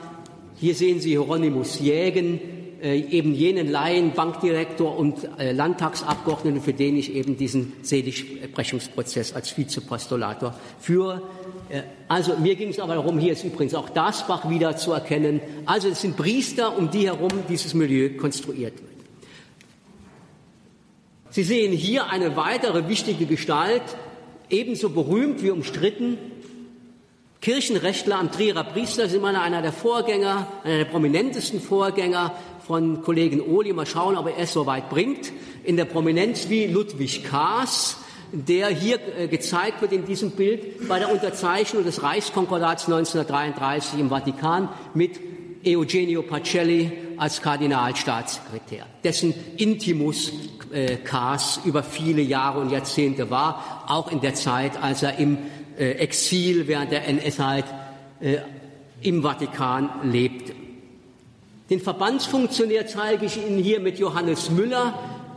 hier 0.57 0.75
sehen 0.75 1.01
Sie 1.01 1.11
Hieronymus 1.11 1.81
Jägen, 1.81 2.41
äh, 2.83 2.99
eben 2.99 3.35
jenen 3.35 3.71
Laien, 3.71 4.13
Bankdirektor 4.13 4.97
und 4.97 5.29
äh, 5.39 5.53
Landtagsabgeordneten, 5.53 6.63
für 6.63 6.73
den 6.73 6.97
ich 6.97 7.15
eben 7.15 7.37
diesen 7.37 7.75
Seligsprechungsprozess 7.83 9.35
als 9.35 9.57
Vizepostulator 9.57 10.55
führe. 10.81 11.23
Äh, 11.69 11.83
also 12.09 12.37
mir 12.39 12.55
ging 12.55 12.71
es 12.71 12.79
aber 12.79 12.95
darum, 12.95 13.19
hier 13.19 13.33
ist 13.33 13.45
übrigens 13.45 13.75
auch 13.75 13.91
Dasbach 13.91 14.49
wieder 14.49 14.77
zu 14.77 14.93
erkennen. 14.93 15.41
Also 15.67 15.89
es 15.89 16.01
sind 16.01 16.17
Priester, 16.17 16.77
um 16.77 16.91
die 16.91 17.07
herum 17.07 17.31
dieses 17.49 17.75
Milieu 17.75 18.17
konstruiert 18.17 18.75
wird. 18.81 18.96
Sie 21.37 21.45
sehen 21.45 21.71
hier 21.71 22.09
eine 22.09 22.35
weitere 22.35 22.89
wichtige 22.89 23.27
Gestalt, 23.27 23.83
ebenso 24.49 24.89
berühmt 24.89 25.43
wie 25.43 25.51
umstritten, 25.51 26.17
Kirchenrechtler 27.43 28.19
am 28.19 28.33
Trierer 28.33 28.65
Priester 28.65 29.07
sind 29.07 29.23
einer 29.23 29.61
der 29.61 29.75
Vorgänger, 29.75 30.49
einer 30.65 30.79
der 30.79 30.85
prominentesten 30.87 31.61
Vorgänger 31.61 32.33
von 32.67 33.03
Kollegen 33.03 33.43
Ohli. 33.43 33.75
Mal 33.75 33.85
schauen, 33.85 34.17
ob 34.17 34.29
er 34.29 34.39
es 34.39 34.55
so 34.55 34.65
weit 34.65 34.89
bringt. 34.89 35.31
In 35.63 35.77
der 35.77 35.85
Prominenz 35.85 36.49
wie 36.49 36.69
Ludwig 36.69 37.25
Kaas, 37.25 37.99
der 38.33 38.69
hier 38.69 38.99
äh, 39.19 39.29
gezeigt 39.29 39.83
wird 39.83 39.93
in 39.93 40.07
diesem 40.07 40.31
Bild 40.31 40.89
bei 40.89 40.99
der 40.99 41.13
Unterzeichnung 41.13 41.85
des 41.85 42.03
Reichskonkordats 42.03 42.87
1933 42.87 44.01
im 44.01 44.09
Vatikan 44.09 44.71
mit 44.95 45.21
Eugenio 45.67 46.23
Pacelli 46.23 47.06
als 47.19 47.43
Kardinalstaatssekretär, 47.43 48.87
dessen 49.05 49.35
Intimus 49.57 50.33
äh, 50.73 50.99
über 51.65 51.83
viele 51.83 52.23
Jahre 52.23 52.61
und 52.61 52.71
Jahrzehnte 52.71 53.31
war, 53.31 53.85
auch 53.89 54.11
in 54.11 54.21
der 54.21 54.35
Zeit, 54.35 54.83
als 54.83 55.03
er 55.03 55.19
im 55.19 55.39
äh, 55.79 55.93
Exil 55.93 56.67
während 56.67 56.93
der 56.93 57.07
NS-Zeit 57.09 57.65
äh, 58.21 58.39
im 59.03 59.23
Vatikan 59.23 59.91
lebte. 60.05 60.55
Den 61.69 61.81
Verbandsfunktionär 61.81 62.87
zeige 62.87 63.27
ich 63.27 63.37
Ihnen 63.37 63.59
hier 63.59 63.81
mit 63.81 63.99
Johannes 63.99 64.51
Müller, 64.51 64.95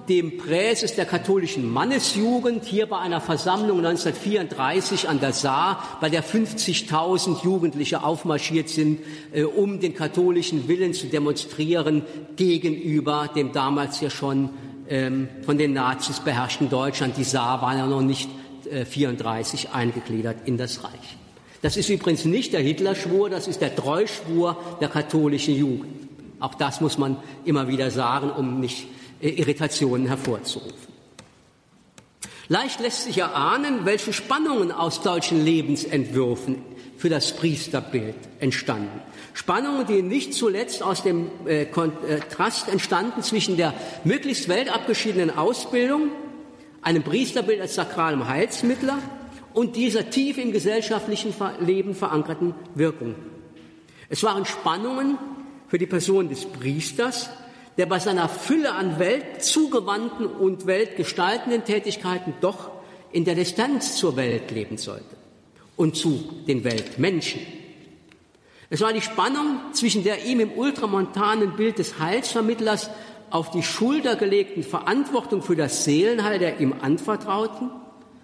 dem 0.10 0.38
Präses 0.38 0.95
der 0.95 1.05
katholischen 1.05 1.72
Mannesjugend, 1.72 2.66
hier 2.66 2.88
bei 2.88 2.97
einer 2.97 3.22
Versammlung 3.22 3.78
1934 3.86 5.07
an 5.07 5.20
der 5.20 5.34
Saar, 5.34 5.84
bei 6.01 6.10
der 6.10 6.24
50.000 6.24 7.43
Jugendliche 7.43 8.03
aufmarschiert 8.03 8.70
sind, 8.70 8.99
äh, 9.32 9.43
um 9.43 9.80
den 9.80 9.93
katholischen 9.93 10.68
Willen 10.68 10.93
zu 10.93 11.07
demonstrieren 11.07 12.01
gegenüber 12.36 13.30
dem 13.34 13.51
damals 13.51 14.01
ja 14.01 14.10
schon 14.10 14.49
ähm, 14.89 15.30
von 15.45 15.60
den 15.60 15.74
Nazis 15.74 16.20
beherrschten 16.20 16.70
Deutschland. 16.70 17.16
Die 17.16 17.24
Saar 17.24 17.62
war 17.62 17.78
ja 17.78 17.86
noch 17.86 18.01
nicht 18.01 18.30
äh, 18.72 18.86
34 18.86 19.70
eingegliedert 19.70 20.38
in 20.45 20.57
das 20.57 20.84
Reich. 20.84 21.18
Das 21.62 21.78
ist 21.78 21.89
übrigens 21.89 22.26
nicht 22.26 22.53
der 22.53 22.62
Hitlerschwur, 22.62 23.30
das 23.30 23.47
ist 23.47 23.62
der 23.62 23.76
Treuschwur 23.76 24.57
der 24.82 24.88
katholischen 24.88 25.55
Jugend. 25.55 26.10
Auch 26.39 26.55
das 26.55 26.82
muss 26.82 26.97
man 26.97 27.18
immer 27.45 27.68
wieder 27.68 27.91
sagen, 27.91 28.32
um 28.32 28.60
nicht 28.60 28.88
Irritationen 29.22 30.07
hervorzurufen. 30.07 30.89
Leicht 32.47 32.80
lässt 32.80 33.03
sich 33.03 33.20
erahnen, 33.20 33.86
welche 33.86 34.11
Spannungen 34.11 34.72
aus 34.72 35.03
solchen 35.03 35.43
Lebensentwürfen 35.45 36.63
für 36.97 37.09
das 37.09 37.36
Priesterbild 37.36 38.15
entstanden. 38.39 39.01
Spannungen, 39.34 39.86
die 39.86 40.01
nicht 40.01 40.34
zuletzt 40.34 40.82
aus 40.82 41.03
dem 41.03 41.30
äh, 41.45 41.65
Kontrast 41.65 42.67
entstanden 42.67 43.22
zwischen 43.22 43.55
der 43.55 43.74
möglichst 44.03 44.49
weltabgeschiedenen 44.49 45.38
Ausbildung, 45.38 46.09
einem 46.82 47.03
Priesterbild 47.03 47.61
als 47.61 47.76
sakralem 47.76 48.28
Heilsmittler 48.28 48.97
und 49.53 49.76
dieser 49.76 50.09
tief 50.09 50.38
im 50.38 50.51
gesellschaftlichen 50.51 51.34
Leben 51.59 51.93
verankerten 51.93 52.55
Wirkung. 52.74 53.15
Es 54.09 54.24
waren 54.24 54.45
Spannungen, 54.45 55.17
für 55.70 55.78
die 55.78 55.86
Person 55.86 56.30
des 56.30 56.45
Priesters, 56.45 57.30
der 57.80 57.86
bei 57.86 57.99
seiner 57.99 58.27
Fülle 58.27 58.73
an 58.73 58.99
weltzugewandten 58.99 60.25
und 60.27 60.65
weltgestaltenden 60.65 61.63
Tätigkeiten 61.63 62.34
doch 62.41 62.71
in 63.13 63.23
der 63.23 63.36
Distanz 63.36 63.95
zur 63.95 64.17
Welt 64.17 64.51
leben 64.51 64.77
sollte 64.77 65.15
und 65.77 65.95
zu 65.95 66.21
den 66.45 66.65
Weltmenschen. 66.65 67.39
Es 68.69 68.82
war 68.82 68.91
die 68.91 68.99
Spannung 68.99 69.61
zwischen 69.71 70.03
der 70.03 70.25
ihm 70.25 70.41
im 70.41 70.51
ultramontanen 70.51 71.55
Bild 71.55 71.80
des 71.80 71.99
Heilsvermittlers 71.99 72.89
auf 73.30 73.49
die 73.49 73.63
Schulter 73.63 74.17
gelegten 74.17 74.63
Verantwortung 74.63 75.41
für 75.41 75.55
das 75.55 75.86
Seelenheil 75.86 76.38
der 76.38 76.59
ihm 76.59 76.75
anvertrauten 76.82 77.71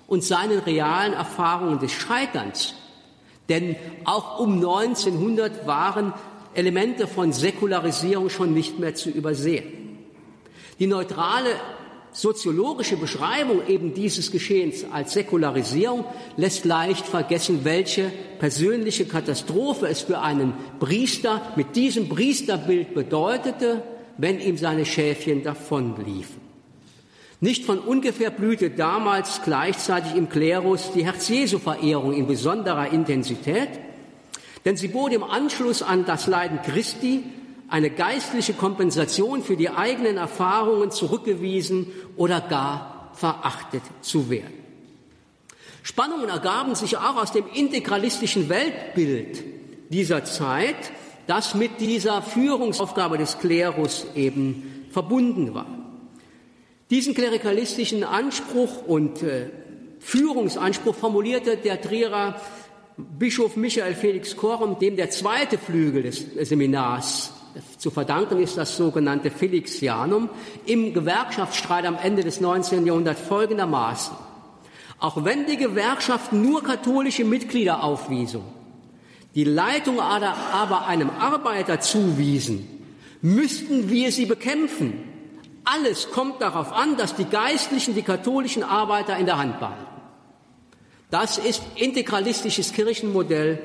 und 0.06 0.22
seinen 0.22 0.60
realen 0.60 1.14
Erfahrungen 1.14 1.80
des 1.80 1.94
Scheiterns. 1.94 2.76
Denn 3.48 3.78
auch 4.04 4.38
um 4.38 4.56
1900 4.56 5.66
waren 5.66 6.14
Elemente 6.56 7.08
von 7.08 7.32
Säkularisierung 7.32 8.30
schon 8.30 8.54
nicht 8.54 8.80
mehr 8.80 8.96
zu 8.96 9.10
übersehen. 9.10 9.64
Die 10.80 10.88
neutrale 10.88 11.50
soziologische 12.12 12.96
Beschreibung 12.96 13.68
eben 13.68 13.94
dieses 13.94 14.32
Geschehens 14.32 14.86
als 14.92 15.14
Säkularisierung 15.14 16.06
lässt 16.38 16.64
leicht 16.64 17.06
vergessen, 17.06 17.60
welche 17.64 18.12
persönliche 18.40 19.06
Katastrophe 19.06 19.88
es 19.88 20.02
für 20.02 20.20
einen 20.22 20.54
Priester 20.80 21.42
mit 21.56 21.76
diesem 21.76 22.08
Priesterbild 22.08 22.94
bedeutete, 22.94 23.84
wenn 24.18 24.40
ihm 24.40 24.58
seine 24.58 24.86
Schäfchen 24.86 25.44
davonliefen. 25.44 26.46
Nicht 27.42 27.66
von 27.66 27.80
ungefähr 27.80 28.30
blühte 28.30 28.70
damals 28.70 29.42
gleichzeitig 29.44 30.16
im 30.16 30.30
Klerus 30.30 30.92
die 30.96 31.06
Herz-Jesu-Verehrung 31.06 32.14
in 32.14 32.28
besonderer 32.28 32.92
Intensität, 32.92 33.70
denn 34.66 34.76
sie 34.76 34.88
bot 34.88 35.14
im 35.14 35.24
Anschluss 35.24 35.82
an 35.82 36.06
das 36.06 36.28
Leiden 36.28 36.62
Christi 36.64 37.24
eine 37.70 37.90
geistliche 37.90 38.54
Kompensation 38.54 39.44
für 39.44 39.56
die 39.56 39.70
eigenen 39.70 40.18
Erfahrungen 40.18 40.92
zurückgewiesen 40.92 41.88
oder 42.18 42.42
gar 42.42 43.12
verachtet 43.14 43.84
zu 44.02 44.30
werden. 44.30 44.66
Spannungen 45.84 46.30
ergaben 46.30 46.76
sich 46.76 46.98
auch 46.98 47.16
aus 47.16 47.32
dem 47.32 47.46
integralistischen 47.54 48.50
Weltbild 48.50 49.44
dieser 49.90 50.26
Zeit, 50.26 50.92
das 51.28 51.54
mit 51.54 51.80
dieser 51.80 52.22
Führungsaufgabe 52.22 53.18
des 53.18 53.38
Klerus 53.40 54.08
eben 54.16 54.88
verbunden 54.90 55.54
war. 55.54 55.68
Diesen 56.90 57.14
klerikalistischen 57.14 58.04
Anspruch 58.04 58.86
und 58.86 59.24
äh, 59.24 59.50
Führungsanspruch 60.00 60.96
formulierte 60.96 61.58
der 61.58 61.82
Trierer 61.82 62.40
Bischof 62.98 63.58
Michael 63.58 63.94
Felix 63.94 64.38
Korum, 64.38 64.80
dem 64.80 64.96
der 64.96 65.10
zweite 65.10 65.58
Flügel 65.58 66.04
des 66.04 66.26
Seminars 66.42 67.34
zu 67.78 67.92
verdanken 67.92 68.40
ist, 68.42 68.58
das 68.58 68.78
sogenannte 68.78 69.32
Felixianum, 69.32 70.30
im 70.66 70.94
Gewerkschaftsstreit 70.94 71.86
am 71.86 71.98
Ende 72.02 72.24
des 72.24 72.40
19. 72.40 72.86
Jahrhunderts 72.86 73.22
folgendermaßen. 73.22 74.16
Auch 75.00 75.26
wenn 75.26 75.46
die 75.46 75.58
Gewerkschaften 75.58 76.42
nur 76.42 76.64
katholische 76.64 77.26
Mitglieder 77.26 77.84
aufwiesen, 77.84 78.42
die 79.36 79.44
Leitung 79.44 80.00
aber 80.00 80.88
einem 80.88 81.10
Arbeiter 81.10 81.82
zuwiesen, 81.82 82.66
müssten 83.22 83.90
wir 83.90 84.14
sie 84.14 84.26
bekämpfen. 84.26 84.94
Alles 85.66 86.12
kommt 86.12 86.42
darauf 86.42 86.72
an, 86.72 86.96
dass 86.96 87.16
die 87.16 87.26
Geistlichen 87.26 87.94
die 87.94 88.04
katholischen 88.04 88.64
Arbeiter 88.64 89.18
in 89.18 89.26
der 89.26 89.38
Hand 89.38 89.60
behalten. 89.60 89.95
Das 91.12 91.38
ist 91.38 91.62
integralistisches 91.76 92.74
Kirchenmodell 92.74 93.60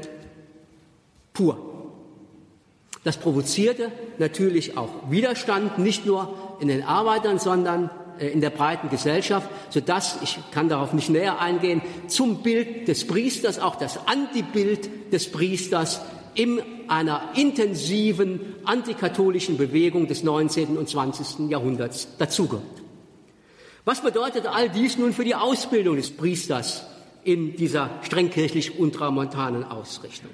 pur. 1.33 1.71
Das 3.03 3.17
provozierte 3.17 3.91
natürlich 4.19 4.77
auch 4.77 5.11
Widerstand, 5.11 5.79
nicht 5.79 6.05
nur 6.05 6.59
in 6.61 6.69
den 6.69 6.83
Arbeitern, 6.83 7.39
sondern 7.39 7.91
äh, 8.19 8.29
in 8.29 8.43
der 8.43 8.51
breiten 8.51 8.91
Gesellschaft, 8.91 9.49
sodass, 9.71 10.19
ich 10.23 10.39
kann 10.51 10.69
darauf 10.69 10.93
nicht 10.93 11.09
näher 11.09 11.41
eingehen, 11.41 11.81
zum 12.09 12.43
Bild 12.43 12.89
des 12.89 13.07
Priesters 13.07 13.59
auch 13.59 13.77
das 13.77 14.07
Antibild 14.07 15.13
des 15.13 15.33
Priesters 15.33 16.03
in 16.35 16.61
einer 16.89 17.31
intensiven 17.37 18.55
antikatholischen 18.65 19.57
Bewegung 19.57 20.07
des 20.07 20.23
19. 20.23 20.77
und 20.77 20.89
20. 20.89 21.51
Jahrhunderts 21.51 22.09
dazugehört. 22.19 22.65
Was 23.85 24.03
bedeutet 24.03 24.47
all 24.47 24.69
dies 24.69 24.99
nun 24.99 25.13
für 25.15 25.25
die 25.25 25.35
Ausbildung 25.35 25.97
des 25.97 26.11
Priesters 26.11 26.85
in 27.25 27.57
dieser 27.57 27.91
strengkirchlich 28.03 28.79
ultramontanen 28.79 29.65
Ausrichtung. 29.65 30.31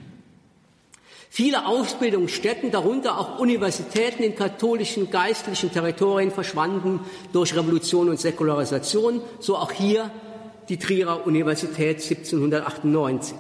Viele 1.29 1.67
Ausbildungsstätten, 1.67 2.71
darunter 2.71 3.19
auch 3.19 3.39
Universitäten 3.39 4.23
in 4.23 4.35
katholischen 4.35 5.11
geistlichen 5.11 5.71
Territorien, 5.71 6.31
verschwanden 6.31 7.01
durch 7.33 7.55
Revolution 7.55 8.09
und 8.09 8.19
Säkularisation, 8.19 9.21
so 9.39 9.57
auch 9.57 9.73
hier 9.73 10.11
die 10.69 10.79
Trierer 10.79 11.27
Universität 11.27 11.97
1798. 11.97 13.37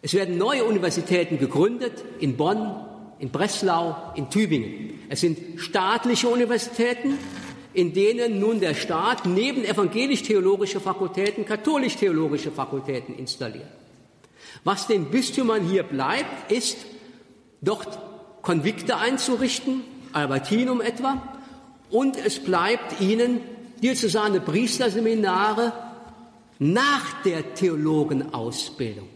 Es 0.00 0.14
werden 0.14 0.38
neue 0.38 0.64
Universitäten 0.64 1.38
gegründet 1.38 2.04
in 2.20 2.36
Bonn, 2.36 2.74
in 3.18 3.30
Breslau, 3.30 3.96
in 4.14 4.30
Tübingen. 4.30 5.00
Es 5.08 5.20
sind 5.20 5.60
staatliche 5.60 6.28
Universitäten, 6.28 7.18
in 7.78 7.92
denen 7.92 8.40
nun 8.40 8.58
der 8.58 8.74
Staat 8.74 9.24
neben 9.24 9.64
evangelisch-theologische 9.64 10.80
Fakultäten 10.80 11.44
katholisch-theologische 11.44 12.50
Fakultäten 12.50 13.14
installiert. 13.14 13.70
Was 14.64 14.88
den 14.88 15.12
Bistümern 15.12 15.64
hier 15.64 15.84
bleibt, 15.84 16.50
ist, 16.50 16.78
dort 17.60 18.00
Konvikte 18.42 18.96
einzurichten, 18.96 19.84
Albertinum 20.12 20.80
etwa, 20.80 21.22
und 21.88 22.16
es 22.16 22.40
bleibt 22.40 23.00
ihnen 23.00 23.42
diözesane 23.80 24.40
Priesterseminare 24.40 25.72
nach 26.58 27.22
der 27.22 27.54
Theologenausbildung. 27.54 29.08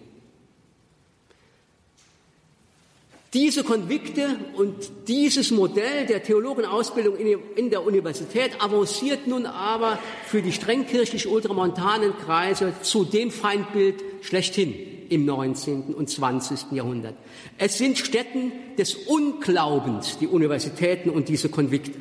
Diese 3.35 3.65
Konvikte 3.65 4.37
und 4.57 4.75
dieses 5.09 5.53
Modell 5.53 6.05
der 6.07 6.23
Theologenausbildung 6.23 7.17
in 7.57 7.71
der 7.71 7.83
Universität 7.83 8.63
avanciert 8.63 9.27
nun 9.27 9.47
aber 9.47 9.99
für 10.27 10.43
die 10.43 10.53
strengkirchlich 10.53 11.27
ultramontanen 11.27 12.13
Kreise 12.19 12.75
zu 12.83 13.05
dem 13.05 13.31
Feindbild 13.31 14.05
schlechthin 14.21 14.75
im 15.09 15.25
19. 15.25 15.95
und 15.95 16.11
20. 16.11 16.73
Jahrhundert. 16.73 17.15
Es 17.57 17.79
sind 17.79 17.97
Stätten 17.97 18.53
des 18.77 18.95
Unglaubens, 18.95 20.19
die 20.19 20.27
Universitäten 20.27 21.09
und 21.09 21.31
diese 21.31 21.49
Konvikte. 21.49 21.93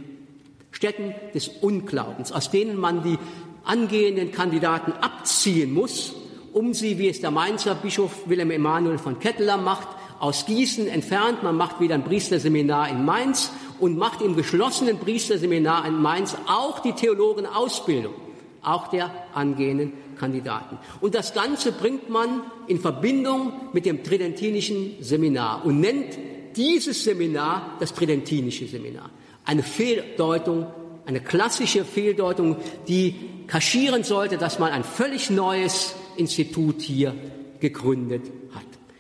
Stätten 0.72 1.16
des 1.34 1.48
Unglaubens, 1.48 2.34
aus 2.34 2.52
denen 2.52 2.76
man 2.76 3.04
die 3.04 3.18
angehenden 3.64 4.34
Kandidaten 4.34 4.92
abziehen 4.92 5.74
muss, 5.74 6.14
um 6.52 6.74
sie, 6.74 7.00
wie 7.00 7.08
es 7.08 7.22
der 7.22 7.32
Mainzer 7.32 7.76
Bischof 7.76 8.28
Wilhelm 8.28 8.52
Emanuel 8.52 8.98
von 8.98 9.20
Ketteler 9.20 9.56
macht, 9.56 9.88
aus 10.22 10.46
Gießen 10.46 10.88
entfernt. 10.88 11.44
Man 11.44 11.58
macht 11.58 11.80
wieder 11.80 11.96
ein 11.96 12.04
Priesterseminar 12.04 12.90
in 12.90 13.04
Mainz 13.04 13.52
und 13.80 13.98
macht 13.98 14.22
im 14.22 14.36
geschlossenen 14.36 15.00
Priesterseminar 15.00 15.86
in 15.88 16.00
Mainz 16.00 16.38
auch 16.48 16.80
die 16.80 16.94
Theologenausbildung, 16.94 18.14
auch 18.62 18.88
der 18.88 19.12
angehenden 19.34 19.94
Kandidaten. 20.18 20.78
Und 21.02 21.16
das 21.16 21.34
Ganze 21.34 21.72
bringt 21.72 22.10
man 22.10 22.44
in 22.68 22.80
Verbindung 22.80 23.54
mit 23.74 23.88
dem 23.88 24.04
tridentinischen 24.04 24.98
Seminar 25.02 25.66
und 25.66 25.80
nennt 25.80 26.18
dieses 26.56 27.04
Seminar 27.04 27.78
das 27.80 27.94
tridentinische 27.94 28.68
Seminar. 28.68 29.10
Eine 29.44 29.64
Fehldeutung, 29.64 30.68
eine 31.08 31.20
klassische 31.20 31.84
Fehldeutung, 31.84 32.58
die 32.88 33.16
kaschieren 33.48 34.04
sollte, 34.04 34.38
dass 34.38 34.60
man 34.60 34.72
ein 34.72 34.84
völlig 34.84 35.32
neues 35.32 35.96
Institut 36.16 36.82
hier 36.82 37.16
gegründet. 37.60 38.32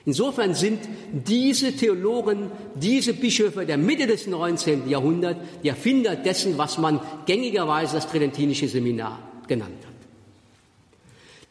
Insofern 0.05 0.55
sind 0.55 0.79
diese 1.11 1.75
Theologen, 1.75 2.49
diese 2.75 3.13
Bischöfe 3.13 3.65
der 3.65 3.77
Mitte 3.77 4.07
des 4.07 4.25
19. 4.25 4.89
Jahrhunderts 4.89 5.39
die 5.63 5.69
Erfinder 5.69 6.15
dessen, 6.15 6.57
was 6.57 6.77
man 6.77 6.99
gängigerweise 7.25 7.95
das 7.95 8.07
Tridentinische 8.07 8.67
Seminar 8.67 9.19
genannt 9.47 9.77
hat. 9.85 9.91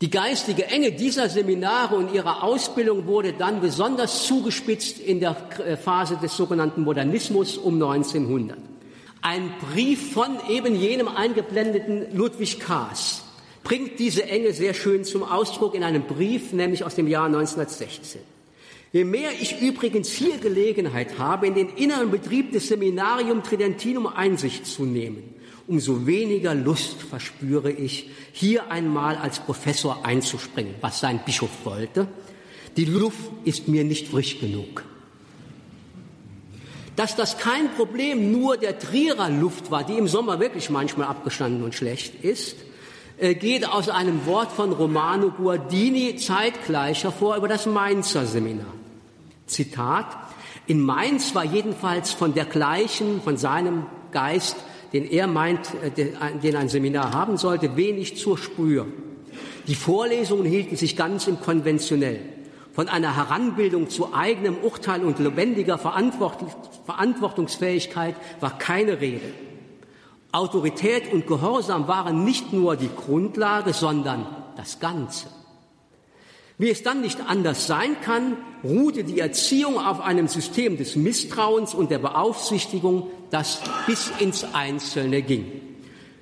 Die 0.01 0.11
geistige 0.11 0.67
Enge 0.67 0.93
dieser 0.93 1.29
Seminare 1.29 1.95
und 1.95 2.15
ihrer 2.15 2.43
Ausbildung 2.43 3.07
wurde 3.07 3.35
dann 3.35 3.61
besonders 3.61 4.25
zugespitzt 4.25 4.99
in 4.99 5.21
der 5.21 5.37
äh, 5.65 5.77
Phase 5.77 6.17
des 6.17 6.35
sogenannten 6.35 6.83
Modernismus 6.83 7.59
um 7.59 7.75
1900. 7.75 8.57
Ein 9.21 9.53
Brief 9.71 10.13
von 10.15 10.39
eben 10.49 10.75
jenem 10.75 11.07
eingeblendeten 11.07 12.17
Ludwig 12.17 12.59
Kaas 12.59 13.23
bringt 13.63 13.99
diese 13.99 14.25
Enge 14.25 14.55
sehr 14.55 14.73
schön 14.73 15.05
zum 15.05 15.23
Ausdruck 15.23 15.75
in 15.75 15.85
einem 15.85 16.05
Brief, 16.05 16.55
nämlich 16.55 16.83
aus 16.83 16.95
dem 16.95 17.07
Jahr 17.07 17.27
1916. 17.27 18.23
Je 18.93 19.05
mehr 19.05 19.31
ich 19.41 19.61
übrigens 19.61 20.11
hier 20.11 20.39
Gelegenheit 20.39 21.19
habe, 21.19 21.47
in 21.47 21.55
den 21.55 21.69
inneren 21.69 22.11
Betrieb 22.11 22.51
des 22.51 22.67
Seminarium 22.67 23.45
Tridentinum 23.45 24.09
Einsicht 24.09 24.67
zu 24.67 24.85
nehmen, 24.85 25.23
umso 25.69 26.07
weniger 26.07 26.57
Lust 26.57 27.01
verspüre 27.03 27.71
ich, 27.71 28.11
hier 28.33 28.69
einmal 28.73 29.17
als 29.17 29.39
Professor 29.39 30.05
einzuspringen, 30.05 30.75
was 30.81 30.99
sein 30.99 31.21
Bischof 31.25 31.51
wollte. 31.63 32.09
Die 32.77 32.85
Luft 32.85 33.31
ist 33.45 33.69
mir 33.69 33.85
nicht 33.85 34.09
frisch 34.09 34.41
genug. 34.41 34.83
Dass 36.97 37.15
das 37.15 37.39
kein 37.39 37.73
Problem 37.77 38.33
nur 38.33 38.57
der 38.57 38.77
Trierer 38.81 39.31
Luft 39.31 39.71
war, 39.71 39.85
die 39.85 39.99
im 39.99 40.09
Sommer 40.09 40.41
wirklich 40.41 40.69
manchmal 40.69 41.07
abgestanden 41.07 41.63
und 41.63 41.77
schlecht 41.77 42.25
ist, 42.25 42.57
äh, 43.19 43.37
geht 43.37 43.69
aus 43.69 43.89
einem 43.89 44.27
Wort 44.27 44.51
von 44.51 44.73
Romano 44.73 45.31
Guardini 45.31 46.17
zeitgleich 46.17 47.05
hervor 47.05 47.37
über 47.37 47.47
das 47.47 47.67
Mainzer 47.67 48.27
Seminar. 48.27 48.80
Zitat, 49.51 50.07
in 50.67 50.81
Mainz 50.81 51.35
war 51.35 51.45
jedenfalls 51.45 52.13
von 52.13 52.33
der 52.35 52.45
gleichen, 52.45 53.23
von 53.23 53.37
seinem 53.37 53.87
Geist, 54.13 54.57
den 54.93 55.11
er 55.11 55.27
meint, 55.27 55.73
äh, 55.83 55.91
den 56.43 56.57
ein 56.57 56.69
Seminar 56.69 57.13
haben 57.13 57.37
sollte, 57.37 57.77
wenig 57.77 58.17
zur 58.17 58.39
Spür. 58.39 58.87
Die 59.67 59.75
Vorlesungen 59.75 60.47
hielten 60.47 60.77
sich 60.77 60.97
ganz 60.97 61.27
im 61.27 61.41
Konventionell. 61.41 62.21
Von 62.73 62.89
einer 62.89 63.17
Heranbildung 63.17 63.91
zu 63.91 64.15
eigenem 64.15 64.59
Urteil 64.59 65.05
und 65.05 65.19
lebendiger 65.19 65.77
Verantwortungsfähigkeit 65.79 68.15
war 68.41 68.57
keine 68.59 69.01
Rede. 69.01 69.35
Autorität 70.33 71.13
und 71.13 71.27
Gehorsam 71.27 71.89
waren 71.89 72.23
nicht 72.25 72.53
nur 72.53 72.77
die 72.77 72.91
Grundlage, 72.95 73.73
sondern 73.73 74.25
das 74.57 74.79
Ganze. 74.79 75.27
Wie 76.61 76.69
es 76.69 76.83
dann 76.83 77.01
nicht 77.01 77.19
anders 77.27 77.67
sein 77.67 77.97
kann, 78.03 78.37
ruhte 78.63 79.03
die 79.03 79.19
Erziehung 79.19 79.79
auf 79.79 80.03
einem 80.03 80.29
System 80.29 80.77
des 80.77 80.95
Misstrauens 80.95 81.73
und 81.73 81.91
der 81.91 82.01
Beaufsichtigung, 82.01 83.07
das 83.31 83.63
bis 83.87 84.13
ins 84.19 84.45
Einzelne 84.53 85.23
ging. 85.23 85.51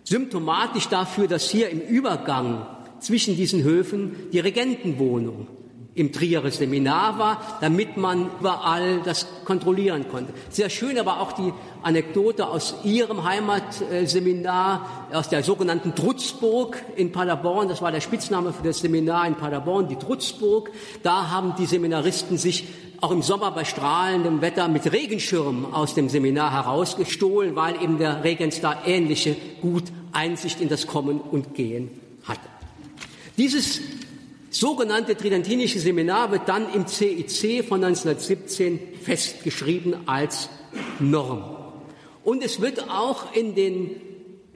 Symptomatisch 0.04 0.86
dafür, 0.86 1.26
dass 1.26 1.50
hier 1.50 1.70
im 1.70 1.80
Übergang 1.80 2.64
zwischen 3.00 3.34
diesen 3.34 3.64
Höfen 3.64 4.14
die 4.30 4.38
Regentenwohnung 4.38 5.48
im 5.98 6.12
Trierer 6.12 6.50
Seminar 6.50 7.18
war, 7.18 7.58
damit 7.60 7.96
man 7.96 8.30
überall 8.40 9.00
das 9.04 9.26
kontrollieren 9.44 10.06
konnte. 10.08 10.32
Sehr 10.48 10.70
schön 10.70 10.98
aber 10.98 11.20
auch 11.20 11.32
die 11.32 11.52
Anekdote 11.82 12.46
aus 12.46 12.76
Ihrem 12.84 13.24
Heimatseminar, 13.24 15.08
aus 15.12 15.28
der 15.28 15.42
sogenannten 15.42 15.94
Trutzburg 15.94 16.82
in 16.96 17.12
Paderborn. 17.12 17.68
Das 17.68 17.82
war 17.82 17.90
der 17.90 18.00
Spitzname 18.00 18.52
für 18.52 18.62
das 18.62 18.78
Seminar 18.78 19.26
in 19.26 19.34
Paderborn, 19.34 19.88
die 19.88 19.96
Trutzburg. 19.96 20.70
Da 21.02 21.30
haben 21.30 21.54
die 21.58 21.66
Seminaristen 21.66 22.38
sich 22.38 22.68
auch 23.00 23.10
im 23.10 23.22
Sommer 23.22 23.50
bei 23.52 23.64
strahlendem 23.64 24.40
Wetter 24.40 24.68
mit 24.68 24.92
Regenschirmen 24.92 25.72
aus 25.72 25.94
dem 25.94 26.08
Seminar 26.08 26.52
herausgestohlen, 26.52 27.54
weil 27.54 27.82
eben 27.82 27.98
der 27.98 28.24
Regens 28.24 28.60
da 28.60 28.82
ähnliche 28.84 29.36
gut 29.60 29.84
Einsicht 30.12 30.60
in 30.60 30.68
das 30.68 30.86
Kommen 30.86 31.20
und 31.20 31.54
Gehen 31.54 31.90
hatte. 32.24 32.40
Dieses 33.36 33.80
sogenannte 34.50 35.16
Tridentinische 35.16 35.78
Seminar 35.78 36.32
wird 36.32 36.48
dann 36.48 36.72
im 36.72 36.86
CIC 36.86 37.64
von 37.64 37.82
1917 37.82 38.80
festgeschrieben 39.02 40.08
als 40.08 40.48
Norm. 41.00 41.56
Und 42.24 42.42
es 42.44 42.60
wird 42.60 42.88
auch 42.90 43.34
in, 43.34 43.54
den, 43.54 44.00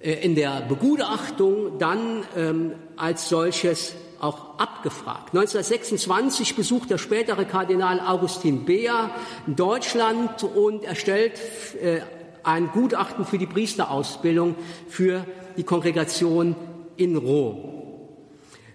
äh, 0.02 0.24
in 0.24 0.34
der 0.34 0.62
Begutachtung 0.62 1.78
dann 1.78 2.24
ähm, 2.36 2.72
als 2.96 3.28
solches 3.28 3.94
auch 4.20 4.58
abgefragt. 4.58 5.34
1926 5.34 6.54
besucht 6.54 6.90
der 6.90 6.98
spätere 6.98 7.44
Kardinal 7.44 7.98
Augustin 7.98 8.64
Beer 8.64 9.10
Deutschland 9.46 10.44
und 10.44 10.84
erstellt 10.84 11.40
äh, 11.82 12.00
ein 12.44 12.70
Gutachten 12.72 13.24
für 13.24 13.38
die 13.38 13.46
Priesterausbildung 13.46 14.54
für 14.88 15.24
die 15.56 15.64
Kongregation 15.64 16.54
in 16.96 17.16
Rom. 17.16 17.81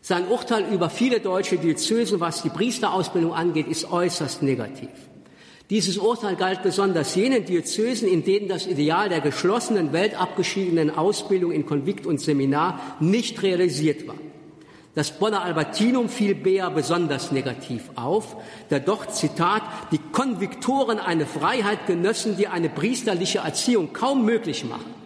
Sein 0.07 0.29
Urteil 0.29 0.63
über 0.71 0.89
viele 0.89 1.19
deutsche 1.19 1.57
Diözesen, 1.57 2.21
was 2.21 2.41
die 2.41 2.47
Priesterausbildung 2.47 3.33
angeht, 3.33 3.67
ist 3.67 3.91
äußerst 3.91 4.41
negativ. 4.41 4.87
Dieses 5.69 5.97
Urteil 5.97 6.37
galt 6.37 6.63
besonders 6.63 7.13
jenen 7.15 7.43
Diözesen, 7.43 8.07
in 8.07 8.23
denen 8.23 8.47
das 8.47 8.67
Ideal 8.67 9.09
der 9.09 9.19
geschlossenen, 9.19 9.91
weltabgeschiedenen 9.91 10.95
Ausbildung 10.95 11.51
in 11.51 11.65
Konvikt 11.65 12.05
und 12.05 12.21
Seminar 12.21 12.79
nicht 13.01 13.43
realisiert 13.43 14.07
war. 14.07 14.15
Das 14.95 15.11
Bonner 15.11 15.41
Albertinum 15.41 16.07
fiel 16.07 16.35
Beer 16.35 16.69
besonders 16.69 17.33
negativ 17.33 17.89
auf, 17.95 18.37
da 18.69 18.79
dort, 18.79 19.13
Zitat, 19.13 19.63
die 19.91 19.99
Konviktoren 20.13 20.99
eine 20.99 21.25
Freiheit 21.25 21.85
genössen, 21.85 22.37
die 22.37 22.47
eine 22.47 22.69
priesterliche 22.69 23.39
Erziehung 23.39 23.91
kaum 23.91 24.23
möglich 24.23 24.63
machen. 24.63 24.96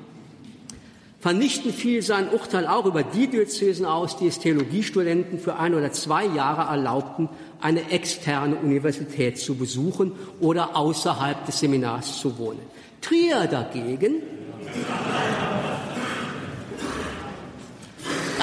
Vernichtend 1.22 1.76
fiel 1.76 2.02
sein 2.02 2.30
Urteil 2.30 2.66
auch 2.66 2.88
über 2.88 3.04
die 3.04 3.28
Diözesen 3.28 3.86
aus, 3.86 4.18
die 4.18 4.26
es 4.26 4.40
Theologiestudenten 4.40 5.38
für 5.38 5.56
ein 5.58 5.76
oder 5.76 5.92
zwei 5.92 6.26
Jahre 6.26 6.72
erlaubten, 6.72 7.30
eine 7.62 7.92
externe 7.92 8.56
Universität 8.56 9.38
zu 9.38 9.54
besuchen 9.54 10.14
oder 10.40 10.76
außerhalb 10.76 11.46
des 11.46 11.60
Seminars 11.60 12.20
zu 12.20 12.40
wohnen. 12.40 12.60
Trier 13.02 13.46
dagegen 13.46 14.24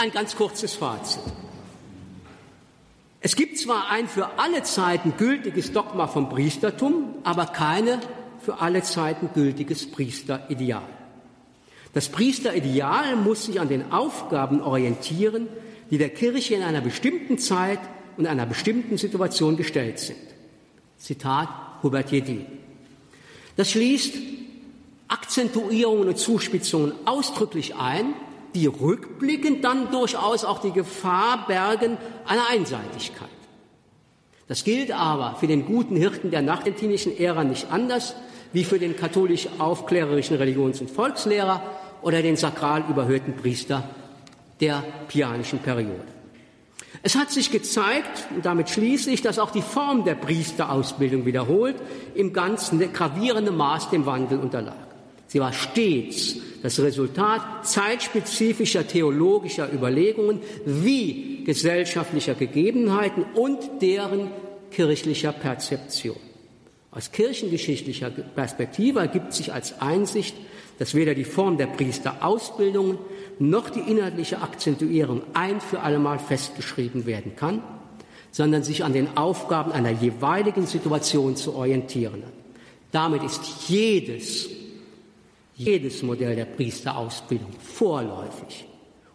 ein 0.01 0.13
ganz 0.13 0.37
kurzes 0.37 0.75
Fazit. 0.75 1.23
Es 3.21 3.35
gibt 3.35 3.59
zwar 3.59 3.91
ein 3.91 4.07
für 4.07 4.39
alle 4.39 4.63
Zeiten 4.63 5.15
gültiges 5.19 5.73
Dogma 5.73 6.07
vom 6.07 6.29
Priestertum, 6.29 7.17
aber 7.25 7.47
keine 7.47 7.99
für 8.41 8.61
alle 8.61 8.85
Zeiten 8.85 9.31
gültiges 9.35 9.91
Priesterideal. 9.91 10.98
Das 11.95 12.09
Priesterideal 12.09 13.17
muss 13.17 13.47
sich 13.47 13.61
an 13.61 13.69
den 13.69 13.93
Aufgaben 13.93 14.63
orientieren, 14.63 15.49
die 15.91 15.99
der 15.99 16.11
Kirche 16.11 16.55
in 16.55 16.63
einer 16.63 16.81
bestimmten 16.81 17.39
Zeit 17.39 17.81
und 18.17 18.27
einer 18.27 18.47
bestimmten 18.47 18.99
Situation 18.99 19.57
gestellt 19.57 19.99
sind. 19.99 20.19
Zitat 20.99 21.49
Hubert 21.83 22.11
Jedin. 22.11 22.47
Das 23.57 23.71
schließt 23.71 24.15
Akzentuierungen 25.09 26.09
und 26.09 26.19
Zuspitzungen 26.19 26.93
ausdrücklich 27.07 27.75
ein, 27.77 28.13
die 28.55 28.67
rückblickend 28.67 29.65
dann 29.65 29.91
durchaus 29.91 30.45
auch 30.45 30.61
die 30.61 30.73
Gefahr 30.73 31.47
bergen 31.47 31.97
einer 32.27 32.49
Einseitigkeit. 32.51 33.29
Das 34.49 34.65
gilt 34.65 34.91
aber 34.91 35.37
für 35.39 35.47
den 35.47 35.67
guten 35.67 35.97
Hirten 35.97 36.31
der 36.31 36.43
nachdentinischen 36.43 37.17
Ära 37.17 37.45
nicht 37.45 37.71
anders 37.71 38.15
wie 38.53 38.65
für 38.65 38.79
den 38.79 38.97
katholisch-aufklärerischen 38.97 40.37
Religions- 40.37 40.81
und 40.81 40.91
Volkslehrer 40.91 41.63
oder 42.03 42.23
den 42.23 42.37
sakral 42.37 42.85
überhöhten 42.89 43.35
Priester 43.37 43.85
der 44.61 44.83
pianischen 45.09 45.59
Periode. 45.59 46.19
Es 47.03 47.15
hat 47.15 47.31
sich 47.31 47.51
gezeigt, 47.51 48.27
und 48.35 48.45
damit 48.45 48.71
schließe 48.71 49.11
ich, 49.11 49.23
dass 49.23 49.39
auch 49.39 49.51
die 49.51 49.63
Form 49.63 50.05
der 50.05 50.15
Priesterausbildung 50.15 51.27
wiederholt 51.27 51.77
im 52.15 52.33
ganzen 52.33 52.93
gravierenden 52.93 53.57
Maß 53.57 53.91
dem 53.91 54.07
Wandel 54.07 54.39
unterlag. 54.39 54.89
Sie 55.29 55.41
war 55.41 55.53
stets 55.53 56.37
das 56.63 56.81
Resultat 56.81 57.67
zeitspezifischer 57.67 58.87
theologischer 58.87 59.73
Überlegungen 59.73 60.41
wie 60.65 61.45
gesellschaftlicher 61.45 62.35
Gegebenheiten 62.35 63.25
und 63.35 63.59
deren 63.81 64.31
kirchlicher 64.71 65.33
Perzeption. 65.33 66.28
Aus 66.99 67.13
kirchengeschichtlicher 67.13 68.11
Perspektive 68.11 68.99
ergibt 68.99 69.33
sich 69.33 69.53
als 69.53 69.81
Einsicht, 69.81 70.35
dass 70.81 70.97
weder 70.97 71.15
die 71.15 71.23
Form 71.23 71.57
der 71.57 71.69
Priesterausbildung 71.69 72.99
noch 73.39 73.71
die 73.71 73.89
inhaltliche 73.89 74.43
Akzentuierung 74.43 75.23
ein 75.33 75.61
für 75.61 75.79
allemal 75.79 76.19
festgeschrieben 76.19 77.07
werden 77.07 77.37
kann, 77.37 77.63
sondern 78.33 78.65
sich 78.65 78.83
an 78.83 78.95
den 78.95 79.17
Aufgaben 79.17 79.71
einer 79.71 79.91
jeweiligen 79.91 80.67
Situation 80.67 81.37
zu 81.37 81.55
orientieren. 81.55 82.25
Damit 82.91 83.23
ist 83.23 83.69
jedes, 83.69 84.49
jedes 85.55 86.03
Modell 86.03 86.35
der 86.35 86.47
Priesterausbildung 86.47 87.53
vorläufig 87.63 88.67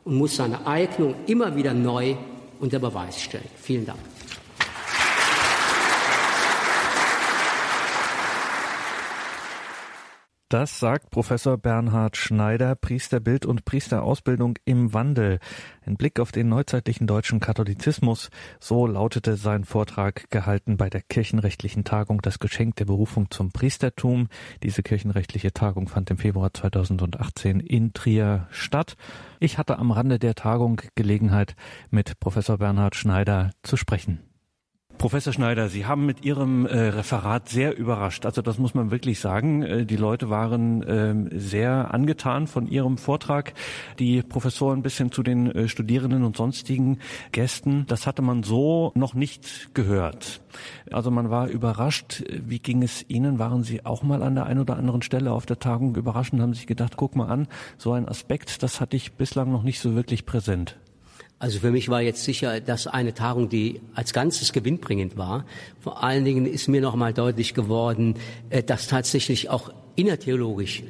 und 0.05 0.15
muss 0.15 0.37
seine 0.37 0.65
Eignung 0.65 1.15
immer 1.27 1.53
wieder 1.53 1.73
neu 1.73 2.15
unter 2.61 2.79
Beweis 2.79 3.21
stellen. 3.21 3.49
Vielen 3.61 3.85
Dank. 3.85 4.12
Das 10.53 10.79
sagt 10.79 11.09
Professor 11.09 11.57
Bernhard 11.57 12.15
Schneider, 12.15 12.75
Priesterbild 12.75 13.43
und 13.43 13.65
Priesterausbildung 13.65 14.59
im 14.65 14.93
Wandel. 14.93 15.39
Ein 15.83 15.97
Blick 15.97 16.19
auf 16.19 16.31
den 16.31 16.47
neuzeitlichen 16.47 17.07
deutschen 17.07 17.39
Katholizismus. 17.39 18.29
So 18.59 18.85
lautete 18.85 19.35
sein 19.35 19.63
Vortrag 19.63 20.29
gehalten 20.29 20.77
bei 20.77 20.91
der 20.91 21.01
kirchenrechtlichen 21.01 21.85
Tagung 21.85 22.21
Das 22.21 22.37
Geschenk 22.37 22.75
der 22.75 22.85
Berufung 22.85 23.31
zum 23.31 23.51
Priestertum. 23.51 24.27
Diese 24.61 24.83
kirchenrechtliche 24.83 25.53
Tagung 25.53 25.87
fand 25.87 26.11
im 26.11 26.19
Februar 26.19 26.53
2018 26.53 27.59
in 27.59 27.93
Trier 27.93 28.47
statt. 28.51 28.95
Ich 29.39 29.57
hatte 29.57 29.79
am 29.79 29.89
Rande 29.89 30.19
der 30.19 30.35
Tagung 30.35 30.83
Gelegenheit, 30.93 31.55
mit 31.89 32.19
Professor 32.19 32.59
Bernhard 32.59 32.95
Schneider 32.95 33.49
zu 33.63 33.75
sprechen. 33.75 34.32
Professor 34.97 35.33
Schneider, 35.33 35.67
Sie 35.67 35.85
haben 35.85 36.05
mit 36.05 36.23
Ihrem 36.23 36.65
äh, 36.65 36.77
Referat 36.77 37.49
sehr 37.49 37.77
überrascht. 37.77 38.25
Also 38.25 38.41
das 38.41 38.57
muss 38.57 38.73
man 38.73 38.89
wirklich 38.91 39.19
sagen. 39.19 39.61
Äh, 39.61 39.85
die 39.85 39.97
Leute 39.97 40.29
waren 40.29 40.83
äh, 40.83 41.39
sehr 41.39 41.93
angetan 41.93 42.47
von 42.47 42.67
Ihrem 42.67 42.97
Vortrag. 42.97 43.53
Die 43.99 44.21
Professoren 44.21 44.81
bis 44.81 44.97
hin 44.97 45.11
zu 45.11 45.21
den 45.23 45.51
äh, 45.51 45.67
Studierenden 45.67 46.23
und 46.23 46.37
sonstigen 46.37 46.99
Gästen. 47.31 47.85
Das 47.87 48.07
hatte 48.07 48.21
man 48.21 48.43
so 48.43 48.91
noch 48.95 49.13
nicht 49.13 49.73
gehört. 49.73 50.41
Also 50.91 51.11
man 51.11 51.29
war 51.29 51.47
überrascht. 51.47 52.23
Wie 52.29 52.59
ging 52.59 52.81
es 52.83 53.03
Ihnen? 53.09 53.39
Waren 53.39 53.63
Sie 53.63 53.85
auch 53.85 54.03
mal 54.03 54.23
an 54.23 54.35
der 54.35 54.45
einen 54.45 54.61
oder 54.61 54.77
anderen 54.77 55.01
Stelle 55.01 55.31
auf 55.31 55.45
der 55.45 55.59
Tagung 55.59 55.95
überrascht 55.95 56.33
und 56.33 56.41
haben 56.41 56.53
sich 56.53 56.67
gedacht, 56.67 56.93
guck 56.95 57.15
mal 57.15 57.27
an, 57.27 57.47
so 57.77 57.91
ein 57.91 58.07
Aspekt, 58.07 58.63
das 58.63 58.79
hatte 58.79 58.95
ich 58.95 59.13
bislang 59.13 59.51
noch 59.51 59.63
nicht 59.63 59.79
so 59.79 59.95
wirklich 59.95 60.25
präsent. 60.25 60.77
Also 61.43 61.59
für 61.59 61.71
mich 61.71 61.89
war 61.89 62.01
jetzt 62.01 62.23
sicher, 62.23 62.61
dass 62.61 62.87
eine 62.87 63.13
Tagung, 63.13 63.49
die 63.49 63.81
als 63.95 64.13
Ganzes 64.13 64.53
gewinnbringend 64.53 65.17
war. 65.17 65.43
Vor 65.81 66.01
allen 66.01 66.23
Dingen 66.23 66.45
ist 66.45 66.69
mir 66.69 66.79
noch 66.79 66.95
mal 66.95 67.13
deutlich 67.13 67.53
geworden, 67.53 68.15
äh, 68.49 68.63
dass 68.63 68.87
tatsächlich 68.87 69.49
auch 69.49 69.69
innertheologisch 69.97 70.83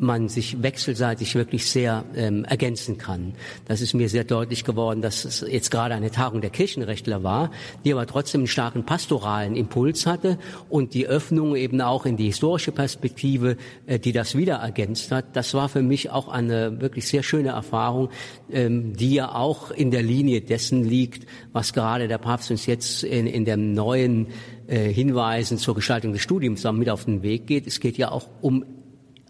man 0.00 0.28
sich 0.28 0.62
wechselseitig 0.62 1.34
wirklich 1.34 1.70
sehr 1.70 2.04
ähm, 2.14 2.44
ergänzen 2.44 2.98
kann. 2.98 3.34
Das 3.66 3.80
ist 3.80 3.94
mir 3.94 4.08
sehr 4.08 4.24
deutlich 4.24 4.64
geworden, 4.64 5.02
dass 5.02 5.24
es 5.24 5.44
jetzt 5.48 5.70
gerade 5.70 5.94
eine 5.94 6.10
Tagung 6.10 6.40
der 6.40 6.50
Kirchenrechtler 6.50 7.22
war, 7.22 7.50
die 7.84 7.92
aber 7.92 8.06
trotzdem 8.06 8.40
einen 8.40 8.48
starken 8.48 8.84
pastoralen 8.84 9.56
Impuls 9.56 10.06
hatte 10.06 10.38
und 10.68 10.94
die 10.94 11.06
Öffnung 11.06 11.54
eben 11.54 11.80
auch 11.80 12.06
in 12.06 12.16
die 12.16 12.26
historische 12.26 12.72
Perspektive, 12.72 13.56
äh, 13.86 13.98
die 13.98 14.12
das 14.12 14.34
wieder 14.34 14.56
ergänzt 14.56 15.12
hat. 15.12 15.36
Das 15.36 15.54
war 15.54 15.68
für 15.68 15.82
mich 15.82 16.10
auch 16.10 16.28
eine 16.28 16.80
wirklich 16.80 17.06
sehr 17.06 17.22
schöne 17.22 17.50
Erfahrung, 17.50 18.08
ähm, 18.50 18.96
die 18.96 19.14
ja 19.14 19.34
auch 19.34 19.70
in 19.70 19.90
der 19.90 20.02
Linie 20.02 20.40
dessen 20.40 20.82
liegt, 20.82 21.26
was 21.52 21.72
gerade 21.72 22.08
der 22.08 22.18
Papst 22.18 22.50
uns 22.50 22.66
jetzt 22.66 23.04
in, 23.04 23.26
in 23.26 23.44
dem 23.44 23.74
neuen 23.74 24.28
äh, 24.66 24.92
Hinweisen 24.92 25.58
zur 25.58 25.74
Gestaltung 25.74 26.12
des 26.12 26.22
Studiums 26.22 26.64
mit 26.64 26.88
auf 26.88 27.04
den 27.04 27.22
Weg 27.22 27.46
geht. 27.46 27.66
Es 27.66 27.80
geht 27.80 27.98
ja 27.98 28.10
auch 28.10 28.28
um 28.40 28.64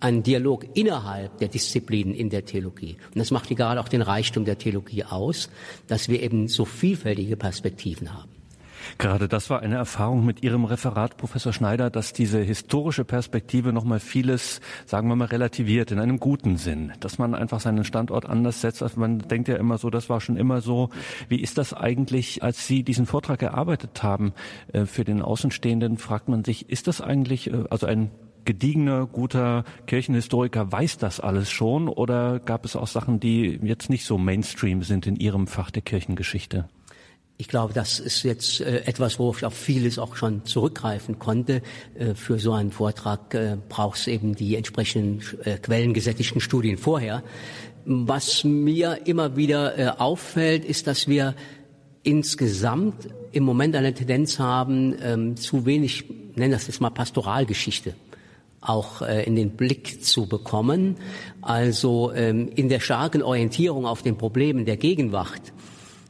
einen 0.00 0.22
Dialog 0.22 0.66
innerhalb 0.74 1.38
der 1.38 1.48
Disziplinen 1.48 2.14
in 2.14 2.30
der 2.30 2.44
Theologie. 2.44 2.96
Und 3.14 3.18
das 3.18 3.30
macht 3.30 3.48
gerade 3.50 3.80
auch 3.80 3.88
den 3.88 4.02
Reichtum 4.02 4.44
der 4.44 4.58
Theologie 4.58 5.04
aus, 5.04 5.50
dass 5.86 6.08
wir 6.08 6.22
eben 6.22 6.48
so 6.48 6.64
vielfältige 6.64 7.36
Perspektiven 7.36 8.12
haben. 8.12 8.30
Gerade 8.98 9.28
das 9.28 9.50
war 9.50 9.60
eine 9.60 9.76
Erfahrung 9.76 10.24
mit 10.24 10.42
Ihrem 10.42 10.64
Referat, 10.64 11.16
Professor 11.16 11.52
Schneider, 11.52 11.90
dass 11.90 12.12
diese 12.12 12.40
historische 12.40 13.04
Perspektive 13.04 13.72
nochmal 13.72 14.00
vieles, 14.00 14.60
sagen 14.86 15.08
wir 15.08 15.16
mal, 15.16 15.26
relativiert 15.26 15.90
in 15.90 15.98
einem 15.98 16.18
guten 16.18 16.56
Sinn, 16.56 16.92
dass 17.00 17.18
man 17.18 17.34
einfach 17.34 17.60
seinen 17.60 17.84
Standort 17.84 18.26
anders 18.26 18.60
setzt. 18.60 18.82
Also 18.82 18.98
man 18.98 19.18
denkt 19.18 19.48
ja 19.48 19.56
immer 19.56 19.78
so, 19.78 19.90
das 19.90 20.08
war 20.08 20.20
schon 20.20 20.36
immer 20.36 20.60
so. 20.60 20.90
Wie 21.28 21.40
ist 21.40 21.58
das 21.58 21.74
eigentlich, 21.74 22.42
als 22.42 22.66
Sie 22.66 22.82
diesen 22.82 23.06
Vortrag 23.06 23.42
erarbeitet 23.42 24.02
haben? 24.02 24.32
Äh, 24.72 24.86
für 24.86 25.04
den 25.04 25.22
Außenstehenden 25.22 25.98
fragt 25.98 26.28
man 26.28 26.44
sich, 26.44 26.68
ist 26.68 26.86
das 26.86 27.00
eigentlich, 27.00 27.50
äh, 27.50 27.64
also 27.70 27.86
ein 27.86 28.10
gediegener, 28.44 29.06
guter 29.06 29.64
Kirchenhistoriker 29.86 30.70
weiß 30.70 30.98
das 30.98 31.20
alles 31.20 31.50
schon 31.50 31.88
oder 31.88 32.40
gab 32.40 32.64
es 32.64 32.76
auch 32.76 32.86
Sachen, 32.86 33.20
die 33.20 33.58
jetzt 33.62 33.90
nicht 33.90 34.04
so 34.04 34.18
Mainstream 34.18 34.82
sind 34.82 35.06
in 35.06 35.16
Ihrem 35.16 35.46
Fach 35.46 35.70
der 35.70 35.82
Kirchengeschichte? 35.82 36.68
Ich 37.36 37.48
glaube, 37.48 37.72
das 37.72 38.00
ist 38.00 38.22
jetzt 38.22 38.60
äh, 38.60 38.82
etwas, 38.84 39.18
worauf 39.18 39.38
ich 39.38 39.46
auf 39.46 39.54
vieles 39.54 39.98
auch 39.98 40.14
schon 40.14 40.44
zurückgreifen 40.44 41.18
konnte. 41.18 41.62
Äh, 41.94 42.14
für 42.14 42.38
so 42.38 42.52
einen 42.52 42.70
Vortrag 42.70 43.32
äh, 43.32 43.56
braucht 43.68 43.98
es 43.98 44.08
eben 44.08 44.34
die 44.34 44.56
entsprechenden 44.56 45.20
quellengesättigten 45.62 46.42
Studien 46.42 46.76
vorher. 46.76 47.22
Was 47.86 48.44
mir 48.44 49.06
immer 49.06 49.36
wieder 49.36 49.98
auffällt, 49.98 50.66
ist, 50.66 50.86
dass 50.86 51.08
wir 51.08 51.34
insgesamt 52.02 53.08
im 53.32 53.44
Moment 53.44 53.74
eine 53.74 53.94
Tendenz 53.94 54.38
haben, 54.38 54.94
ähm, 55.02 55.36
zu 55.38 55.64
wenig, 55.64 56.04
nennen 56.34 56.52
das 56.52 56.66
jetzt 56.66 56.82
mal 56.82 56.90
Pastoralgeschichte 56.90 57.94
auch 58.60 59.02
äh, 59.02 59.24
in 59.24 59.36
den 59.36 59.50
Blick 59.50 60.04
zu 60.04 60.26
bekommen. 60.26 60.96
Also 61.40 62.12
ähm, 62.12 62.50
in 62.54 62.68
der 62.68 62.80
starken 62.80 63.22
Orientierung 63.22 63.86
auf 63.86 64.02
den 64.02 64.18
Problemen 64.18 64.64
der 64.66 64.76
Gegenwart, 64.76 65.52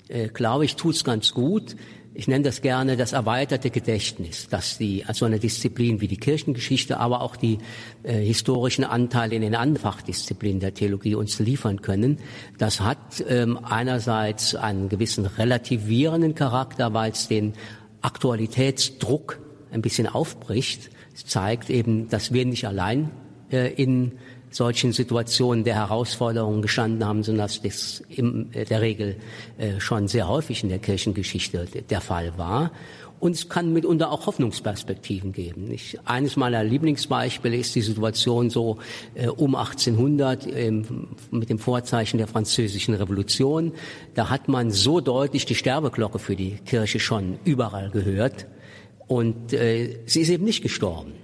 äh, 0.08 0.28
glaube 0.28 0.64
ich, 0.64 0.76
tut's 0.76 1.04
ganz 1.04 1.32
gut. 1.32 1.76
Ich 2.12 2.26
nenne 2.26 2.42
das 2.42 2.60
gerne 2.60 2.96
das 2.96 3.12
erweiterte 3.12 3.70
Gedächtnis, 3.70 4.48
dass 4.48 4.78
die 4.78 5.04
also 5.06 5.26
eine 5.26 5.38
Disziplin 5.38 6.00
wie 6.00 6.08
die 6.08 6.16
Kirchengeschichte, 6.16 6.98
aber 6.98 7.22
auch 7.22 7.36
die 7.36 7.58
äh, 8.02 8.14
historischen 8.14 8.82
Anteile 8.82 9.36
in 9.36 9.42
den 9.42 9.54
anderen 9.54 9.80
Fachdisziplinen 9.80 10.58
der 10.58 10.74
Theologie 10.74 11.14
uns 11.14 11.38
liefern 11.38 11.82
können. 11.82 12.18
Das 12.58 12.80
hat 12.80 13.24
ähm, 13.28 13.60
einerseits 13.62 14.56
einen 14.56 14.88
gewissen 14.88 15.24
relativierenden 15.24 16.34
Charakter, 16.34 16.92
weil 16.92 17.12
es 17.12 17.28
den 17.28 17.54
Aktualitätsdruck 18.02 19.38
ein 19.70 19.80
bisschen 19.80 20.08
aufbricht 20.08 20.90
zeigt 21.26 21.70
eben, 21.70 22.08
dass 22.08 22.32
wir 22.32 22.44
nicht 22.44 22.66
allein 22.66 23.10
äh, 23.50 23.72
in 23.74 24.12
solchen 24.50 24.92
Situationen 24.92 25.64
der 25.64 25.76
Herausforderungen 25.76 26.60
gestanden 26.62 27.04
haben, 27.04 27.22
sondern 27.22 27.46
dass 27.46 27.62
das 27.62 28.02
in 28.08 28.50
der 28.52 28.80
Regel 28.80 29.16
äh, 29.58 29.78
schon 29.78 30.08
sehr 30.08 30.28
häufig 30.28 30.62
in 30.62 30.68
der 30.68 30.80
Kirchengeschichte 30.80 31.66
der 31.88 32.00
Fall 32.00 32.36
war. 32.36 32.72
Und 33.20 33.32
es 33.32 33.50
kann 33.50 33.74
mitunter 33.74 34.10
auch 34.10 34.26
Hoffnungsperspektiven 34.26 35.32
geben. 35.32 35.70
Ich, 35.70 35.98
eines 36.06 36.36
meiner 36.36 36.64
Lieblingsbeispiele 36.64 37.54
ist 37.54 37.74
die 37.74 37.82
Situation 37.82 38.48
so 38.48 38.78
äh, 39.14 39.28
um 39.28 39.54
1800 39.54 40.46
ähm, 40.46 41.08
mit 41.30 41.50
dem 41.50 41.58
Vorzeichen 41.58 42.16
der 42.16 42.26
Französischen 42.26 42.94
Revolution. 42.94 43.72
Da 44.14 44.30
hat 44.30 44.48
man 44.48 44.70
so 44.70 45.00
deutlich 45.00 45.44
die 45.44 45.54
Sterbeglocke 45.54 46.18
für 46.18 46.34
die 46.34 46.52
Kirche 46.64 46.98
schon 46.98 47.38
überall 47.44 47.90
gehört. 47.90 48.46
Und 49.10 49.52
äh, 49.52 49.98
sie 50.06 50.20
ist 50.20 50.28
eben 50.28 50.44
nicht 50.44 50.62
gestorben, 50.62 51.14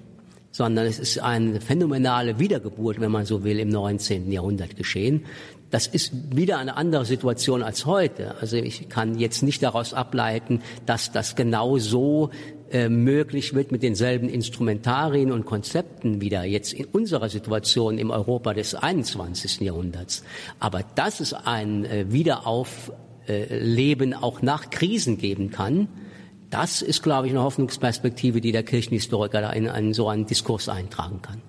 sondern 0.51 0.87
es 0.87 0.99
ist 0.99 1.21
eine 1.21 1.61
phänomenale 1.61 2.41
Wiedergeburt, 2.41 3.01
wenn 3.01 3.13
man 3.13 3.27
so 3.27 3.45
will, 3.45 3.61
im 3.61 3.69
19. 3.69 4.33
Jahrhundert 4.33 4.75
geschehen. 4.75 5.25
Das 5.71 5.87
ist 5.87 6.13
wieder 6.35 6.59
eine 6.59 6.77
andere 6.77 7.05
Situation 7.05 7.63
als 7.63 7.87
heute. 7.87 8.35
Also 8.41 8.57
ich 8.57 8.89
kann 8.89 9.17
jetzt 9.21 9.45
nicht 9.45 9.63
daraus 9.63 9.95
ableiten, 9.95 10.63
dass 10.85 11.13
das 11.13 11.37
genau 11.37 11.79
so 11.79 12.31
äh, 12.73 12.89
möglich 12.89 13.55
wird 13.55 13.71
mit 13.71 13.85
denselben 13.85 14.29
Instrumentarien 14.29 15.31
und 15.31 15.47
Konzepten 15.47 16.21
wieder 16.21 16.43
jetzt 16.43 16.73
in 16.73 16.87
unserer 16.87 17.29
Situation 17.29 17.99
im 17.99 18.11
Europa 18.11 18.53
des 18.53 18.75
21. 18.75 19.61
Jahrhunderts. 19.61 20.25
Aber 20.59 20.83
dass 20.97 21.21
es 21.21 21.35
ein 21.35 21.85
äh, 21.85 22.07
Wiederaufleben 22.11 24.13
auch 24.13 24.43
nach 24.43 24.71
Krisen 24.71 25.19
geben 25.19 25.53
kann, 25.53 25.87
das 26.51 26.83
ist, 26.83 27.03
glaube 27.03 27.27
ich, 27.27 27.33
eine 27.33 27.43
Hoffnungsperspektive, 27.43 28.41
die 28.41 28.53
der 28.53 28.63
Kirchenhistoriker 28.63 29.41
da 29.41 29.51
in 29.51 29.69
einen, 29.69 29.95
so 29.95 30.09
einen 30.09 30.27
Diskurs 30.27 30.69
eintragen 30.69 31.23
kann. 31.23 31.43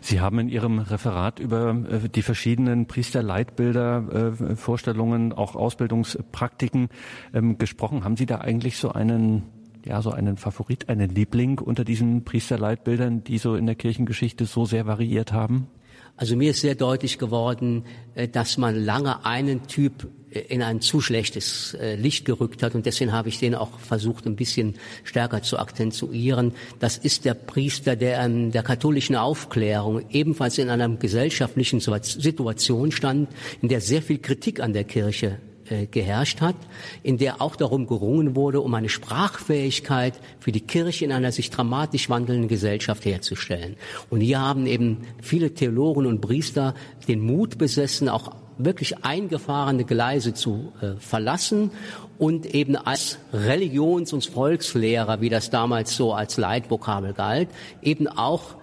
Sie 0.00 0.20
haben 0.20 0.38
in 0.38 0.48
Ihrem 0.48 0.80
Referat 0.80 1.38
über 1.38 1.70
äh, 1.70 2.08
die 2.08 2.22
verschiedenen 2.22 2.86
Priesterleitbilder, 2.86 4.34
äh, 4.38 4.56
Vorstellungen, 4.56 5.32
auch 5.32 5.54
Ausbildungspraktiken 5.54 6.88
ähm, 7.32 7.58
gesprochen. 7.58 8.04
Haben 8.04 8.16
Sie 8.16 8.26
da 8.26 8.38
eigentlich 8.38 8.76
so 8.76 8.92
einen, 8.92 9.44
ja, 9.84 10.02
so 10.02 10.10
einen 10.10 10.36
Favorit, 10.36 10.88
einen 10.88 11.10
Liebling 11.10 11.58
unter 11.58 11.84
diesen 11.84 12.24
Priesterleitbildern, 12.24 13.24
die 13.24 13.38
so 13.38 13.54
in 13.54 13.66
der 13.66 13.76
Kirchengeschichte 13.76 14.46
so 14.46 14.64
sehr 14.66 14.86
variiert 14.86 15.32
haben? 15.32 15.68
Also 16.16 16.36
mir 16.36 16.50
ist 16.50 16.60
sehr 16.60 16.74
deutlich 16.74 17.18
geworden, 17.18 17.84
äh, 18.14 18.28
dass 18.28 18.58
man 18.58 18.76
lange 18.76 19.24
einen 19.24 19.66
Typ 19.66 20.08
in 20.34 20.62
ein 20.62 20.80
zu 20.80 21.00
schlechtes 21.00 21.74
äh, 21.74 21.96
Licht 21.96 22.24
gerückt 22.24 22.62
hat 22.62 22.74
und 22.74 22.86
deswegen 22.86 23.12
habe 23.12 23.28
ich 23.28 23.38
den 23.38 23.54
auch 23.54 23.78
versucht, 23.78 24.26
ein 24.26 24.36
bisschen 24.36 24.74
stärker 25.04 25.42
zu 25.42 25.58
akzentuieren. 25.58 26.52
Das 26.80 26.96
ist 26.98 27.24
der 27.24 27.34
Priester, 27.34 27.96
der 27.96 28.28
der 28.28 28.62
katholischen 28.62 29.16
Aufklärung 29.16 30.02
ebenfalls 30.10 30.58
in 30.58 30.70
einer 30.70 30.88
gesellschaftlichen 30.88 31.80
Situation 31.80 32.92
stand, 32.92 33.28
in 33.62 33.68
der 33.68 33.80
sehr 33.80 34.02
viel 34.02 34.18
Kritik 34.18 34.60
an 34.60 34.72
der 34.72 34.84
Kirche 34.84 35.38
äh, 35.70 35.86
geherrscht 35.86 36.42
hat, 36.42 36.56
in 37.02 37.16
der 37.16 37.40
auch 37.40 37.56
darum 37.56 37.86
gerungen 37.86 38.36
wurde, 38.36 38.60
um 38.60 38.74
eine 38.74 38.90
Sprachfähigkeit 38.90 40.12
für 40.38 40.52
die 40.52 40.60
Kirche 40.60 41.06
in 41.06 41.12
einer 41.12 41.32
sich 41.32 41.48
dramatisch 41.48 42.10
wandelnden 42.10 42.48
Gesellschaft 42.48 43.06
herzustellen. 43.06 43.76
Und 44.10 44.20
hier 44.20 44.40
haben 44.40 44.66
eben 44.66 44.98
viele 45.22 45.54
Theologen 45.54 46.04
und 46.04 46.20
Priester 46.20 46.74
den 47.08 47.20
Mut 47.20 47.56
besessen, 47.56 48.10
auch 48.10 48.36
wirklich 48.58 49.04
eingefahrene 49.04 49.84
Gleise 49.84 50.34
zu 50.34 50.72
äh, 50.80 50.92
verlassen 50.98 51.70
und 52.18 52.46
eben 52.46 52.76
als 52.76 53.18
Religions- 53.32 54.12
und 54.12 54.24
Volkslehrer, 54.24 55.20
wie 55.20 55.28
das 55.28 55.50
damals 55.50 55.96
so 55.96 56.12
als 56.12 56.36
Leitvokabel 56.36 57.12
galt, 57.12 57.48
eben 57.82 58.06
auch 58.06 58.56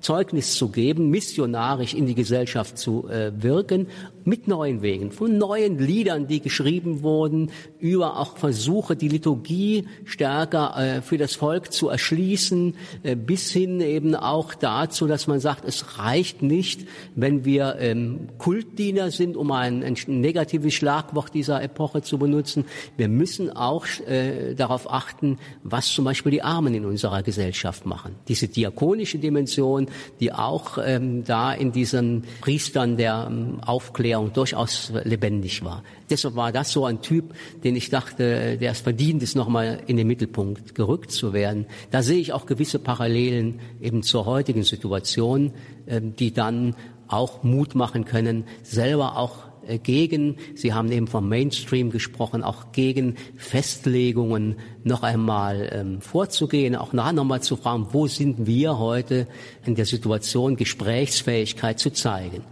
Zeugnis 0.00 0.54
zu 0.54 0.68
geben, 0.68 1.10
missionarisch 1.10 1.94
in 1.94 2.06
die 2.06 2.14
Gesellschaft 2.14 2.78
zu 2.78 3.08
äh, 3.08 3.32
wirken, 3.42 3.88
mit 4.28 4.46
neuen 4.46 4.82
Wegen, 4.82 5.10
von 5.10 5.38
neuen 5.38 5.78
Liedern, 5.78 6.26
die 6.26 6.40
geschrieben 6.40 7.02
wurden, 7.02 7.50
über 7.80 8.18
auch 8.18 8.36
Versuche, 8.36 8.94
die 8.94 9.08
Liturgie 9.08 9.88
stärker 10.04 10.76
äh, 10.76 11.02
für 11.02 11.16
das 11.16 11.34
Volk 11.34 11.72
zu 11.72 11.88
erschließen, 11.88 12.74
äh, 13.02 13.16
bis 13.16 13.50
hin 13.50 13.80
eben 13.80 14.14
auch 14.14 14.54
dazu, 14.54 15.06
dass 15.06 15.26
man 15.26 15.40
sagt, 15.40 15.64
es 15.64 15.98
reicht 15.98 16.42
nicht, 16.42 16.86
wenn 17.14 17.46
wir 17.46 17.76
ähm, 17.80 18.28
Kultdiener 18.36 19.10
sind, 19.10 19.36
um 19.36 19.50
ein, 19.50 19.82
ein 19.82 19.96
negatives 20.06 20.74
Schlagwort 20.74 21.32
dieser 21.32 21.62
Epoche 21.62 22.02
zu 22.02 22.18
benutzen. 22.18 22.66
Wir 22.98 23.08
müssen 23.08 23.50
auch 23.50 23.86
äh, 24.06 24.54
darauf 24.54 24.92
achten, 24.92 25.38
was 25.62 25.88
zum 25.88 26.04
Beispiel 26.04 26.32
die 26.32 26.42
Armen 26.42 26.74
in 26.74 26.84
unserer 26.84 27.22
Gesellschaft 27.22 27.86
machen. 27.86 28.14
Diese 28.28 28.48
diakonische 28.48 29.18
Dimension, 29.18 29.86
die 30.20 30.32
auch 30.34 30.76
ähm, 30.84 31.24
da 31.24 31.52
in 31.52 31.72
diesen 31.72 32.24
Priestern 32.42 32.98
der 32.98 33.28
ähm, 33.30 33.60
Aufklärung 33.64 34.17
durchaus 34.26 34.92
lebendig 35.04 35.64
war. 35.64 35.84
Deshalb 36.10 36.34
war 36.34 36.50
das 36.50 36.72
so 36.72 36.84
ein 36.84 37.00
Typ, 37.00 37.34
den 37.62 37.76
ich 37.76 37.90
dachte, 37.90 38.58
der 38.58 38.72
es 38.72 38.80
verdient 38.80 39.22
ist, 39.22 39.36
nochmal 39.36 39.80
in 39.86 39.96
den 39.96 40.06
Mittelpunkt 40.06 40.74
gerückt 40.74 41.12
zu 41.12 41.32
werden. 41.32 41.66
Da 41.90 42.02
sehe 42.02 42.18
ich 42.18 42.32
auch 42.32 42.46
gewisse 42.46 42.78
Parallelen 42.78 43.60
eben 43.80 44.02
zur 44.02 44.26
heutigen 44.26 44.64
Situation, 44.64 45.52
ähm, 45.86 46.16
die 46.16 46.32
dann 46.32 46.74
auch 47.06 47.42
Mut 47.42 47.74
machen 47.74 48.04
können, 48.04 48.44
selber 48.62 49.16
auch 49.16 49.48
äh, 49.68 49.78
gegen, 49.78 50.36
Sie 50.54 50.72
haben 50.72 50.90
eben 50.90 51.06
vom 51.06 51.28
Mainstream 51.28 51.90
gesprochen, 51.90 52.42
auch 52.42 52.72
gegen 52.72 53.16
Festlegungen 53.36 54.56
noch 54.84 55.02
einmal 55.02 55.70
ähm, 55.72 56.00
vorzugehen, 56.00 56.74
auch 56.74 56.92
nachher 56.92 57.12
nochmal 57.12 57.42
zu 57.42 57.56
fragen, 57.56 57.88
wo 57.92 58.06
sind 58.06 58.46
wir 58.46 58.78
heute 58.78 59.26
in 59.64 59.74
der 59.74 59.86
Situation, 59.86 60.56
Gesprächsfähigkeit 60.56 61.78
zu 61.78 61.90
zeigen. 61.90 62.42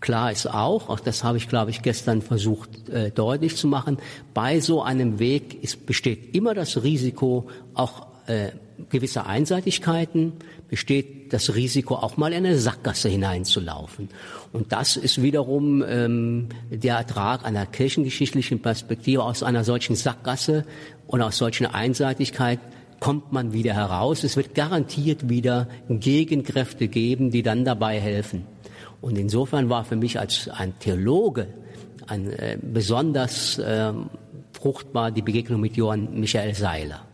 Klar 0.00 0.32
ist 0.32 0.46
auch, 0.46 0.88
auch 0.88 1.00
das 1.00 1.24
habe 1.24 1.36
ich, 1.36 1.48
glaube 1.48 1.70
ich, 1.70 1.82
gestern 1.82 2.22
versucht 2.22 2.88
äh, 2.88 3.10
deutlich 3.10 3.56
zu 3.56 3.66
machen, 3.68 3.98
bei 4.32 4.60
so 4.60 4.82
einem 4.82 5.18
Weg 5.18 5.62
ist, 5.62 5.84
besteht 5.84 6.34
immer 6.34 6.54
das 6.54 6.82
Risiko, 6.82 7.48
auch 7.74 8.06
äh, 8.26 8.52
gewisser 8.88 9.26
Einseitigkeiten, 9.26 10.32
besteht 10.68 11.32
das 11.32 11.54
Risiko, 11.54 11.96
auch 11.96 12.16
mal 12.16 12.32
in 12.32 12.46
eine 12.46 12.56
Sackgasse 12.56 13.08
hineinzulaufen. 13.08 14.08
Und 14.52 14.72
das 14.72 14.96
ist 14.96 15.22
wiederum 15.22 15.84
ähm, 15.86 16.48
der 16.70 16.96
Ertrag 16.96 17.44
einer 17.44 17.66
kirchengeschichtlichen 17.66 18.60
Perspektive. 18.62 19.22
Aus 19.22 19.42
einer 19.42 19.64
solchen 19.64 19.96
Sackgasse 19.96 20.64
und 21.06 21.20
aus 21.20 21.36
solchen 21.36 21.66
Einseitigkeit 21.66 22.58
kommt 23.00 23.32
man 23.32 23.52
wieder 23.52 23.74
heraus. 23.74 24.24
Es 24.24 24.36
wird 24.36 24.54
garantiert 24.54 25.28
wieder 25.28 25.68
Gegenkräfte 25.88 26.88
geben, 26.88 27.30
die 27.30 27.42
dann 27.42 27.64
dabei 27.64 28.00
helfen. 28.00 28.46
Und 29.00 29.16
insofern 29.16 29.68
war 29.68 29.84
für 29.84 29.96
mich 29.96 30.18
als 30.18 30.48
ein 30.48 30.78
Theologe 30.78 31.48
ein, 32.06 32.30
äh, 32.30 32.58
besonders 32.60 33.58
äh, 33.58 33.92
fruchtbar 34.52 35.10
die 35.10 35.22
Begegnung 35.22 35.60
mit 35.60 35.76
Johann 35.76 36.18
Michael 36.18 36.54
Seiler. 36.54 37.06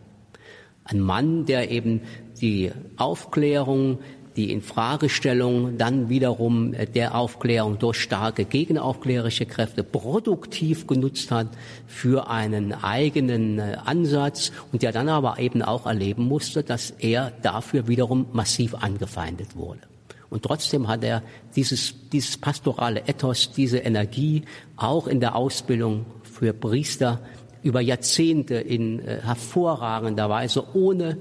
Ein 0.83 0.99
Mann, 0.99 1.45
der 1.45 1.71
eben 1.71 2.01
die 2.41 2.71
Aufklärung, 2.97 3.99
die 4.37 4.51
Infragestellung 4.51 5.77
dann 5.77 6.09
wiederum 6.09 6.73
der 6.93 7.15
Aufklärung 7.15 7.79
durch 7.79 7.99
starke 7.99 8.45
gegenaufklärerische 8.45 9.47
Kräfte 9.47 9.83
produktiv 9.83 10.85
genutzt 10.85 11.31
hat 11.31 11.47
für 11.87 12.29
einen 12.29 12.71
eigenen 12.71 13.59
äh, 13.59 13.77
Ansatz 13.83 14.51
und 14.71 14.83
der 14.83 14.91
dann 14.91 15.09
aber 15.09 15.39
eben 15.39 15.61
auch 15.63 15.87
erleben 15.87 16.25
musste, 16.25 16.63
dass 16.63 16.91
er 16.91 17.31
dafür 17.41 17.87
wiederum 17.87 18.27
massiv 18.31 18.75
angefeindet 18.75 19.55
wurde. 19.55 19.81
Und 20.29 20.43
trotzdem 20.43 20.87
hat 20.87 21.03
er 21.03 21.23
dieses, 21.55 21.95
dieses 22.11 22.37
pastorale 22.37 23.07
Ethos, 23.07 23.51
diese 23.51 23.79
Energie 23.79 24.43
auch 24.75 25.07
in 25.07 25.19
der 25.19 25.35
Ausbildung 25.35 26.05
für 26.23 26.53
Priester 26.53 27.21
über 27.63 27.81
Jahrzehnte 27.81 28.55
in 28.55 28.99
äh, 28.99 29.21
hervorragender 29.23 30.29
Weise 30.29 30.75
ohne 30.75 31.17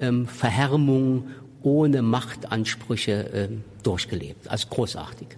ähm, 0.00 0.26
Verhärmung, 0.26 1.28
ohne 1.62 2.02
Machtansprüche 2.02 3.32
äh, 3.32 3.48
durchgelebt. 3.82 4.48
Also 4.48 4.68
großartig. 4.68 5.28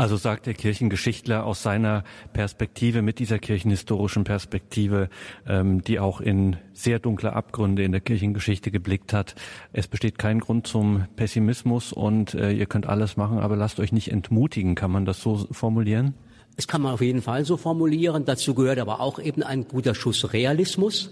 Also 0.00 0.16
sagt 0.16 0.46
der 0.46 0.54
Kirchengeschichtler 0.54 1.44
aus 1.44 1.62
seiner 1.62 2.04
Perspektive, 2.32 3.02
mit 3.02 3.18
dieser 3.18 3.38
kirchenhistorischen 3.38 4.24
Perspektive, 4.24 5.10
ähm, 5.46 5.84
die 5.84 6.00
auch 6.00 6.22
in 6.22 6.56
sehr 6.72 6.98
dunkle 6.98 7.34
Abgründe 7.34 7.84
in 7.84 7.92
der 7.92 8.00
Kirchengeschichte 8.00 8.70
geblickt 8.70 9.12
hat, 9.12 9.34
es 9.74 9.88
besteht 9.88 10.18
kein 10.18 10.40
Grund 10.40 10.66
zum 10.66 11.04
Pessimismus 11.16 11.92
und 11.92 12.32
äh, 12.32 12.50
ihr 12.50 12.64
könnt 12.64 12.86
alles 12.86 13.18
machen, 13.18 13.40
aber 13.40 13.56
lasst 13.56 13.78
euch 13.78 13.92
nicht 13.92 14.10
entmutigen. 14.10 14.74
Kann 14.74 14.90
man 14.90 15.04
das 15.04 15.20
so 15.20 15.46
formulieren? 15.50 16.14
Das 16.56 16.68
kann 16.68 16.82
man 16.82 16.92
auf 16.92 17.00
jeden 17.00 17.22
Fall 17.22 17.44
so 17.44 17.56
formulieren. 17.56 18.24
Dazu 18.24 18.54
gehört 18.54 18.78
aber 18.78 19.00
auch 19.00 19.18
eben 19.18 19.42
ein 19.42 19.66
guter 19.66 19.94
Schuss 19.94 20.32
Realismus. 20.32 21.10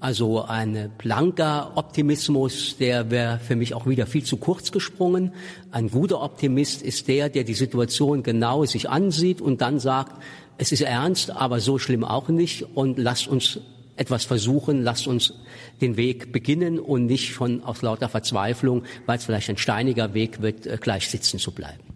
Also 0.00 0.42
ein 0.42 0.90
blanker 0.96 1.72
Optimismus, 1.74 2.78
der 2.78 3.10
wäre 3.10 3.38
für 3.38 3.54
mich 3.54 3.74
auch 3.74 3.86
wieder 3.86 4.06
viel 4.06 4.24
zu 4.24 4.38
kurz 4.38 4.72
gesprungen. 4.72 5.32
Ein 5.72 5.90
guter 5.90 6.22
Optimist 6.22 6.80
ist 6.80 7.06
der, 7.08 7.28
der 7.28 7.44
die 7.44 7.54
Situation 7.54 8.22
genau 8.22 8.64
sich 8.64 8.88
ansieht 8.88 9.42
und 9.42 9.60
dann 9.60 9.78
sagt, 9.78 10.22
es 10.56 10.72
ist 10.72 10.80
ernst, 10.80 11.30
aber 11.30 11.60
so 11.60 11.78
schlimm 11.78 12.02
auch 12.02 12.28
nicht 12.28 12.62
und 12.74 12.98
lasst 12.98 13.28
uns 13.28 13.60
etwas 13.96 14.24
versuchen, 14.24 14.82
lasst 14.82 15.06
uns 15.06 15.34
den 15.82 15.98
Weg 15.98 16.32
beginnen 16.32 16.78
und 16.78 17.04
nicht 17.04 17.34
von 17.34 17.62
aus 17.62 17.82
lauter 17.82 18.08
Verzweiflung, 18.08 18.84
weil 19.04 19.18
es 19.18 19.24
vielleicht 19.26 19.50
ein 19.50 19.58
steiniger 19.58 20.14
Weg 20.14 20.40
wird, 20.40 20.66
äh, 20.66 20.78
gleich 20.80 21.10
sitzen 21.10 21.38
zu 21.38 21.52
bleiben 21.52 21.89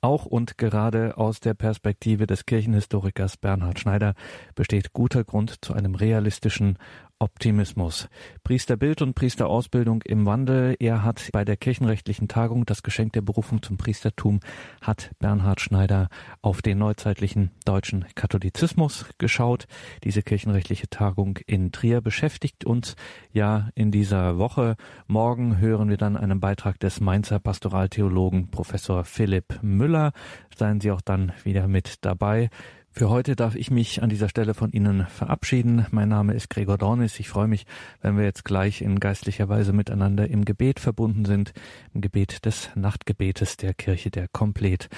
auch 0.00 0.26
und 0.26 0.58
gerade 0.58 1.16
aus 1.16 1.40
der 1.40 1.54
Perspektive 1.54 2.26
des 2.26 2.46
Kirchenhistorikers 2.46 3.36
Bernhard 3.36 3.78
Schneider 3.78 4.14
besteht 4.54 4.92
guter 4.92 5.24
Grund 5.24 5.64
zu 5.64 5.74
einem 5.74 5.94
realistischen 5.94 6.78
Optimismus. 7.20 8.08
Priesterbild 8.44 9.02
und 9.02 9.14
Priesterausbildung 9.14 10.02
im 10.02 10.24
Wandel. 10.24 10.74
Er 10.80 11.04
hat 11.04 11.28
bei 11.32 11.44
der 11.44 11.58
kirchenrechtlichen 11.58 12.28
Tagung 12.28 12.64
das 12.64 12.82
Geschenk 12.82 13.12
der 13.12 13.20
Berufung 13.20 13.62
zum 13.62 13.76
Priestertum 13.76 14.40
hat 14.80 15.10
Bernhard 15.18 15.60
Schneider 15.60 16.08
auf 16.40 16.62
den 16.62 16.78
neuzeitlichen 16.78 17.50
deutschen 17.66 18.06
Katholizismus 18.14 19.04
geschaut. 19.18 19.66
Diese 20.02 20.22
kirchenrechtliche 20.22 20.88
Tagung 20.88 21.38
in 21.46 21.72
Trier 21.72 22.00
beschäftigt 22.00 22.64
uns 22.64 22.96
ja 23.32 23.68
in 23.74 23.90
dieser 23.90 24.38
Woche. 24.38 24.76
Morgen 25.06 25.58
hören 25.58 25.90
wir 25.90 25.98
dann 25.98 26.16
einen 26.16 26.40
Beitrag 26.40 26.80
des 26.80 27.00
Mainzer 27.00 27.38
Pastoraltheologen 27.38 28.50
Professor 28.50 29.04
Philipp 29.04 29.62
Müller. 29.62 30.12
Seien 30.56 30.80
Sie 30.80 30.90
auch 30.90 31.02
dann 31.02 31.32
wieder 31.44 31.68
mit 31.68 32.04
dabei. 32.04 32.48
Für 32.92 33.08
heute 33.08 33.36
darf 33.36 33.54
ich 33.54 33.70
mich 33.70 34.02
an 34.02 34.10
dieser 34.10 34.28
Stelle 34.28 34.52
von 34.52 34.72
Ihnen 34.72 35.06
verabschieden. 35.06 35.86
Mein 35.92 36.08
Name 36.08 36.34
ist 36.34 36.50
Gregor 36.50 36.76
Dornis. 36.76 37.20
Ich 37.20 37.28
freue 37.28 37.46
mich, 37.46 37.64
wenn 38.02 38.16
wir 38.16 38.24
jetzt 38.24 38.44
gleich 38.44 38.82
in 38.82 38.98
geistlicher 38.98 39.48
Weise 39.48 39.72
miteinander 39.72 40.28
im 40.28 40.44
Gebet 40.44 40.80
verbunden 40.80 41.24
sind, 41.24 41.52
im 41.94 42.00
Gebet 42.00 42.44
des 42.44 42.68
Nachtgebetes 42.74 43.56
der 43.56 43.74
Kirche 43.74 44.10
der 44.10 44.26
Komplett. 44.28 44.88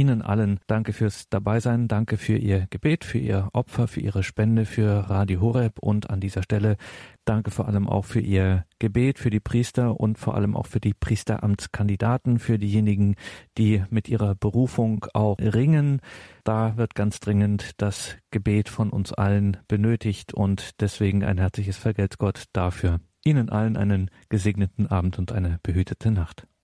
Ihnen 0.00 0.22
allen 0.22 0.60
danke 0.66 0.94
fürs 0.94 1.28
Dabeisein, 1.28 1.86
danke 1.86 2.16
für 2.16 2.38
Ihr 2.38 2.66
Gebet, 2.70 3.04
für 3.04 3.18
Ihr 3.18 3.50
Opfer, 3.52 3.86
für 3.86 4.00
Ihre 4.00 4.22
Spende 4.22 4.64
für 4.64 5.10
Radio 5.10 5.42
Horeb 5.42 5.78
und 5.78 6.08
an 6.08 6.20
dieser 6.20 6.42
Stelle 6.42 6.78
danke 7.26 7.50
vor 7.50 7.68
allem 7.68 7.86
auch 7.86 8.06
für 8.06 8.20
Ihr 8.20 8.64
Gebet, 8.78 9.18
für 9.18 9.28
die 9.28 9.40
Priester 9.40 10.00
und 10.00 10.16
vor 10.16 10.36
allem 10.36 10.56
auch 10.56 10.64
für 10.64 10.80
die 10.80 10.94
Priesteramtskandidaten, 10.94 12.38
für 12.38 12.58
diejenigen, 12.58 13.14
die 13.58 13.84
mit 13.90 14.08
ihrer 14.08 14.34
Berufung 14.34 15.04
auch 15.12 15.36
ringen. 15.38 16.00
Da 16.44 16.78
wird 16.78 16.94
ganz 16.94 17.20
dringend 17.20 17.72
das 17.76 18.16
Gebet 18.30 18.70
von 18.70 18.88
uns 18.88 19.12
allen 19.12 19.58
benötigt 19.68 20.32
und 20.32 20.80
deswegen 20.80 21.24
ein 21.24 21.36
herzliches 21.36 21.76
Vergelt's 21.76 22.16
Gott 22.16 22.44
dafür. 22.54 23.00
Ihnen 23.22 23.50
allen 23.50 23.76
einen 23.76 24.10
gesegneten 24.30 24.86
Abend 24.86 25.18
und 25.18 25.30
eine 25.30 25.58
behütete 25.62 26.10
Nacht. 26.10 26.46